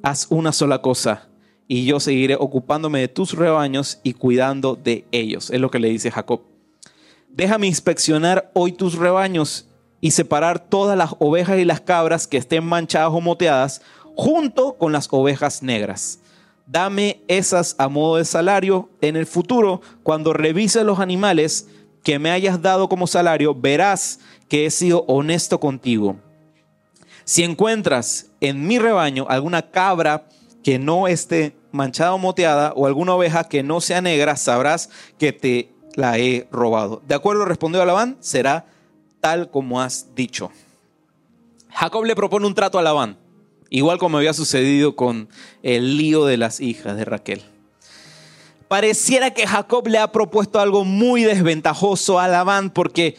haz 0.03 0.27
una 0.31 0.53
sola 0.53 0.83
cosa 0.83 1.29
y 1.69 1.85
yo 1.85 2.01
seguiré 2.01 2.37
ocupándome 2.39 3.01
de 3.01 3.09
tus 3.09 3.33
rebaños 3.33 4.01
y 4.03 4.13
cuidando 4.13 4.77
de 4.77 5.07
ellos. 5.13 5.51
Es 5.51 5.61
lo 5.61 5.71
que 5.71 5.79
le 5.79 5.89
dice 5.89 6.11
Jacob. 6.11 6.43
Déjame 7.29 7.67
inspeccionar 7.67 8.51
hoy 8.53 8.73
tus 8.73 8.97
rebaños 8.97 9.67
y 10.01 10.11
separar 10.11 10.59
todas 10.59 10.99
las 10.99 11.15
ovejas 11.19 11.59
y 11.59 11.65
las 11.65 11.81
cabras 11.81 12.27
que 12.27 12.37
estén 12.37 12.65
manchadas 12.65 13.13
o 13.13 13.21
moteadas 13.21 13.81
junto 14.17 14.75
con 14.75 14.93
las 14.93 15.09
ovejas 15.11 15.63
negras. 15.63 16.19
Dame 16.67 17.23
esas 17.29 17.75
a 17.79 17.89
modo 17.89 18.17
de 18.17 18.25
salario. 18.25 18.91
En 19.01 19.17
el 19.17 19.27
futuro, 19.27 19.81
cuando 20.03 20.33
revises 20.33 20.85
los 20.85 20.99
animales 20.99 21.69
que 22.03 22.19
me 22.19 22.31
hayas 22.31 22.61
dado 22.61 22.89
como 22.89 23.07
salario, 23.07 23.55
verás 23.55 24.21
que 24.49 24.67
he 24.67 24.71
sido 24.71 25.05
honesto 25.07 25.59
contigo. 25.59 26.17
Si 27.25 27.43
encuentras 27.45 28.31
en 28.41 28.67
mi 28.67 28.79
rebaño 28.79 29.27
alguna 29.29 29.71
cabra 29.71 30.29
que 30.63 30.79
no 30.79 31.09
esté 31.09 31.57
manchada 31.71 32.15
o 32.15 32.19
moteada 32.19 32.73
o 32.77 32.87
alguna 32.87 33.15
oveja 33.15 33.45
que 33.45 33.63
no 33.63 33.81
sea 33.81 34.01
negra, 34.01 34.37
sabrás 34.37 34.91
que 35.19 35.33
te 35.33 35.73
la 35.95 36.19
he 36.19 36.49
robado. 36.51 37.03
De 37.07 37.15
acuerdo, 37.15 37.45
respondió 37.45 37.85
Labán, 37.85 38.17
será 38.21 38.67
tal 39.21 39.51
como 39.51 39.81
has 39.81 40.15
dicho. 40.15 40.51
Jacob 41.71 42.05
le 42.05 42.17
propone 42.17 42.47
un 42.47 42.55
trato 42.55 42.79
a 42.79 42.83
Labán, 42.83 43.17
igual 43.71 43.99
como 43.99 44.19
había 44.19 44.35
sucedido 44.35 44.97
con 44.97 45.29
el 45.63 45.97
lío 45.97 46.25
de 46.27 46.37
las 46.37 46.61
hijas 46.61 46.97
de 46.97 47.05
Raquel. 47.05 47.43
Pareciera 48.69 49.33
que 49.33 49.47
Jacob 49.47 49.87
le 49.87 49.99
ha 49.99 50.13
propuesto 50.13 50.59
algo 50.59 50.85
muy 50.85 51.25
desventajoso 51.25 52.19
a 52.19 52.29
Labán 52.29 52.71
porque 52.71 53.17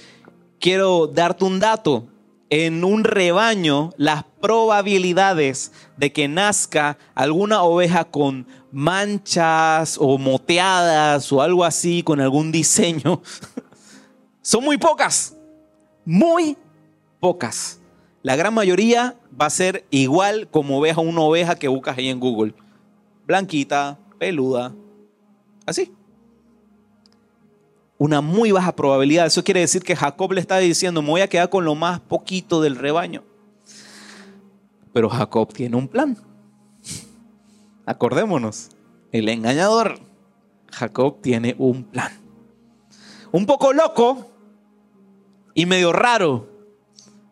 quiero 0.59 1.07
darte 1.07 1.45
un 1.45 1.59
dato 1.59 2.07
en 2.55 2.83
un 2.83 3.03
rebaño 3.03 3.89
las 3.97 4.25
probabilidades 4.39 5.71
de 5.97 6.13
que 6.13 6.27
nazca 6.27 6.99
alguna 7.15 7.63
oveja 7.63 8.05
con 8.05 8.45
manchas 8.71 9.97
o 9.99 10.19
moteadas 10.19 11.31
o 11.31 11.41
algo 11.41 11.63
así, 11.65 12.03
con 12.03 12.21
algún 12.21 12.51
diseño, 12.51 13.23
son 14.43 14.63
muy 14.63 14.77
pocas, 14.77 15.35
muy 16.05 16.55
pocas. 17.19 17.79
La 18.21 18.35
gran 18.35 18.53
mayoría 18.53 19.15
va 19.41 19.47
a 19.47 19.49
ser 19.49 19.87
igual 19.89 20.47
como 20.47 20.77
oveja 20.77 21.01
una 21.01 21.21
oveja 21.21 21.55
que 21.55 21.69
buscas 21.69 21.97
ahí 21.97 22.09
en 22.09 22.19
Google. 22.19 22.53
Blanquita, 23.25 23.97
peluda, 24.19 24.75
así 25.65 25.91
una 28.03 28.19
muy 28.19 28.51
baja 28.51 28.75
probabilidad. 28.75 29.27
Eso 29.27 29.45
quiere 29.45 29.61
decir 29.61 29.81
que 29.81 29.95
Jacob 29.95 30.33
le 30.33 30.41
está 30.41 30.57
diciendo, 30.57 31.01
me 31.01 31.07
voy 31.07 31.21
a 31.21 31.29
quedar 31.29 31.49
con 31.49 31.63
lo 31.63 31.73
más 31.73 32.01
poquito 32.01 32.59
del 32.59 32.75
rebaño. 32.75 33.23
Pero 34.91 35.09
Jacob 35.09 35.53
tiene 35.53 35.77
un 35.77 35.87
plan. 35.87 36.17
Acordémonos, 37.85 38.71
el 39.13 39.29
engañador, 39.29 40.01
Jacob 40.69 41.21
tiene 41.21 41.55
un 41.57 41.85
plan. 41.85 42.11
Un 43.31 43.45
poco 43.45 43.71
loco 43.71 44.29
y 45.53 45.65
medio 45.65 45.93
raro. 45.93 46.49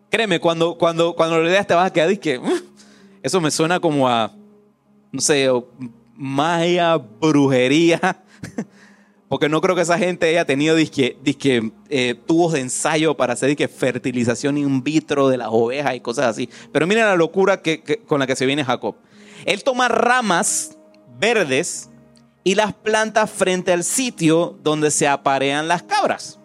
Créeme, 0.09 0.39
cuando, 0.39 0.77
cuando, 0.77 1.15
cuando 1.17 1.37
lo 1.37 1.43
leas 1.43 1.67
te 1.67 1.73
vas 1.73 1.87
a 1.87 1.93
quedar 1.93 2.11
y 2.11 2.17
que 2.17 2.39
eso 3.21 3.41
me 3.41 3.51
suena 3.51 3.81
como 3.81 4.07
a, 4.07 4.33
no 5.11 5.19
sé, 5.19 5.49
magia, 6.15 6.95
brujería. 6.95 8.23
Porque 9.31 9.47
no 9.47 9.61
creo 9.61 9.77
que 9.77 9.83
esa 9.83 9.97
gente 9.97 10.27
haya 10.27 10.43
tenido 10.43 10.75
disque, 10.75 11.17
disque, 11.23 11.71
eh, 11.87 12.15
tubos 12.27 12.51
de 12.51 12.59
ensayo 12.59 13.15
para 13.15 13.31
hacer 13.31 13.47
disque, 13.47 13.69
fertilización 13.69 14.57
in 14.57 14.83
vitro 14.83 15.29
de 15.29 15.37
las 15.37 15.47
ovejas 15.49 15.95
y 15.95 16.01
cosas 16.01 16.25
así. 16.25 16.49
Pero 16.73 16.85
miren 16.85 17.05
la 17.05 17.15
locura 17.15 17.61
que, 17.61 17.81
con 18.05 18.19
la 18.19 18.27
que 18.27 18.35
se 18.35 18.45
viene 18.45 18.65
Jacob. 18.65 18.97
Él 19.45 19.63
toma 19.63 19.87
ramas 19.87 20.77
verdes 21.17 21.89
y 22.43 22.55
las 22.55 22.73
planta 22.73 23.25
frente 23.25 23.71
al 23.71 23.85
sitio 23.85 24.59
donde 24.63 24.91
se 24.91 25.07
aparean 25.07 25.69
las 25.69 25.83
cabras. 25.83 26.37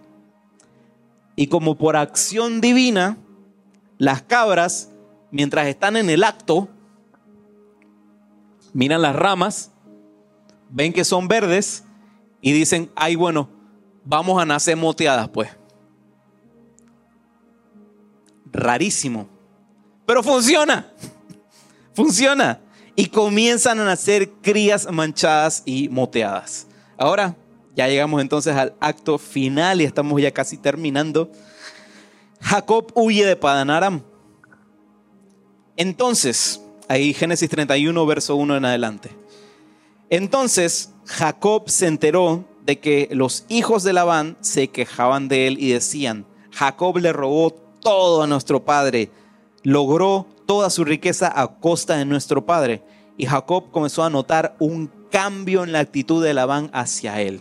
Y 1.34 1.49
como 1.49 1.76
por 1.76 1.97
acción 1.97 2.61
divina, 2.61 3.18
las 3.99 4.22
cabras, 4.22 4.93
mientras 5.32 5.66
están 5.66 5.97
en 5.97 6.09
el 6.09 6.22
acto, 6.22 6.68
miran 8.72 9.03
las 9.03 9.16
ramas, 9.16 9.72
ven 10.70 10.93
que 10.93 11.05
son 11.05 11.26
verdes 11.26 11.82
y 12.41 12.53
dicen, 12.53 12.91
ay, 12.95 13.16
bueno, 13.16 13.49
vamos 14.05 14.41
a 14.41 14.45
nacer 14.45 14.76
moteadas, 14.76 15.28
pues. 15.28 15.51
Rarísimo. 18.53 19.28
Pero 20.07 20.22
funciona. 20.22 20.93
funciona. 21.95 22.61
Y 22.95 23.07
comienzan 23.07 23.80
a 23.80 23.84
nacer 23.84 24.30
crías 24.43 24.91
manchadas 24.91 25.62
y 25.66 25.89
moteadas. 25.89 26.66
Ahora, 26.97 27.37
ya 27.74 27.89
llegamos 27.89 28.22
entonces 28.22 28.57
al 28.57 28.74
acto 28.80 29.18
final 29.18 29.82
y 29.82 29.84
estamos 29.84 30.20
ya 30.20 30.30
casi 30.30 30.57
terminando. 30.57 31.30
Jacob 32.41 32.91
huye 32.95 33.26
de 33.26 33.37
Padanaram. 33.37 34.03
Entonces, 35.76 36.62
ahí 36.89 37.12
Génesis 37.12 37.51
31, 37.51 38.07
verso 38.07 38.37
1 38.37 38.57
en 38.57 38.64
adelante. 38.64 39.11
Entonces 40.11 40.92
Jacob 41.04 41.68
se 41.68 41.86
enteró 41.86 42.44
de 42.64 42.78
que 42.78 43.09
los 43.12 43.44
hijos 43.48 43.82
de 43.82 43.92
Labán 43.92 44.36
se 44.40 44.68
quejaban 44.68 45.28
de 45.28 45.46
él 45.46 45.57
y 45.59 45.70
decían, 45.70 46.26
Jacob 46.52 46.98
le 46.98 47.12
robó 47.12 47.52
todo 47.80 48.22
a 48.22 48.26
nuestro 48.26 48.64
padre, 48.64 49.11
logró 49.62 50.26
toda 50.46 50.70
su 50.70 50.84
riqueza 50.84 51.32
a 51.34 51.59
costa 51.59 51.96
de 51.96 52.04
nuestro 52.04 52.44
padre. 52.44 52.82
Y 53.16 53.26
Jacob 53.26 53.70
comenzó 53.70 54.04
a 54.04 54.11
notar 54.11 54.57
un 54.59 54.90
cambio 55.11 55.64
en 55.64 55.72
la 55.72 55.80
actitud 55.80 56.22
de 56.22 56.34
Labán 56.34 56.70
hacia 56.72 57.20
él. 57.20 57.40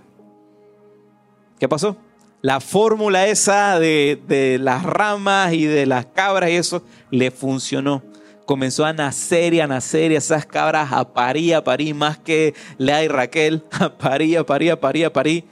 ¿Qué 1.60 1.68
pasó? 1.68 1.98
La 2.42 2.60
fórmula 2.60 3.28
esa 3.28 3.80
de, 3.80 4.22
de 4.28 4.60
las 4.60 4.84
ramas 4.84 5.54
y 5.54 5.66
de 5.66 5.86
las 5.86 6.06
cabras 6.06 6.52
y 6.52 6.56
eso 6.56 6.84
le 7.10 7.32
funcionó 7.32 8.04
comenzó 8.46 8.86
a 8.86 8.94
nacer 8.94 9.54
y 9.54 9.60
a 9.60 9.68
nacer 9.68 10.12
y 10.12 10.16
esas 10.16 10.46
cabras 10.46 10.92
a 10.92 11.14
parir, 11.14 11.56
a 11.56 11.64
parir, 11.64 11.96
más 11.96 12.18
que 12.18 12.54
Lea 12.78 13.04
y 13.04 13.08
Raquel, 13.08 13.64
a 13.72 13.90
parir, 13.90 14.38
a 14.38 14.46
parir, 14.46 14.72
a 14.72 14.80
parir, 14.80 15.06
a 15.06 15.14
parir. 15.14 15.44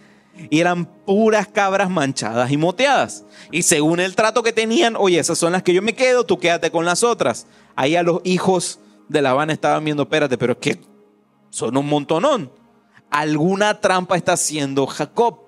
Y 0.49 0.59
eran 0.59 0.85
puras 0.85 1.47
cabras 1.47 1.89
manchadas 1.89 2.51
y 2.51 2.57
moteadas. 2.57 3.23
Y 3.51 3.61
según 3.61 3.99
el 3.99 4.15
trato 4.15 4.41
que 4.41 4.51
tenían, 4.51 4.95
oye, 4.95 5.19
esas 5.19 5.37
son 5.37 5.51
las 5.51 5.61
que 5.61 5.73
yo 5.73 5.81
me 5.81 5.93
quedo, 5.93 6.25
tú 6.25 6.39
quédate 6.39 6.71
con 6.71 6.85
las 6.85 7.03
otras. 7.03 7.45
Ahí 7.75 7.95
a 7.95 8.03
los 8.03 8.21
hijos 8.23 8.79
de 9.09 9.21
La 9.21 9.31
Habana 9.31 9.53
estaban 9.53 9.83
viendo, 9.83 10.03
espérate, 10.03 10.37
pero 10.37 10.53
es 10.53 10.59
que 10.59 10.81
son 11.49 11.77
un 11.77 11.87
montonón. 11.87 12.51
alguna 13.11 13.79
trampa 13.79 14.17
está 14.17 14.33
haciendo 14.33 14.87
Jacob. 14.87 15.42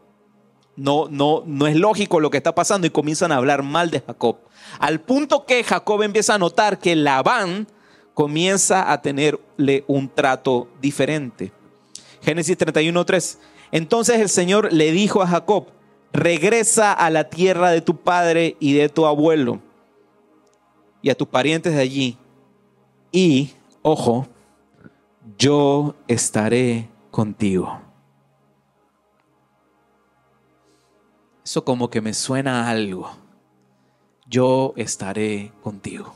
No, 0.78 1.08
no, 1.10 1.44
no 1.46 1.68
es 1.68 1.76
lógico 1.76 2.20
lo 2.20 2.30
que 2.30 2.38
está 2.38 2.54
pasando 2.54 2.86
y 2.86 2.90
comienzan 2.90 3.32
a 3.32 3.38
hablar 3.38 3.64
mal 3.64 3.92
de 3.92 4.02
Jacob. 4.02 4.38
Al 4.80 5.00
punto 5.00 5.46
que 5.46 5.64
Jacob 5.64 6.02
empieza 6.04 6.36
a 6.36 6.38
notar 6.38 6.80
que 6.80 6.96
Labán 6.96 7.68
comienza 8.14 8.92
a 8.92 9.02
tenerle 9.02 9.84
un 9.88 10.10
trato 10.10 10.68
diferente. 10.82 11.52
Génesis 12.22 12.58
31.3. 12.58 13.38
Entonces 13.72 14.20
el 14.20 14.30
Señor 14.30 14.74
le 14.74 14.92
dijo 14.92 15.22
a 15.22 15.28
Jacob, 15.28 15.68
regresa 16.12 16.92
a 16.94 17.10
la 17.10 17.30
tierra 17.30 17.70
de 17.70 17.82
tu 17.82 17.98
padre 17.98 18.58
y 18.60 18.74
de 18.74 18.90
tu 18.90 19.06
abuelo 19.06 19.60
y 21.02 21.10
a 21.10 21.16
tus 21.16 21.28
parientes 21.28 21.76
de 21.76 21.82
allí. 21.82 22.18
Y, 23.12 23.52
ojo, 23.82 24.28
yo 25.38 25.96
estaré 26.08 26.90
contigo. 27.12 27.85
Eso 31.46 31.64
como 31.64 31.92
que 31.92 32.02
me 32.02 32.16
suena 32.16 32.64
a 32.64 32.72
algo. 32.72 33.08
Yo 34.28 34.74
estaré 34.78 35.54
contigo. 35.62 36.16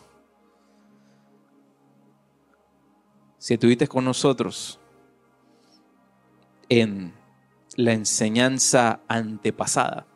Si 3.38 3.54
estuviste 3.54 3.88
con 3.88 4.06
nosotros 4.06 4.80
en 6.68 7.14
la 7.76 7.94
enseñanza 7.94 9.02
antepasada, 9.08 10.08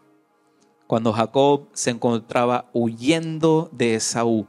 cuando 0.87 1.13
Jacob 1.13 1.67
se 1.73 1.91
encontraba 1.91 2.71
huyendo 2.73 3.69
de 3.71 3.95
Esaú 3.95 4.47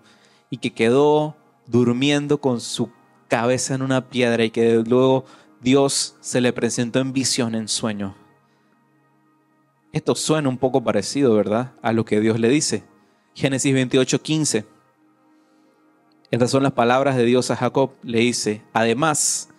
y 0.48 0.56
que 0.56 0.72
quedó 0.72 1.36
durmiendo 1.66 2.40
con 2.40 2.62
su 2.62 2.90
cabeza 3.28 3.74
en 3.74 3.82
una 3.82 4.08
piedra 4.08 4.44
y 4.44 4.50
que 4.50 4.82
luego 4.86 5.26
Dios 5.60 6.16
se 6.20 6.40
le 6.40 6.54
presentó 6.54 7.00
en 7.00 7.12
visión, 7.12 7.54
en 7.54 7.68
sueño. 7.68 8.23
Esto 9.94 10.16
suena 10.16 10.48
un 10.48 10.58
poco 10.58 10.82
parecido, 10.82 11.34
¿verdad? 11.34 11.74
A 11.80 11.92
lo 11.92 12.04
que 12.04 12.18
Dios 12.18 12.40
le 12.40 12.48
dice. 12.48 12.82
Génesis 13.32 13.72
28, 13.72 14.20
15. 14.20 14.66
Estas 16.32 16.50
son 16.50 16.64
las 16.64 16.72
palabras 16.72 17.16
de 17.16 17.24
Dios 17.24 17.52
a 17.52 17.56
Jacob. 17.56 17.92
Le 18.02 18.18
dice, 18.18 18.64
además, 18.72 19.50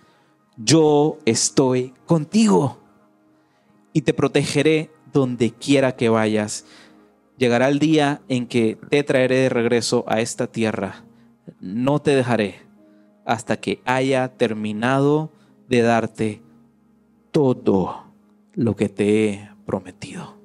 yo 0.58 1.20
estoy 1.24 1.94
contigo 2.06 2.84
y 3.94 4.02
te 4.02 4.14
protegeré 4.14 4.92
donde 5.14 5.52
quiera 5.52 5.96
que 5.96 6.10
vayas. 6.10 6.66
Llegará 7.38 7.70
el 7.70 7.80
día 7.80 8.22
en 8.28 8.46
que 8.46 8.78
te 8.90 9.04
traeré 9.04 9.38
de 9.38 9.50
regreso 9.50 10.04
a 10.06 10.20
esta 10.20 10.48
tierra. 10.48 11.06
No 11.62 12.00
te 12.00 12.14
dejaré 12.14 12.56
hasta 13.26 13.56
que 13.56 13.82
haya 13.86 14.28
terminado 14.36 15.32
de 15.70 15.82
darte 15.82 16.42
todo 17.32 18.12
lo 18.54 18.76
que 18.76 18.90
te 18.90 19.30
he 19.30 19.55
prometido. 19.66 20.36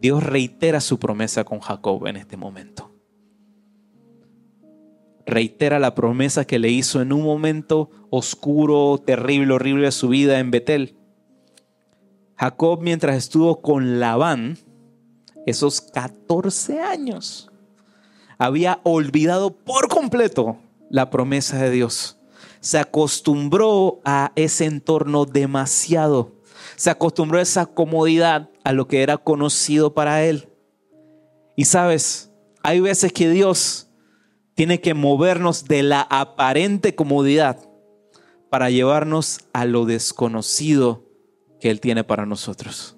Dios 0.00 0.22
reitera 0.22 0.80
su 0.80 0.98
promesa 0.98 1.44
con 1.44 1.60
Jacob 1.60 2.06
en 2.06 2.16
este 2.16 2.36
momento 2.36 2.96
reitera 5.26 5.80
la 5.80 5.94
promesa 5.94 6.46
que 6.46 6.58
le 6.58 6.70
hizo 6.70 7.02
en 7.02 7.12
un 7.12 7.22
momento 7.22 7.90
oscuro, 8.10 9.02
terrible, 9.04 9.52
horrible 9.52 9.86
de 9.86 9.92
su 9.92 10.08
vida 10.08 10.38
en 10.38 10.52
Betel. 10.52 10.96
Jacob, 12.36 12.80
mientras 12.80 13.16
estuvo 13.16 13.60
con 13.60 13.98
Labán, 13.98 14.56
esos 15.44 15.80
14 15.80 16.80
años, 16.80 17.50
había 18.38 18.80
olvidado 18.84 19.56
por 19.56 19.88
completo 19.88 20.58
la 20.90 21.10
promesa 21.10 21.58
de 21.58 21.70
Dios. 21.70 22.18
Se 22.60 22.78
acostumbró 22.78 24.00
a 24.04 24.32
ese 24.36 24.66
entorno 24.66 25.24
demasiado. 25.24 26.32
Se 26.76 26.90
acostumbró 26.90 27.38
a 27.38 27.42
esa 27.42 27.66
comodidad, 27.66 28.50
a 28.64 28.72
lo 28.72 28.86
que 28.86 29.02
era 29.02 29.16
conocido 29.18 29.94
para 29.94 30.24
él. 30.24 30.48
Y 31.56 31.64
sabes, 31.64 32.30
hay 32.62 32.80
veces 32.80 33.12
que 33.12 33.30
Dios 33.30 33.88
tiene 34.54 34.80
que 34.80 34.94
movernos 34.94 35.64
de 35.64 35.82
la 35.82 36.00
aparente 36.00 36.94
comodidad 36.94 37.58
para 38.50 38.70
llevarnos 38.70 39.40
a 39.52 39.64
lo 39.66 39.84
desconocido 39.84 41.04
que 41.60 41.70
Él 41.70 41.80
tiene 41.80 42.04
para 42.04 42.26
nosotros. 42.26 42.96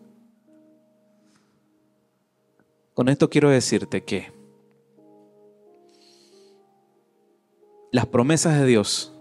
Con 2.94 3.08
esto 3.08 3.28
quiero 3.30 3.50
decirte 3.50 4.04
que 4.04 4.32
las 7.92 8.06
promesas 8.06 8.58
de 8.58 8.66
Dios 8.66 9.12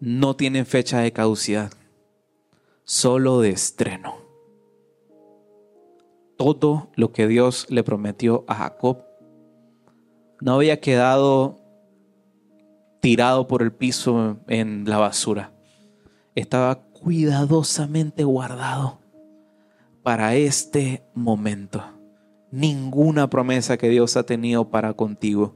no 0.00 0.36
tienen 0.36 0.66
fecha 0.66 1.00
de 1.00 1.12
caducidad, 1.12 1.72
solo 2.88 3.42
de 3.42 3.50
estreno. 3.50 4.14
Todo 6.38 6.88
lo 6.94 7.12
que 7.12 7.28
Dios 7.28 7.66
le 7.68 7.84
prometió 7.84 8.46
a 8.48 8.54
Jacob 8.54 9.04
no 10.40 10.54
había 10.54 10.80
quedado 10.80 11.60
tirado 13.02 13.46
por 13.46 13.60
el 13.60 13.72
piso 13.72 14.38
en 14.48 14.88
la 14.88 14.96
basura. 14.96 15.52
Estaba 16.34 16.80
cuidadosamente 16.80 18.24
guardado 18.24 19.00
para 20.02 20.34
este 20.34 21.04
momento. 21.14 21.84
Ninguna 22.50 23.28
promesa 23.28 23.76
que 23.76 23.90
Dios 23.90 24.16
ha 24.16 24.22
tenido 24.22 24.70
para 24.70 24.94
contigo, 24.94 25.54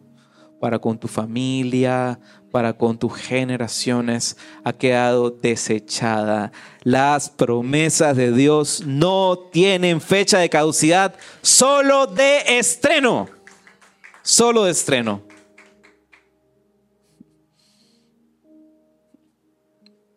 para 0.61 0.81
con 0.81 0.99
tu 0.99 1.09
familia, 1.09 2.21
para 2.53 2.75
con 2.75 2.99
tus 2.99 3.17
generaciones, 3.17 4.37
ha 4.63 4.73
quedado 4.73 5.31
desechada. 5.31 6.53
Las 6.85 7.31
promesas 7.31 8.17
de 8.17 8.31
Dios 8.31 8.85
no 8.87 9.39
tienen 9.51 10.01
fecha 10.01 10.39
de 10.39 10.49
caducidad, 10.49 11.17
solo 11.41 12.07
de 12.07 12.59
estreno 12.59 13.29
solo 14.23 14.65
de 14.65 14.71
estreno. 14.71 15.23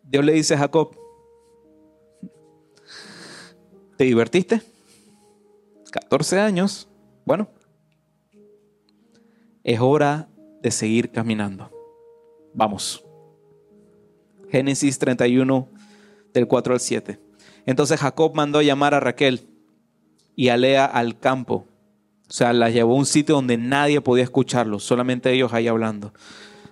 Dios 0.03 0.23
le 0.23 0.33
dice 0.33 0.53
a 0.53 0.59
Jacob, 0.59 0.95
¿te 3.97 4.05
divertiste? 4.05 4.61
14 5.91 6.39
años. 6.39 6.87
Bueno, 7.25 7.49
es 9.63 9.79
hora 9.79 10.29
de 10.61 10.71
seguir 10.71 11.11
caminando. 11.11 11.74
Vamos. 12.55 13.03
Génesis 14.49 14.97
31 14.97 15.69
del 16.33 16.47
4 16.47 16.73
al 16.73 16.79
7. 16.79 17.19
Entonces 17.67 17.99
Jacob 17.99 18.33
mandó 18.33 18.61
llamar 18.61 18.95
a 18.95 18.99
Raquel 18.99 19.47
y 20.35 20.49
a 20.49 20.57
Lea 20.57 20.85
al 20.85 21.19
campo 21.19 21.67
o 22.27 22.33
sea, 22.33 22.53
la 22.53 22.69
llevó 22.69 22.93
a 22.93 22.97
un 22.97 23.05
sitio 23.05 23.35
donde 23.35 23.57
nadie 23.57 24.01
podía 24.01 24.23
escucharlo, 24.23 24.79
solamente 24.79 25.31
ellos 25.31 25.53
ahí 25.53 25.67
hablando. 25.67 26.11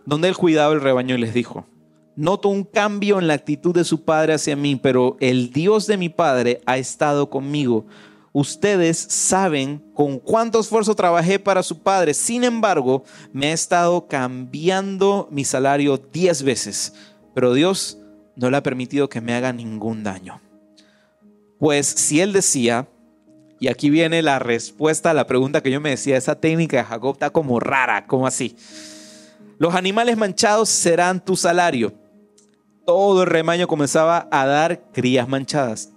Donde 0.05 0.27
él 0.27 0.35
cuidaba 0.35 0.73
el 0.73 0.81
rebaño 0.81 1.15
y 1.15 1.19
les 1.19 1.33
dijo, 1.33 1.67
noto 2.15 2.49
un 2.49 2.63
cambio 2.63 3.19
en 3.19 3.27
la 3.27 3.35
actitud 3.35 3.73
de 3.73 3.83
su 3.83 4.03
padre 4.03 4.33
hacia 4.33 4.55
mí, 4.55 4.75
pero 4.75 5.15
el 5.19 5.51
Dios 5.51 5.85
de 5.85 5.97
mi 5.97 6.09
padre 6.09 6.61
ha 6.65 6.77
estado 6.77 7.29
conmigo. 7.29 7.85
Ustedes 8.33 8.97
saben 8.97 9.77
con 9.93 10.17
cuánto 10.17 10.59
esfuerzo 10.59 10.95
trabajé 10.95 11.37
para 11.37 11.61
su 11.61 11.83
padre. 11.83 12.15
Sin 12.15 12.43
embargo, 12.43 13.03
me 13.31 13.47
ha 13.47 13.53
estado 13.53 14.07
cambiando 14.07 15.27
mi 15.29 15.45
salario 15.45 15.97
diez 15.97 16.41
veces, 16.41 16.93
pero 17.35 17.53
Dios 17.53 17.99
no 18.35 18.49
le 18.49 18.57
ha 18.57 18.63
permitido 18.63 19.07
que 19.07 19.21
me 19.21 19.35
haga 19.35 19.53
ningún 19.53 20.03
daño. 20.03 20.41
Pues 21.59 21.85
si 21.85 22.21
él 22.21 22.33
decía, 22.33 22.87
y 23.59 23.67
aquí 23.67 23.91
viene 23.91 24.23
la 24.23 24.39
respuesta 24.39 25.11
a 25.11 25.13
la 25.13 25.27
pregunta 25.27 25.61
que 25.61 25.71
yo 25.71 25.79
me 25.79 25.91
decía, 25.91 26.17
esa 26.17 26.33
técnica 26.33 26.77
de 26.77 26.83
Jacob 26.85 27.13
está 27.13 27.29
como 27.29 27.59
rara, 27.59 28.07
como 28.07 28.25
así. 28.25 28.57
Los 29.59 29.75
animales 29.75 30.17
manchados 30.17 30.69
serán 30.69 31.23
tu 31.23 31.35
salario. 31.35 31.93
Todo 32.85 33.21
el 33.21 33.29
rebaño 33.29 33.67
comenzaba 33.67 34.27
a 34.31 34.47
dar 34.47 34.91
crías 34.91 35.29
manchadas. 35.29 35.93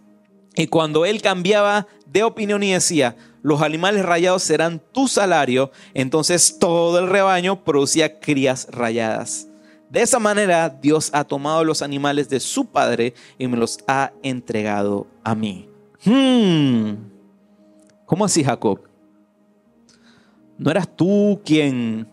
Y 0.55 0.69
cuando 0.69 1.05
él 1.05 1.21
cambiaba 1.21 1.87
de 2.07 2.23
opinión 2.23 2.63
y 2.63 2.73
decía, 2.73 3.17
los 3.43 3.63
animales 3.63 4.05
rayados 4.05 4.43
serán 4.43 4.81
tu 4.93 5.09
salario, 5.09 5.71
entonces 5.95 6.59
todo 6.59 6.99
el 6.99 7.09
rebaño 7.09 7.63
producía 7.65 8.19
crías 8.19 8.69
rayadas. 8.71 9.49
De 9.91 10.03
esa 10.03 10.19
manera 10.19 10.69
Dios 10.69 11.11
ha 11.13 11.25
tomado 11.25 11.63
los 11.63 11.83
animales 11.83 12.29
de 12.29 12.41
su 12.41 12.67
padre 12.67 13.15
y 13.39 13.47
me 13.47 13.57
los 13.57 13.79
ha 13.87 14.13
entregado 14.23 15.07
a 15.23 15.35
mí. 15.35 15.69
Hmm. 16.05 16.95
¿Cómo 18.05 18.25
así, 18.25 18.43
Jacob? 18.43 18.81
¿No 20.59 20.71
eras 20.71 20.89
tú 20.97 21.41
quien 21.45 22.09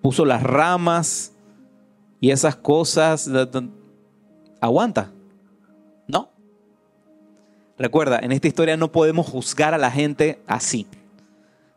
puso 0.00 0.24
las 0.24 0.42
ramas 0.42 1.32
y 2.20 2.30
esas 2.30 2.56
cosas? 2.56 3.28
Aguanta. 4.60 5.12
Recuerda, 7.78 8.18
en 8.22 8.32
esta 8.32 8.48
historia 8.48 8.76
no 8.76 8.90
podemos 8.90 9.26
juzgar 9.26 9.74
a 9.74 9.78
la 9.78 9.90
gente 9.90 10.40
así. 10.46 10.86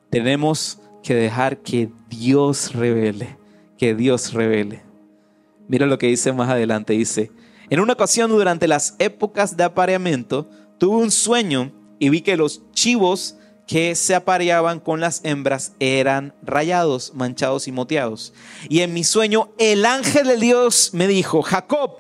Tenemos 0.09 0.79
que 1.03 1.13
dejar 1.13 1.57
que 1.57 1.89
Dios 2.07 2.73
revele, 2.73 3.37
que 3.77 3.93
Dios 3.95 4.33
revele. 4.33 4.81
Mira 5.67 5.85
lo 5.85 5.97
que 5.97 6.07
dice 6.07 6.31
más 6.31 6.49
adelante, 6.49 6.93
dice, 6.93 7.31
En 7.69 7.79
una 7.79 7.93
ocasión 7.93 8.31
durante 8.31 8.67
las 8.67 8.95
épocas 8.99 9.57
de 9.57 9.63
apareamiento, 9.63 10.49
tuve 10.77 11.03
un 11.03 11.11
sueño 11.11 11.71
y 11.99 12.09
vi 12.09 12.21
que 12.21 12.37
los 12.37 12.61
chivos 12.71 13.35
que 13.67 13.93
se 13.93 14.15
apareaban 14.15 14.79
con 14.79 14.99
las 14.99 15.23
hembras 15.23 15.73
eran 15.79 16.33
rayados, 16.41 17.13
manchados 17.13 17.67
y 17.67 17.71
moteados. 17.71 18.33
Y 18.67 18.79
en 18.79 18.93
mi 18.93 19.03
sueño 19.03 19.49
el 19.59 19.85
ángel 19.85 20.27
de 20.27 20.37
Dios 20.37 20.91
me 20.93 21.07
dijo, 21.07 21.43
Jacob. 21.43 21.97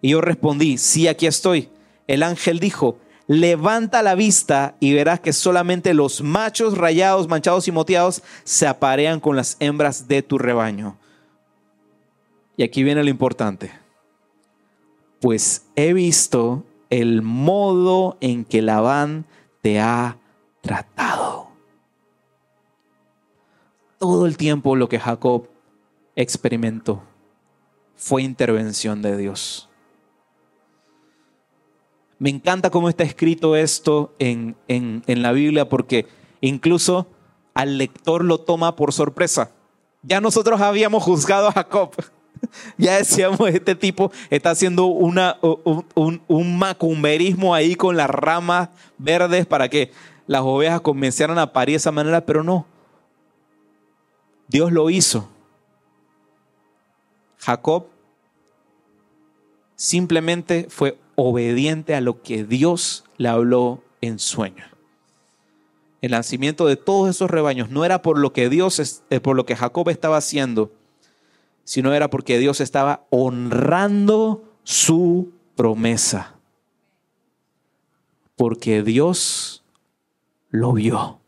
Y 0.00 0.10
yo 0.10 0.20
respondí, 0.20 0.78
sí, 0.78 1.08
aquí 1.08 1.26
estoy. 1.26 1.70
El 2.06 2.22
ángel 2.22 2.60
dijo, 2.60 2.98
levanta 3.32 4.02
la 4.02 4.14
vista 4.14 4.76
y 4.78 4.92
verás 4.92 5.20
que 5.20 5.32
solamente 5.32 5.94
los 5.94 6.20
machos 6.20 6.76
rayados, 6.76 7.28
manchados 7.28 7.66
y 7.66 7.72
moteados 7.72 8.22
se 8.44 8.66
aparean 8.66 9.20
con 9.20 9.36
las 9.36 9.56
hembras 9.58 10.06
de 10.06 10.22
tu 10.22 10.36
rebaño. 10.36 10.98
Y 12.58 12.62
aquí 12.62 12.82
viene 12.82 13.02
lo 13.02 13.08
importante. 13.08 13.72
Pues 15.18 15.64
he 15.76 15.94
visto 15.94 16.64
el 16.90 17.22
modo 17.22 18.18
en 18.20 18.44
que 18.44 18.60
Labán 18.60 19.24
te 19.62 19.80
ha 19.80 20.18
tratado. 20.60 21.48
Todo 23.96 24.26
el 24.26 24.36
tiempo 24.36 24.76
lo 24.76 24.90
que 24.90 25.00
Jacob 25.00 25.48
experimentó 26.16 27.02
fue 27.96 28.22
intervención 28.24 29.00
de 29.00 29.16
Dios. 29.16 29.70
Me 32.22 32.30
encanta 32.30 32.70
cómo 32.70 32.88
está 32.88 33.02
escrito 33.02 33.56
esto 33.56 34.14
en, 34.20 34.54
en, 34.68 35.22
la 35.22 35.32
Biblia 35.32 35.68
porque 35.68 36.06
incluso 36.40 37.08
al 37.52 37.78
lector 37.78 38.22
lo 38.24 38.38
toma 38.38 38.76
por 38.76 38.92
sorpresa. 38.92 39.50
Ya 40.04 40.20
nosotros 40.20 40.60
habíamos 40.60 41.02
juzgado 41.02 41.48
a 41.48 41.52
Jacob. 41.52 41.90
Ya 42.76 42.96
decíamos, 42.96 43.40
este 43.50 43.76
tipo 43.76 44.10
está 44.28 44.50
haciendo 44.50 44.86
un, 44.86 45.18
un, 45.94 46.58
macumberismo 46.58 47.54
ahí 47.54 47.76
con 47.76 47.96
las 47.96 48.10
ramas 48.10 48.68
verdes 48.98 49.46
para 49.46 49.68
que 49.68 49.92
las 50.26 50.42
ovejas 50.42 50.80
comenzaran 50.80 51.38
a 51.38 51.52
parir 51.52 51.74
de 51.74 51.76
esa 51.76 51.92
manera, 51.92 52.26
pero 52.26 52.42
no. 52.42 52.66
Dios 54.48 54.72
lo 54.72 54.90
hizo. 54.90 55.28
Jacob 57.38 57.86
simplemente 59.76 60.66
fue 60.68 60.98
obediente 61.16 61.94
a 61.94 62.00
lo 62.00 62.22
que 62.22 62.44
Dios 62.44 63.04
le 63.16 63.28
habló 63.28 63.82
en 64.00 64.18
sueño. 64.18 64.64
El 66.00 66.10
nacimiento 66.10 66.66
de 66.66 66.76
todos 66.76 67.08
esos 67.08 67.30
rebaños 67.30 67.70
no 67.70 67.84
era 67.84 68.02
por 68.02 68.18
lo 68.18 68.32
que 68.32 68.48
Dios, 68.48 69.04
eh, 69.08 69.20
por 69.20 69.36
lo 69.36 69.46
que 69.46 69.54
Jacob 69.54 69.88
estaba 69.88 70.16
haciendo, 70.16 70.72
sino 71.64 71.94
era 71.94 72.10
porque 72.10 72.38
Dios 72.38 72.60
estaba 72.60 73.06
honrando 73.10 74.42
su 74.64 75.32
promesa. 75.54 76.34
Porque 78.34 78.82
Dios 78.82 79.64
lo 80.50 80.72
vio. 80.72 81.20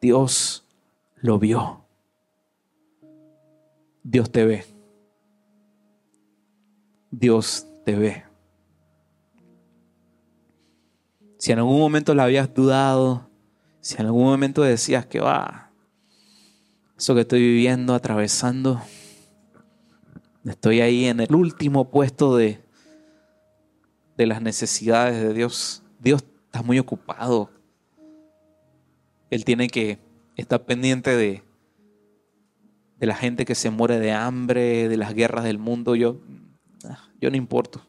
Dios 0.00 0.64
lo 1.16 1.38
vio. 1.38 1.84
Dios 4.02 4.32
te 4.32 4.46
ve. 4.46 4.64
Dios 7.10 7.66
te 7.84 7.94
ve. 7.94 8.24
Si 11.38 11.50
en 11.50 11.58
algún 11.58 11.78
momento 11.78 12.14
la 12.14 12.24
habías 12.24 12.54
dudado, 12.54 13.28
si 13.80 13.96
en 13.96 14.06
algún 14.06 14.24
momento 14.24 14.62
decías 14.62 15.06
que 15.06 15.20
va, 15.20 15.72
eso 16.96 17.14
que 17.14 17.22
estoy 17.22 17.40
viviendo, 17.40 17.94
atravesando, 17.94 18.80
estoy 20.44 20.80
ahí 20.80 21.06
en 21.06 21.20
el 21.20 21.34
último 21.34 21.90
puesto 21.90 22.36
de, 22.36 22.60
de 24.16 24.26
las 24.26 24.40
necesidades 24.40 25.20
de 25.20 25.34
Dios. 25.34 25.82
Dios 25.98 26.24
está 26.46 26.62
muy 26.62 26.78
ocupado. 26.78 27.50
Él 29.30 29.44
tiene 29.44 29.68
que 29.68 29.98
estar 30.36 30.64
pendiente 30.64 31.16
de, 31.16 31.42
de 32.98 33.06
la 33.06 33.16
gente 33.16 33.44
que 33.44 33.56
se 33.56 33.70
muere 33.70 33.98
de 33.98 34.12
hambre, 34.12 34.88
de 34.88 34.96
las 34.96 35.14
guerras 35.14 35.42
del 35.42 35.58
mundo. 35.58 35.96
Yo, 35.96 36.20
yo 37.20 37.30
no 37.30 37.36
importo. 37.36 37.80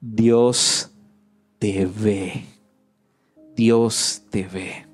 Dios 0.00 0.90
te 1.58 1.86
ve. 1.86 2.44
Dios 3.54 4.22
te 4.30 4.46
ve. 4.46 4.86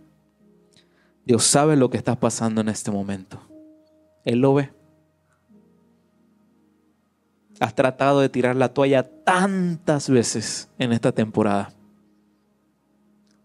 Dios 1.25 1.45
sabe 1.45 1.77
lo 1.77 1.91
que 1.91 1.97
estás 1.97 2.17
pasando 2.17 2.61
en 2.61 2.69
este 2.69 2.91
momento. 2.91 3.41
Él 4.25 4.41
lo 4.41 4.55
ve. 4.55 4.71
Has 7.61 7.75
tratado 7.75 8.21
de 8.21 8.29
tirar 8.29 8.57
la 8.57 8.73
toalla 8.73 9.03
tantas 9.25 10.09
veces 10.09 10.69
en 10.79 10.93
esta 10.93 11.13
temporada. 11.13 11.73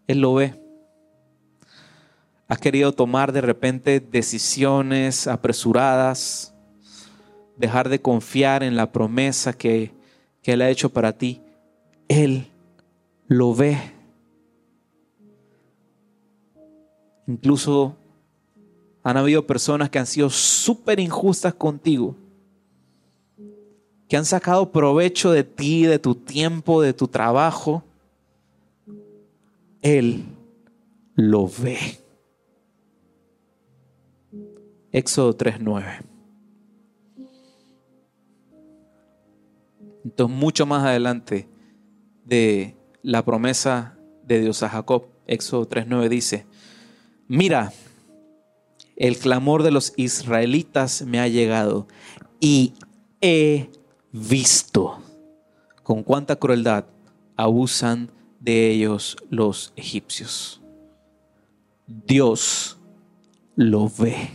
Él 0.07 0.21
lo 0.21 0.33
ve. 0.33 0.59
Has 2.47 2.57
querido 2.57 2.91
tomar 2.93 3.31
de 3.31 3.41
repente 3.41 3.99
decisiones 3.99 5.27
apresuradas, 5.27 6.55
dejar 7.60 7.89
de 7.89 8.01
confiar 8.01 8.64
en 8.64 8.76
la 8.76 8.91
promesa 8.91 9.53
que, 9.53 9.91
Él 10.43 10.64
ha 10.64 10.70
hecho 10.72 10.89
para 10.89 11.16
ti. 11.16 11.43
Él 12.07 12.47
lo 13.28 13.53
ve. 13.53 13.78
Incluso 17.28 17.95
han 19.03 19.18
habido 19.18 19.45
personas 19.45 19.91
que 19.91 19.99
han 19.99 20.07
sido 20.07 20.32
súper 20.32 20.99
injustas 20.99 21.53
contigo, 21.53 22.16
que 24.07 24.18
han 24.18 24.26
sacado 24.26 24.72
provecho 24.72 25.32
de 25.32 25.43
ti, 25.43 25.84
de 25.84 25.99
tu 25.99 26.16
tiempo, 26.16 26.82
de 26.82 26.93
tu 26.93 27.07
trabajo. 27.07 27.84
Él 29.84 30.24
lo 31.14 31.47
ve. 31.47 31.78
Éxodo 34.91 35.36
3:9. 35.36 36.09
Entonces, 40.03 40.35
mucho 40.35 40.65
más 40.65 40.85
adelante 40.85 41.47
de 42.25 42.75
la 43.01 43.23
promesa 43.23 43.97
de 44.23 44.39
Dios 44.41 44.63
a 44.63 44.69
Jacob, 44.69 45.07
Éxodo 45.27 45.67
3.9 45.67 46.09
dice, 46.09 46.45
mira, 47.27 47.71
el 48.95 49.17
clamor 49.17 49.63
de 49.63 49.71
los 49.71 49.93
israelitas 49.95 51.03
me 51.03 51.19
ha 51.19 51.27
llegado 51.27 51.87
y 52.39 52.73
he 53.21 53.69
visto 54.11 54.99
con 55.83 56.03
cuánta 56.03 56.35
crueldad 56.35 56.85
abusan 57.35 58.11
de 58.39 58.71
ellos 58.71 59.17
los 59.29 59.73
egipcios. 59.75 60.61
Dios 61.87 62.77
lo 63.55 63.89
ve. 63.89 64.29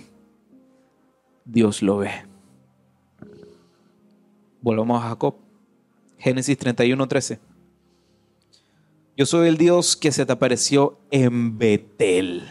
Dios 1.45 1.83
lo 1.83 1.99
ve. 1.99 2.11
Volvamos 4.61 5.03
a 5.03 5.09
Jacob. 5.09 5.44
Génesis 6.25 6.57
31, 6.57 7.07
13. 7.07 7.39
Yo 9.15 9.27
soy 9.27 9.47
el 9.47 9.59
Dios 9.59 9.95
que 9.95 10.11
se 10.11 10.25
te 10.25 10.33
apareció 10.33 10.99
en 11.11 11.59
Betel, 11.59 12.49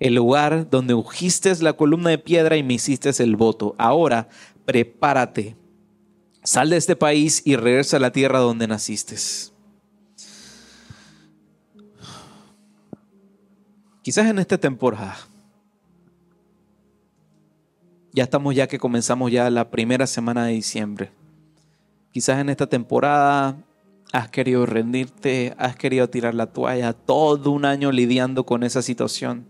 el 0.00 0.16
lugar 0.16 0.68
donde 0.68 0.92
ungiste 0.92 1.54
la 1.62 1.74
columna 1.74 2.10
de 2.10 2.18
piedra 2.18 2.56
y 2.56 2.64
me 2.64 2.74
hiciste 2.74 3.10
el 3.22 3.36
voto. 3.36 3.76
Ahora 3.78 4.28
prepárate, 4.64 5.54
sal 6.42 6.70
de 6.70 6.76
este 6.76 6.96
país 6.96 7.42
y 7.44 7.54
regresa 7.54 7.98
a 7.98 8.00
la 8.00 8.10
tierra 8.10 8.40
donde 8.40 8.66
naciste. 8.66 9.14
Quizás 14.02 14.26
en 14.26 14.40
esta 14.40 14.58
temporada, 14.58 15.16
ya 18.12 18.24
estamos 18.24 18.56
ya 18.56 18.66
que 18.66 18.80
comenzamos 18.80 19.30
ya 19.30 19.48
la 19.50 19.70
primera 19.70 20.08
semana 20.08 20.46
de 20.46 20.54
diciembre 20.54 21.21
Quizás 22.12 22.38
en 22.38 22.50
esta 22.50 22.66
temporada 22.66 23.56
has 24.12 24.28
querido 24.28 24.66
rendirte, 24.66 25.54
has 25.56 25.74
querido 25.76 26.08
tirar 26.10 26.34
la 26.34 26.46
toalla, 26.46 26.92
todo 26.92 27.50
un 27.50 27.64
año 27.64 27.90
lidiando 27.90 28.44
con 28.44 28.62
esa 28.62 28.82
situación. 28.82 29.46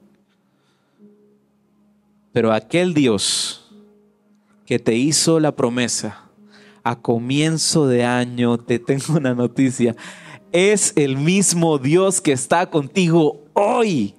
Pero 2.32 2.52
aquel 2.52 2.94
Dios 2.94 3.72
que 4.64 4.78
te 4.78 4.94
hizo 4.94 5.40
la 5.40 5.56
promesa 5.56 6.30
a 6.84 6.96
comienzo 7.00 7.88
de 7.88 8.04
año, 8.04 8.58
te 8.58 8.78
tengo 8.78 9.14
una 9.16 9.34
noticia, 9.34 9.96
es 10.52 10.92
el 10.96 11.16
mismo 11.16 11.78
Dios 11.78 12.20
que 12.20 12.32
está 12.32 12.70
contigo 12.70 13.42
hoy. 13.54 14.14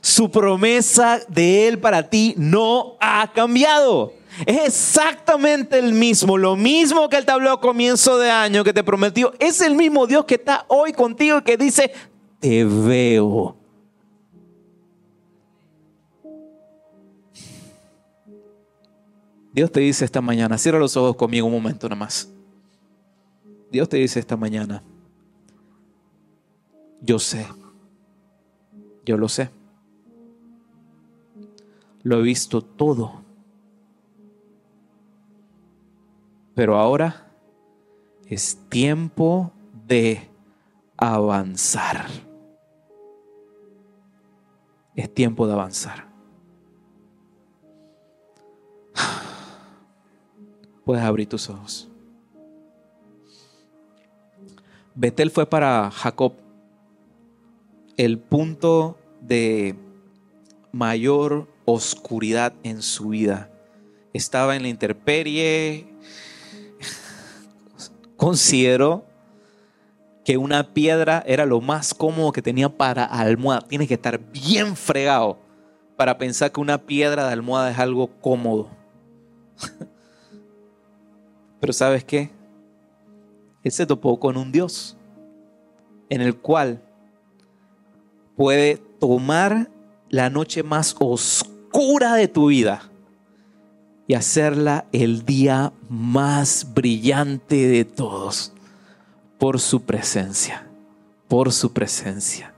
Su 0.00 0.30
promesa 0.30 1.20
de 1.28 1.68
Él 1.68 1.78
para 1.78 2.08
ti 2.08 2.34
no 2.38 2.96
ha 3.00 3.30
cambiado. 3.34 4.12
Es 4.44 4.66
exactamente 4.66 5.78
el 5.78 5.94
mismo, 5.94 6.36
lo 6.36 6.56
mismo 6.56 7.08
que 7.08 7.16
Él 7.16 7.24
te 7.24 7.32
habló 7.32 7.52
a 7.52 7.60
comienzo 7.60 8.18
de 8.18 8.30
año, 8.30 8.64
que 8.64 8.72
te 8.72 8.84
prometió. 8.84 9.32
Es 9.38 9.60
el 9.60 9.74
mismo 9.74 10.06
Dios 10.06 10.24
que 10.26 10.34
está 10.34 10.66
hoy 10.68 10.92
contigo 10.92 11.38
y 11.38 11.42
que 11.42 11.56
dice, 11.56 11.92
te 12.40 12.64
veo. 12.64 13.56
Dios 19.56 19.72
te 19.72 19.80
dice 19.80 20.04
esta 20.04 20.20
mañana, 20.20 20.58
cierra 20.58 20.78
los 20.78 20.98
ojos 20.98 21.16
conmigo 21.16 21.46
un 21.46 21.52
momento 21.54 21.88
nada 21.88 21.98
más. 21.98 22.30
Dios 23.72 23.88
te 23.88 23.96
dice 23.96 24.20
esta 24.20 24.36
mañana, 24.36 24.82
yo 27.00 27.18
sé, 27.18 27.46
yo 29.06 29.16
lo 29.16 29.30
sé, 29.30 29.48
lo 32.02 32.18
he 32.18 32.22
visto 32.22 32.60
todo, 32.60 33.22
pero 36.56 36.76
ahora 36.78 37.28
es 38.26 38.58
tiempo 38.70 39.52
de 39.86 40.26
avanzar. 40.96 42.06
Es 44.94 45.12
tiempo 45.12 45.46
de 45.46 45.52
avanzar. 45.52 46.08
Puedes 50.86 51.04
abrir 51.04 51.28
tus 51.28 51.50
ojos. 51.50 51.90
Betel 54.94 55.30
fue 55.30 55.44
para 55.44 55.90
Jacob 55.90 56.32
el 57.98 58.18
punto 58.18 58.96
de 59.20 59.74
mayor 60.72 61.48
oscuridad 61.66 62.54
en 62.62 62.80
su 62.80 63.10
vida. 63.10 63.50
Estaba 64.14 64.56
en 64.56 64.62
la 64.62 64.68
intemperie. 64.68 65.95
Consideró 68.16 69.04
que 70.24 70.36
una 70.36 70.74
piedra 70.74 71.22
era 71.26 71.46
lo 71.46 71.60
más 71.60 71.94
cómodo 71.94 72.32
que 72.32 72.42
tenía 72.42 72.68
para 72.68 73.04
almohada. 73.04 73.62
Tiene 73.62 73.86
que 73.86 73.94
estar 73.94 74.18
bien 74.18 74.74
fregado 74.76 75.38
para 75.96 76.18
pensar 76.18 76.50
que 76.50 76.60
una 76.60 76.78
piedra 76.78 77.26
de 77.26 77.32
almohada 77.32 77.70
es 77.70 77.78
algo 77.78 78.08
cómodo. 78.20 78.68
Pero 81.60 81.72
¿sabes 81.72 82.04
qué? 82.04 82.30
Él 83.62 83.72
se 83.72 83.86
topó 83.86 84.18
con 84.18 84.36
un 84.36 84.52
Dios 84.52 84.96
en 86.08 86.20
el 86.20 86.36
cual 86.36 86.82
puede 88.36 88.76
tomar 88.76 89.70
la 90.08 90.30
noche 90.30 90.62
más 90.62 90.94
oscura 90.98 92.14
de 92.14 92.28
tu 92.28 92.46
vida 92.46 92.90
y 94.06 94.14
hacerla 94.14 94.86
el 94.92 95.24
día 95.24 95.72
más 95.88 96.74
brillante 96.74 97.66
de 97.68 97.84
todos 97.84 98.52
por 99.38 99.60
su 99.60 99.82
presencia, 99.82 100.66
por 101.28 101.52
su 101.52 101.72
presencia. 101.72 102.54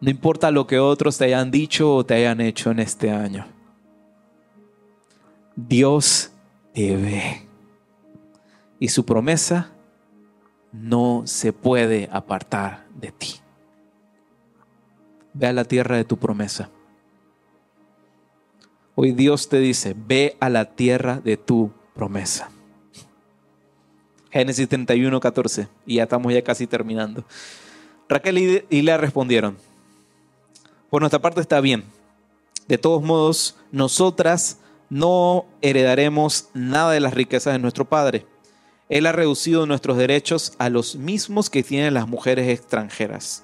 No 0.00 0.10
importa 0.10 0.50
lo 0.50 0.66
que 0.66 0.80
otros 0.80 1.16
te 1.16 1.26
hayan 1.26 1.50
dicho 1.50 1.94
o 1.94 2.04
te 2.04 2.14
hayan 2.14 2.40
hecho 2.40 2.70
en 2.72 2.80
este 2.80 3.10
año. 3.10 3.46
Dios 5.54 6.32
te 6.72 6.96
ve. 6.96 7.46
Y 8.80 8.88
su 8.88 9.04
promesa 9.04 9.70
no 10.72 11.22
se 11.24 11.52
puede 11.52 12.08
apartar 12.10 12.84
de 12.96 13.12
ti. 13.12 13.34
Ve 15.34 15.46
a 15.46 15.52
la 15.52 15.64
tierra 15.64 15.96
de 15.96 16.04
tu 16.04 16.16
promesa. 16.16 16.68
Hoy 18.94 19.12
Dios 19.12 19.48
te 19.48 19.58
dice, 19.58 19.94
ve 19.96 20.36
a 20.40 20.48
la 20.48 20.74
tierra 20.74 21.20
de 21.20 21.36
tu 21.36 21.72
promesa. 21.94 22.50
Génesis 24.30 24.68
31, 24.68 25.20
14. 25.20 25.68
Y 25.86 25.96
ya 25.96 26.04
estamos 26.04 26.32
ya 26.32 26.42
casi 26.42 26.66
terminando. 26.66 27.24
Raquel 28.08 28.64
y 28.68 28.82
Lea 28.82 28.96
respondieron, 28.98 29.56
por 30.90 31.00
nuestra 31.00 31.20
parte 31.20 31.40
está 31.40 31.60
bien. 31.60 31.84
De 32.68 32.78
todos 32.78 33.02
modos, 33.02 33.56
nosotras 33.70 34.58
no 34.90 35.46
heredaremos 35.62 36.48
nada 36.52 36.92
de 36.92 37.00
las 37.00 37.14
riquezas 37.14 37.54
de 37.54 37.58
nuestro 37.58 37.86
Padre 37.86 38.26
él 38.92 39.06
ha 39.06 39.12
reducido 39.12 39.64
nuestros 39.64 39.96
derechos 39.96 40.52
a 40.58 40.68
los 40.68 40.96
mismos 40.96 41.48
que 41.48 41.62
tienen 41.62 41.94
las 41.94 42.06
mujeres 42.06 42.46
extranjeras. 42.50 43.42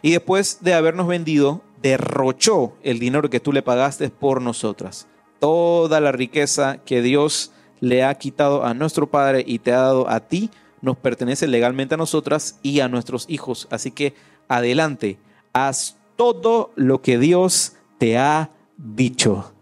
Y 0.00 0.12
después 0.12 0.60
de 0.62 0.72
habernos 0.72 1.06
vendido, 1.06 1.60
derrochó 1.82 2.74
el 2.82 2.98
dinero 2.98 3.28
que 3.28 3.40
tú 3.40 3.52
le 3.52 3.62
pagaste 3.62 4.08
por 4.08 4.40
nosotras. 4.40 5.08
Toda 5.40 6.00
la 6.00 6.12
riqueza 6.12 6.78
que 6.84 7.02
Dios 7.02 7.52
le 7.80 8.04
ha 8.04 8.14
quitado 8.14 8.64
a 8.64 8.74
nuestro 8.74 9.10
Padre 9.10 9.44
y 9.46 9.58
te 9.58 9.72
ha 9.72 9.78
dado 9.78 10.08
a 10.08 10.20
ti, 10.20 10.50
nos 10.80 10.96
pertenece 10.96 11.48
legalmente 11.48 11.94
a 11.94 11.98
nosotras 11.98 12.58
y 12.62 12.80
a 12.80 12.88
nuestros 12.88 13.26
hijos. 13.28 13.66
Así 13.70 13.90
que 13.90 14.14
adelante, 14.48 15.18
haz 15.52 15.96
todo 16.16 16.72
lo 16.76 17.02
que 17.02 17.18
Dios 17.18 17.74
te 17.98 18.18
ha 18.18 18.50
dicho. 18.76 19.52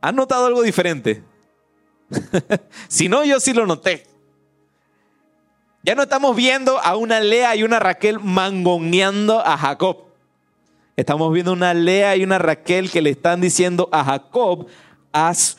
¿Has 0.00 0.14
notado 0.14 0.46
algo 0.46 0.62
diferente? 0.62 1.24
si 2.88 3.08
no, 3.08 3.24
yo 3.24 3.40
sí 3.40 3.52
lo 3.52 3.66
noté. 3.66 4.06
Ya 5.82 5.94
no 5.94 6.02
estamos 6.02 6.36
viendo 6.36 6.78
a 6.78 6.96
una 6.96 7.20
Lea 7.20 7.56
y 7.56 7.62
una 7.62 7.78
Raquel 7.78 8.20
mangoneando 8.20 9.40
a 9.44 9.56
Jacob. 9.56 10.09
Estamos 11.00 11.32
viendo 11.32 11.54
una 11.54 11.72
Lea 11.72 12.14
y 12.14 12.24
una 12.24 12.38
Raquel 12.38 12.90
que 12.90 13.00
le 13.00 13.08
están 13.08 13.40
diciendo 13.40 13.88
a 13.90 14.04
Jacob, 14.04 14.66
haz 15.12 15.56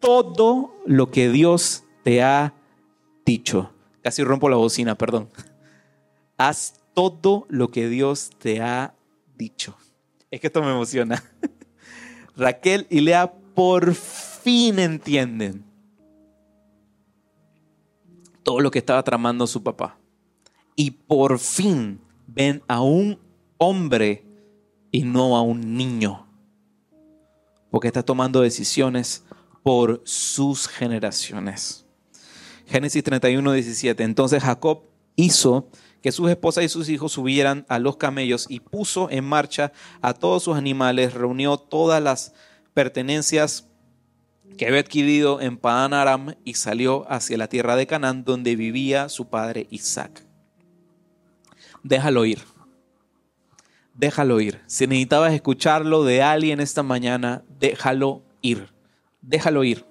todo 0.00 0.74
lo 0.86 1.10
que 1.10 1.28
Dios 1.28 1.84
te 2.04 2.22
ha 2.22 2.54
dicho. 3.26 3.70
Casi 4.00 4.24
rompo 4.24 4.48
la 4.48 4.56
bocina, 4.56 4.94
perdón. 4.94 5.28
Haz 6.38 6.80
todo 6.94 7.44
lo 7.50 7.70
que 7.70 7.90
Dios 7.90 8.30
te 8.38 8.62
ha 8.62 8.94
dicho. 9.36 9.76
Es 10.30 10.40
que 10.40 10.46
esto 10.46 10.62
me 10.62 10.70
emociona. 10.70 11.22
Raquel 12.34 12.86
y 12.88 13.00
Lea 13.00 13.30
por 13.54 13.92
fin 13.94 14.78
entienden 14.78 15.66
todo 18.42 18.60
lo 18.60 18.70
que 18.70 18.78
estaba 18.78 19.02
tramando 19.02 19.46
su 19.46 19.62
papá. 19.62 19.98
Y 20.76 20.92
por 20.92 21.38
fin 21.38 22.00
ven 22.26 22.62
a 22.68 22.80
un 22.80 23.18
hombre 23.58 24.24
y 24.90 25.02
no 25.02 25.36
a 25.36 25.42
un 25.42 25.76
niño. 25.76 26.26
Porque 27.70 27.88
está 27.88 28.02
tomando 28.02 28.40
decisiones 28.40 29.24
por 29.62 30.00
sus 30.04 30.68
generaciones. 30.68 31.84
Génesis 32.66 33.02
31, 33.02 33.52
17. 33.52 34.02
Entonces 34.02 34.42
Jacob 34.42 34.82
hizo 35.16 35.68
que 36.02 36.12
sus 36.12 36.30
esposas 36.30 36.64
y 36.64 36.68
sus 36.68 36.88
hijos 36.88 37.12
subieran 37.12 37.66
a 37.68 37.78
los 37.78 37.96
camellos 37.96 38.46
y 38.48 38.60
puso 38.60 39.10
en 39.10 39.24
marcha 39.24 39.72
a 40.00 40.14
todos 40.14 40.44
sus 40.44 40.56
animales, 40.56 41.14
reunió 41.14 41.58
todas 41.58 42.02
las 42.02 42.34
pertenencias 42.74 43.66
que 44.56 44.66
había 44.66 44.80
adquirido 44.80 45.40
en 45.40 45.56
Padán 45.56 45.94
Aram 45.94 46.34
y 46.44 46.54
salió 46.54 47.10
hacia 47.10 47.36
la 47.38 47.48
tierra 47.48 47.76
de 47.76 47.86
Canaán 47.86 48.24
donde 48.24 48.56
vivía 48.56 49.08
su 49.08 49.28
padre 49.28 49.66
Isaac. 49.70 50.24
Déjalo 51.82 52.24
ir. 52.24 52.40
Déjalo 53.98 54.40
ir. 54.40 54.60
Si 54.66 54.86
necesitabas 54.86 55.34
escucharlo 55.34 56.04
de 56.04 56.22
alguien 56.22 56.60
esta 56.60 56.84
mañana, 56.84 57.42
déjalo 57.58 58.22
ir. 58.42 58.72
Déjalo 59.20 59.64
ir. 59.64 59.84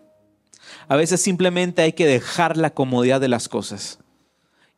A 0.87 0.95
veces 0.95 1.21
simplemente 1.21 1.81
hay 1.81 1.91
que 1.91 2.07
dejar 2.07 2.55
la 2.55 2.69
comodidad 2.69 3.19
de 3.19 3.27
las 3.27 3.49
cosas 3.49 3.99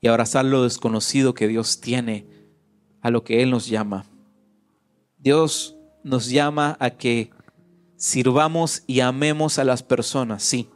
y 0.01 0.07
abrazar 0.07 0.45
lo 0.45 0.63
desconocido 0.63 1.35
que 1.35 1.47
Dios 1.47 1.79
tiene 1.79 2.25
a 3.01 3.11
lo 3.11 3.23
que 3.23 3.43
Él 3.43 3.51
nos 3.51 3.67
llama. 3.67 4.07
Dios 5.19 5.77
nos 6.03 6.27
llama 6.29 6.75
a 6.79 6.89
que 6.89 7.29
sirvamos 7.97 8.81
y 8.87 9.01
amemos 9.01 9.59
a 9.59 9.63
las 9.63 9.83
personas, 9.83 10.41
sí. 10.41 10.69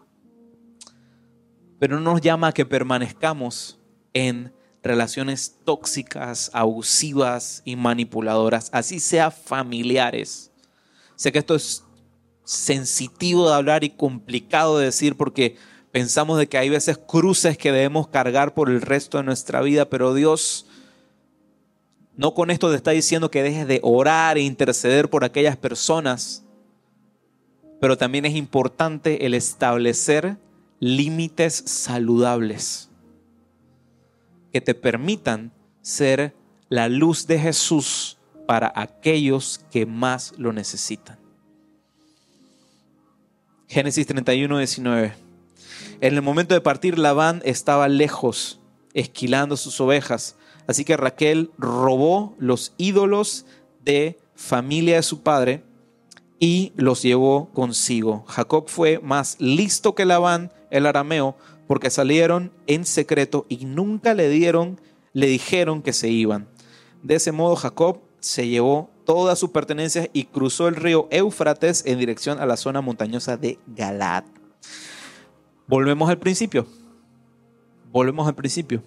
Pero 1.80 2.00
no 2.00 2.14
nos 2.14 2.22
llama 2.22 2.50
a 2.50 2.54
que 2.54 2.68
permanezcamos 2.68 3.80
en 4.14 4.54
relaciones 4.84 5.56
tóxicas, 5.64 6.52
abusivas 6.54 7.62
y 7.66 7.76
manipuladoras, 7.76 8.70
así 8.74 9.00
sea 9.00 9.32
familiares. 9.32 10.52
Sé 11.16 11.32
que 11.32 11.40
esto 11.40 11.56
es 11.56 11.84
sensitivo 12.44 13.50
de 13.50 13.56
hablar 13.56 13.84
y 13.84 13.90
complicado 13.90 14.78
de 14.78 14.86
decir 14.86 15.16
porque 15.16 15.56
pensamos 15.92 16.38
de 16.38 16.48
que 16.48 16.58
hay 16.58 16.70
veces 16.70 16.98
cruces 16.98 17.58
que 17.58 17.72
debemos 17.72 18.10
cargar 18.10 18.54
por 18.54 18.70
el 18.70 18.82
resto 18.82 19.18
de 19.18 19.24
nuestra 19.24 19.62
vida, 19.62 19.90
pero 19.90 20.14
Dios 20.14 20.68
no 22.16 22.34
con 22.34 22.52
esto 22.52 22.70
te 22.70 22.76
está 22.76 22.92
diciendo 22.92 23.32
que 23.32 23.42
dejes 23.42 23.66
de 23.68 23.80
orar 23.82 24.38
e 24.38 24.42
interceder 24.42 25.10
por 25.10 25.24
aquellas 25.24 25.58
personas 25.58 26.44
pero 27.84 27.98
también 27.98 28.24
es 28.24 28.34
importante 28.36 29.26
el 29.26 29.34
establecer 29.34 30.38
límites 30.80 31.54
saludables 31.66 32.90
que 34.54 34.62
te 34.62 34.76
permitan 34.76 35.52
ser 35.82 36.36
la 36.70 36.88
luz 36.88 37.28
de 37.28 37.40
Jesús 37.40 38.18
para 38.48 38.72
aquellos 38.76 39.62
que 39.72 39.86
más 39.88 40.34
lo 40.38 40.54
necesitan. 40.54 41.18
Génesis 43.68 44.06
31, 44.06 44.60
19. 44.60 45.16
En 46.02 46.14
el 46.14 46.22
momento 46.22 46.54
de 46.54 46.62
partir, 46.62 47.00
Labán 47.00 47.42
estaba 47.46 47.88
lejos, 47.88 48.60
esquilando 48.94 49.58
sus 49.58 49.82
ovejas. 49.82 50.36
Así 50.68 50.86
que 50.86 50.98
Raquel 50.98 51.50
robó 51.58 52.36
los 52.38 52.74
ídolos 52.78 53.46
de 53.84 54.20
familia 54.36 54.98
de 54.98 55.04
su 55.04 55.24
padre 55.24 55.64
y 56.40 56.74
los 56.76 57.02
llevó 57.02 57.50
consigo. 57.54 58.24
Jacob 58.28 58.66
fue 58.68 59.00
más 59.00 59.38
listo 59.40 59.96
que 59.96 60.06
Labán, 60.06 60.52
el 60.70 60.86
arameo, 60.86 61.38
porque 61.68 61.90
salieron 61.90 62.52
en 62.68 62.86
secreto 62.86 63.46
y 63.50 63.66
nunca 63.66 64.14
le 64.14 64.30
dieron, 64.30 64.80
le 65.14 65.28
dijeron 65.28 65.82
que 65.82 65.94
se 65.94 66.10
iban. 66.10 66.48
De 67.02 67.16
ese 67.16 67.32
modo 67.32 67.56
Jacob 67.56 68.00
se 68.20 68.48
llevó 68.48 68.90
todas 69.06 69.38
sus 69.38 69.50
pertenencias 69.50 70.10
y 70.14 70.26
cruzó 70.26 70.68
el 70.68 70.76
río 70.76 71.08
Éufrates 71.12 71.84
en 71.86 72.00
dirección 72.00 72.40
a 72.40 72.46
la 72.46 72.58
zona 72.58 72.82
montañosa 72.82 73.38
de 73.38 73.60
Galad. 73.68 74.24
Volvemos 75.68 76.10
al 76.10 76.20
principio. 76.20 76.66
Volvemos 77.92 78.28
al 78.28 78.36
principio. 78.36 78.84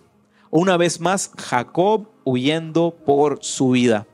Una 0.50 0.76
vez 0.76 1.00
más, 1.00 1.30
Jacob 1.36 2.08
huyendo 2.24 2.94
por 3.04 3.38
su 3.42 3.70
vida. 3.70 4.06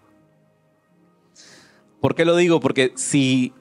¿Por 2.01 2.15
qué 2.15 2.25
lo 2.25 2.35
digo? 2.37 2.59
Porque 2.59 2.93
si 2.97 3.53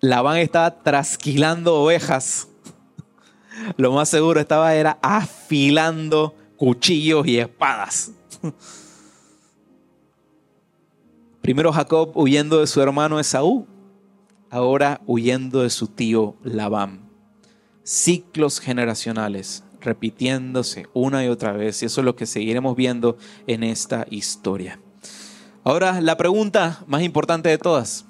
Labán 0.00 0.38
estaba 0.38 0.82
trasquilando 0.82 1.76
ovejas, 1.76 2.48
lo 3.76 3.92
más 3.92 4.08
seguro 4.08 4.40
estaba 4.40 4.74
era 4.74 4.98
afilando 5.02 6.34
cuchillos 6.56 7.26
y 7.26 7.38
espadas. 7.38 8.12
Primero 11.42 11.72
Jacob 11.72 12.10
huyendo 12.14 12.60
de 12.60 12.66
su 12.66 12.80
hermano 12.80 13.20
Esaú, 13.20 13.66
ahora 14.50 15.00
huyendo 15.06 15.62
de 15.62 15.70
su 15.70 15.86
tío 15.86 16.34
Labán. 16.42 17.08
Ciclos 17.84 18.58
generacionales 18.58 19.62
repitiéndose 19.80 20.88
una 20.92 21.24
y 21.24 21.28
otra 21.28 21.52
vez 21.52 21.82
y 21.82 21.86
eso 21.86 22.00
es 22.00 22.04
lo 22.04 22.16
que 22.16 22.26
seguiremos 22.26 22.74
viendo 22.74 23.16
en 23.46 23.62
esta 23.62 24.06
historia. 24.10 24.80
Ahora 25.62 26.00
la 26.00 26.16
pregunta 26.16 26.82
más 26.86 27.02
importante 27.02 27.48
de 27.48 27.58
todas. 27.58 28.04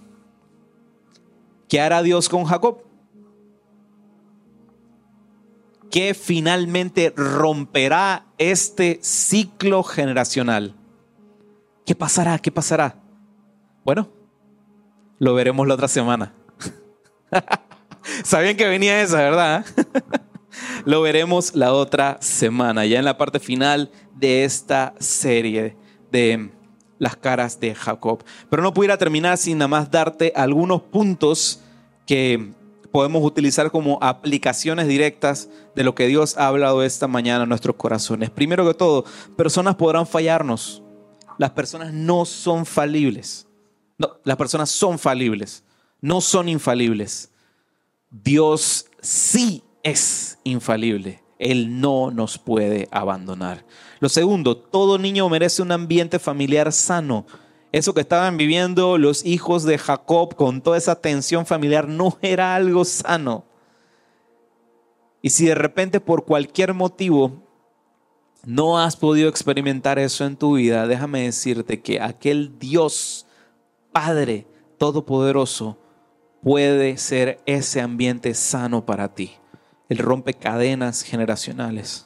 ¿Qué 1.68 1.80
hará 1.80 2.02
Dios 2.02 2.28
con 2.28 2.44
Jacob? 2.44 2.78
¿Qué 5.90 6.14
finalmente 6.14 7.12
romperá 7.16 8.26
este 8.38 8.98
ciclo 9.02 9.82
generacional? 9.82 10.74
¿Qué 11.84 11.94
pasará? 11.94 12.38
¿Qué 12.38 12.50
pasará? 12.50 12.96
Bueno, 13.84 14.08
lo 15.18 15.34
veremos 15.34 15.66
la 15.66 15.74
otra 15.74 15.88
semana. 15.88 16.32
Sabían 18.24 18.56
que 18.56 18.66
venía 18.66 19.00
esa, 19.02 19.18
¿verdad? 19.18 19.64
lo 20.84 21.02
veremos 21.02 21.54
la 21.54 21.72
otra 21.72 22.18
semana, 22.20 22.86
ya 22.86 22.98
en 22.98 23.04
la 23.04 23.16
parte 23.18 23.38
final 23.38 23.90
de 24.14 24.44
esta 24.44 24.94
serie 24.98 25.76
de 26.10 26.50
las 26.98 27.16
caras 27.16 27.60
de 27.60 27.74
Jacob. 27.74 28.24
Pero 28.50 28.62
no 28.62 28.74
pudiera 28.74 28.96
terminar 28.96 29.38
sin 29.38 29.58
nada 29.58 29.68
más 29.68 29.90
darte 29.90 30.32
algunos 30.34 30.82
puntos 30.82 31.60
que 32.06 32.52
podemos 32.96 33.22
utilizar 33.22 33.70
como 33.70 33.98
aplicaciones 34.00 34.88
directas 34.88 35.50
de 35.74 35.84
lo 35.84 35.94
que 35.94 36.06
Dios 36.06 36.38
ha 36.38 36.46
hablado 36.46 36.82
esta 36.82 37.06
mañana 37.06 37.42
en 37.42 37.48
nuestros 37.50 37.76
corazones. 37.76 38.30
Primero 38.30 38.66
que 38.66 38.72
todo, 38.72 39.04
personas 39.36 39.74
podrán 39.74 40.06
fallarnos. 40.06 40.82
Las 41.36 41.50
personas 41.50 41.92
no 41.92 42.24
son 42.24 42.64
falibles. 42.64 43.48
No, 43.98 44.12
las 44.24 44.38
personas 44.38 44.70
son 44.70 44.98
falibles, 44.98 45.62
no 46.00 46.22
son 46.22 46.48
infalibles. 46.48 47.30
Dios 48.10 48.86
sí 49.02 49.62
es 49.82 50.38
infalible. 50.42 51.22
Él 51.38 51.78
no 51.78 52.10
nos 52.10 52.38
puede 52.38 52.88
abandonar. 52.90 53.66
Lo 54.00 54.08
segundo, 54.08 54.56
todo 54.56 54.96
niño 54.96 55.28
merece 55.28 55.60
un 55.60 55.70
ambiente 55.70 56.18
familiar 56.18 56.72
sano. 56.72 57.26
Eso 57.76 57.92
que 57.92 58.00
estaban 58.00 58.38
viviendo 58.38 58.96
los 58.96 59.22
hijos 59.26 59.64
de 59.64 59.76
Jacob 59.76 60.34
con 60.34 60.62
toda 60.62 60.78
esa 60.78 60.98
tensión 60.98 61.44
familiar 61.44 61.86
no 61.86 62.16
era 62.22 62.54
algo 62.54 62.86
sano. 62.86 63.44
Y 65.20 65.28
si 65.28 65.44
de 65.44 65.54
repente 65.54 66.00
por 66.00 66.24
cualquier 66.24 66.72
motivo 66.72 67.42
no 68.46 68.78
has 68.78 68.96
podido 68.96 69.28
experimentar 69.28 69.98
eso 69.98 70.24
en 70.24 70.38
tu 70.38 70.54
vida, 70.54 70.86
déjame 70.86 71.24
decirte 71.24 71.82
que 71.82 72.00
aquel 72.00 72.58
Dios 72.58 73.26
Padre 73.92 74.46
Todopoderoso 74.78 75.76
puede 76.42 76.96
ser 76.96 77.42
ese 77.44 77.82
ambiente 77.82 78.32
sano 78.32 78.86
para 78.86 79.14
ti. 79.14 79.32
Él 79.90 79.98
rompe 79.98 80.32
cadenas 80.32 81.02
generacionales. 81.02 82.05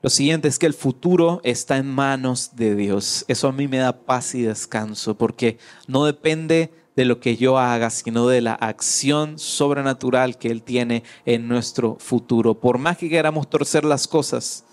Lo 0.00 0.10
siguiente 0.10 0.46
es 0.46 0.60
que 0.60 0.66
el 0.66 0.74
futuro 0.74 1.40
está 1.42 1.76
en 1.76 1.88
manos 1.88 2.52
de 2.54 2.76
Dios. 2.76 3.24
Eso 3.26 3.48
a 3.48 3.52
mí 3.52 3.66
me 3.66 3.78
da 3.78 4.04
paz 4.04 4.36
y 4.36 4.42
descanso 4.42 5.18
porque 5.18 5.58
no 5.88 6.04
depende 6.04 6.70
de 6.94 7.04
lo 7.04 7.18
que 7.18 7.36
yo 7.36 7.58
haga, 7.58 7.90
sino 7.90 8.28
de 8.28 8.40
la 8.40 8.54
acción 8.54 9.40
sobrenatural 9.40 10.38
que 10.38 10.48
Él 10.48 10.62
tiene 10.62 11.02
en 11.26 11.48
nuestro 11.48 11.96
futuro. 11.98 12.60
Por 12.60 12.78
más 12.78 12.96
que 12.96 13.08
queramos 13.08 13.50
torcer 13.50 13.84
las 13.84 14.06
cosas, 14.06 14.64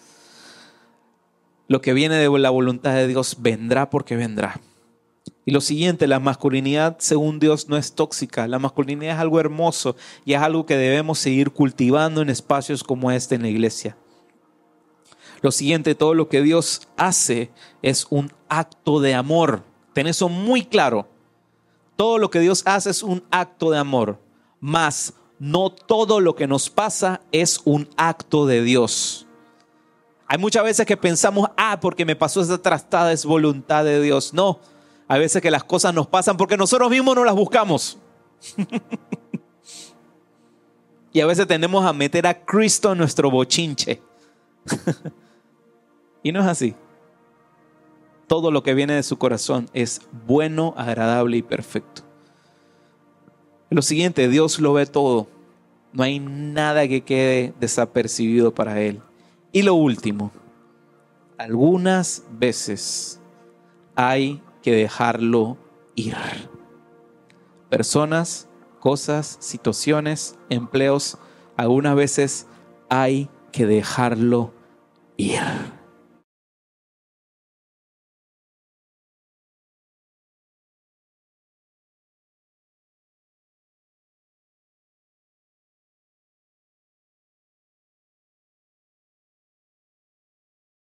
lo 1.67 1.81
que 1.81 1.93
viene 1.93 2.17
de 2.17 2.29
la 2.37 2.49
voluntad 2.51 2.93
de 2.93 3.07
Dios 3.07 3.37
vendrá 3.39 3.89
porque 3.89 4.15
vendrá. 4.15 4.61
Y 5.43 5.51
lo 5.51 5.61
siguiente, 5.61 6.05
la 6.05 6.19
masculinidad 6.19 6.97
según 6.99 7.39
Dios 7.39 7.67
no 7.67 7.77
es 7.77 7.93
tóxica, 7.93 8.47
la 8.47 8.59
masculinidad 8.59 9.15
es 9.15 9.21
algo 9.21 9.39
hermoso 9.39 9.95
y 10.23 10.33
es 10.33 10.41
algo 10.41 10.67
que 10.67 10.77
debemos 10.77 11.17
seguir 11.17 11.49
cultivando 11.49 12.21
en 12.21 12.29
espacios 12.29 12.83
como 12.83 13.09
este 13.09 13.33
en 13.33 13.41
la 13.41 13.49
iglesia. 13.49 13.97
Lo 15.45 15.51
siguiente, 15.51 15.93
todo 15.93 16.15
lo 16.15 16.27
que 16.27 16.41
Dios 16.41 16.87
hace 16.97 17.51
es 17.83 18.07
un 18.09 18.33
acto 18.49 18.99
de 18.99 19.13
amor. 19.13 19.61
Ten 19.93 20.07
eso 20.07 20.27
muy 20.27 20.65
claro. 20.65 21.07
Todo 21.95 22.17
lo 22.17 22.31
que 22.31 22.39
Dios 22.39 22.63
hace 22.65 22.89
es 22.89 23.03
un 23.03 23.23
acto 23.29 23.69
de 23.69 23.77
amor, 23.77 24.19
mas 24.59 25.13
no 25.37 25.69
todo 25.69 26.19
lo 26.19 26.35
que 26.35 26.47
nos 26.47 26.71
pasa 26.71 27.21
es 27.31 27.61
un 27.63 27.87
acto 27.95 28.47
de 28.47 28.63
Dios. 28.63 29.27
Hay 30.25 30.39
muchas 30.39 30.63
veces 30.63 30.87
que 30.87 30.97
pensamos, 30.97 31.47
ah, 31.57 31.79
porque 31.79 32.05
me 32.05 32.15
pasó 32.15 32.41
esa 32.41 32.59
trastada 32.59 33.11
es 33.11 33.23
voluntad 33.23 33.85
de 33.85 34.01
Dios. 34.01 34.33
No, 34.33 34.59
a 35.07 35.19
veces 35.19 35.43
que 35.43 35.51
las 35.51 35.63
cosas 35.63 35.93
nos 35.93 36.07
pasan 36.07 36.37
porque 36.37 36.57
nosotros 36.57 36.89
mismos 36.89 37.15
no 37.15 37.23
las 37.23 37.35
buscamos. 37.35 37.99
y 41.13 41.21
a 41.21 41.27
veces 41.27 41.45
tenemos 41.45 41.85
a 41.85 41.93
meter 41.93 42.25
a 42.25 42.33
Cristo 42.33 42.93
en 42.93 42.97
nuestro 42.97 43.29
bochinche. 43.29 44.01
y 46.25 46.31
no 46.31 46.39
es 46.39 46.47
así. 46.47 46.73
Todo 48.25 48.49
lo 48.49 48.63
que 48.63 48.73
viene 48.73 48.95
de 48.95 49.03
su 49.03 49.19
corazón 49.19 49.69
es 49.73 50.01
bueno, 50.25 50.73
agradable 50.75 51.37
y 51.37 51.43
perfecto. 51.43 52.01
Lo 53.69 53.83
siguiente, 53.83 54.27
Dios 54.27 54.59
lo 54.59 54.73
ve 54.73 54.87
todo. 54.87 55.27
No 55.93 56.01
hay 56.01 56.17
nada 56.17 56.87
que 56.87 57.01
quede 57.01 57.53
desapercibido 57.59 58.55
para 58.55 58.81
Él. 58.81 59.01
Y 59.51 59.61
lo 59.61 59.75
último, 59.75 60.31
algunas 61.37 62.23
veces 62.31 63.21
hay 63.93 64.41
que 64.63 64.71
dejarlo 64.71 65.57
ir. 65.93 66.15
Personas, 67.69 68.49
cosas, 68.79 69.37
situaciones, 69.41 70.39
empleos, 70.49 71.19
algunas 71.55 71.95
veces 71.95 72.47
hay 72.89 73.29
que 73.51 73.67
dejarlo 73.67 74.53
ir. 75.17 75.74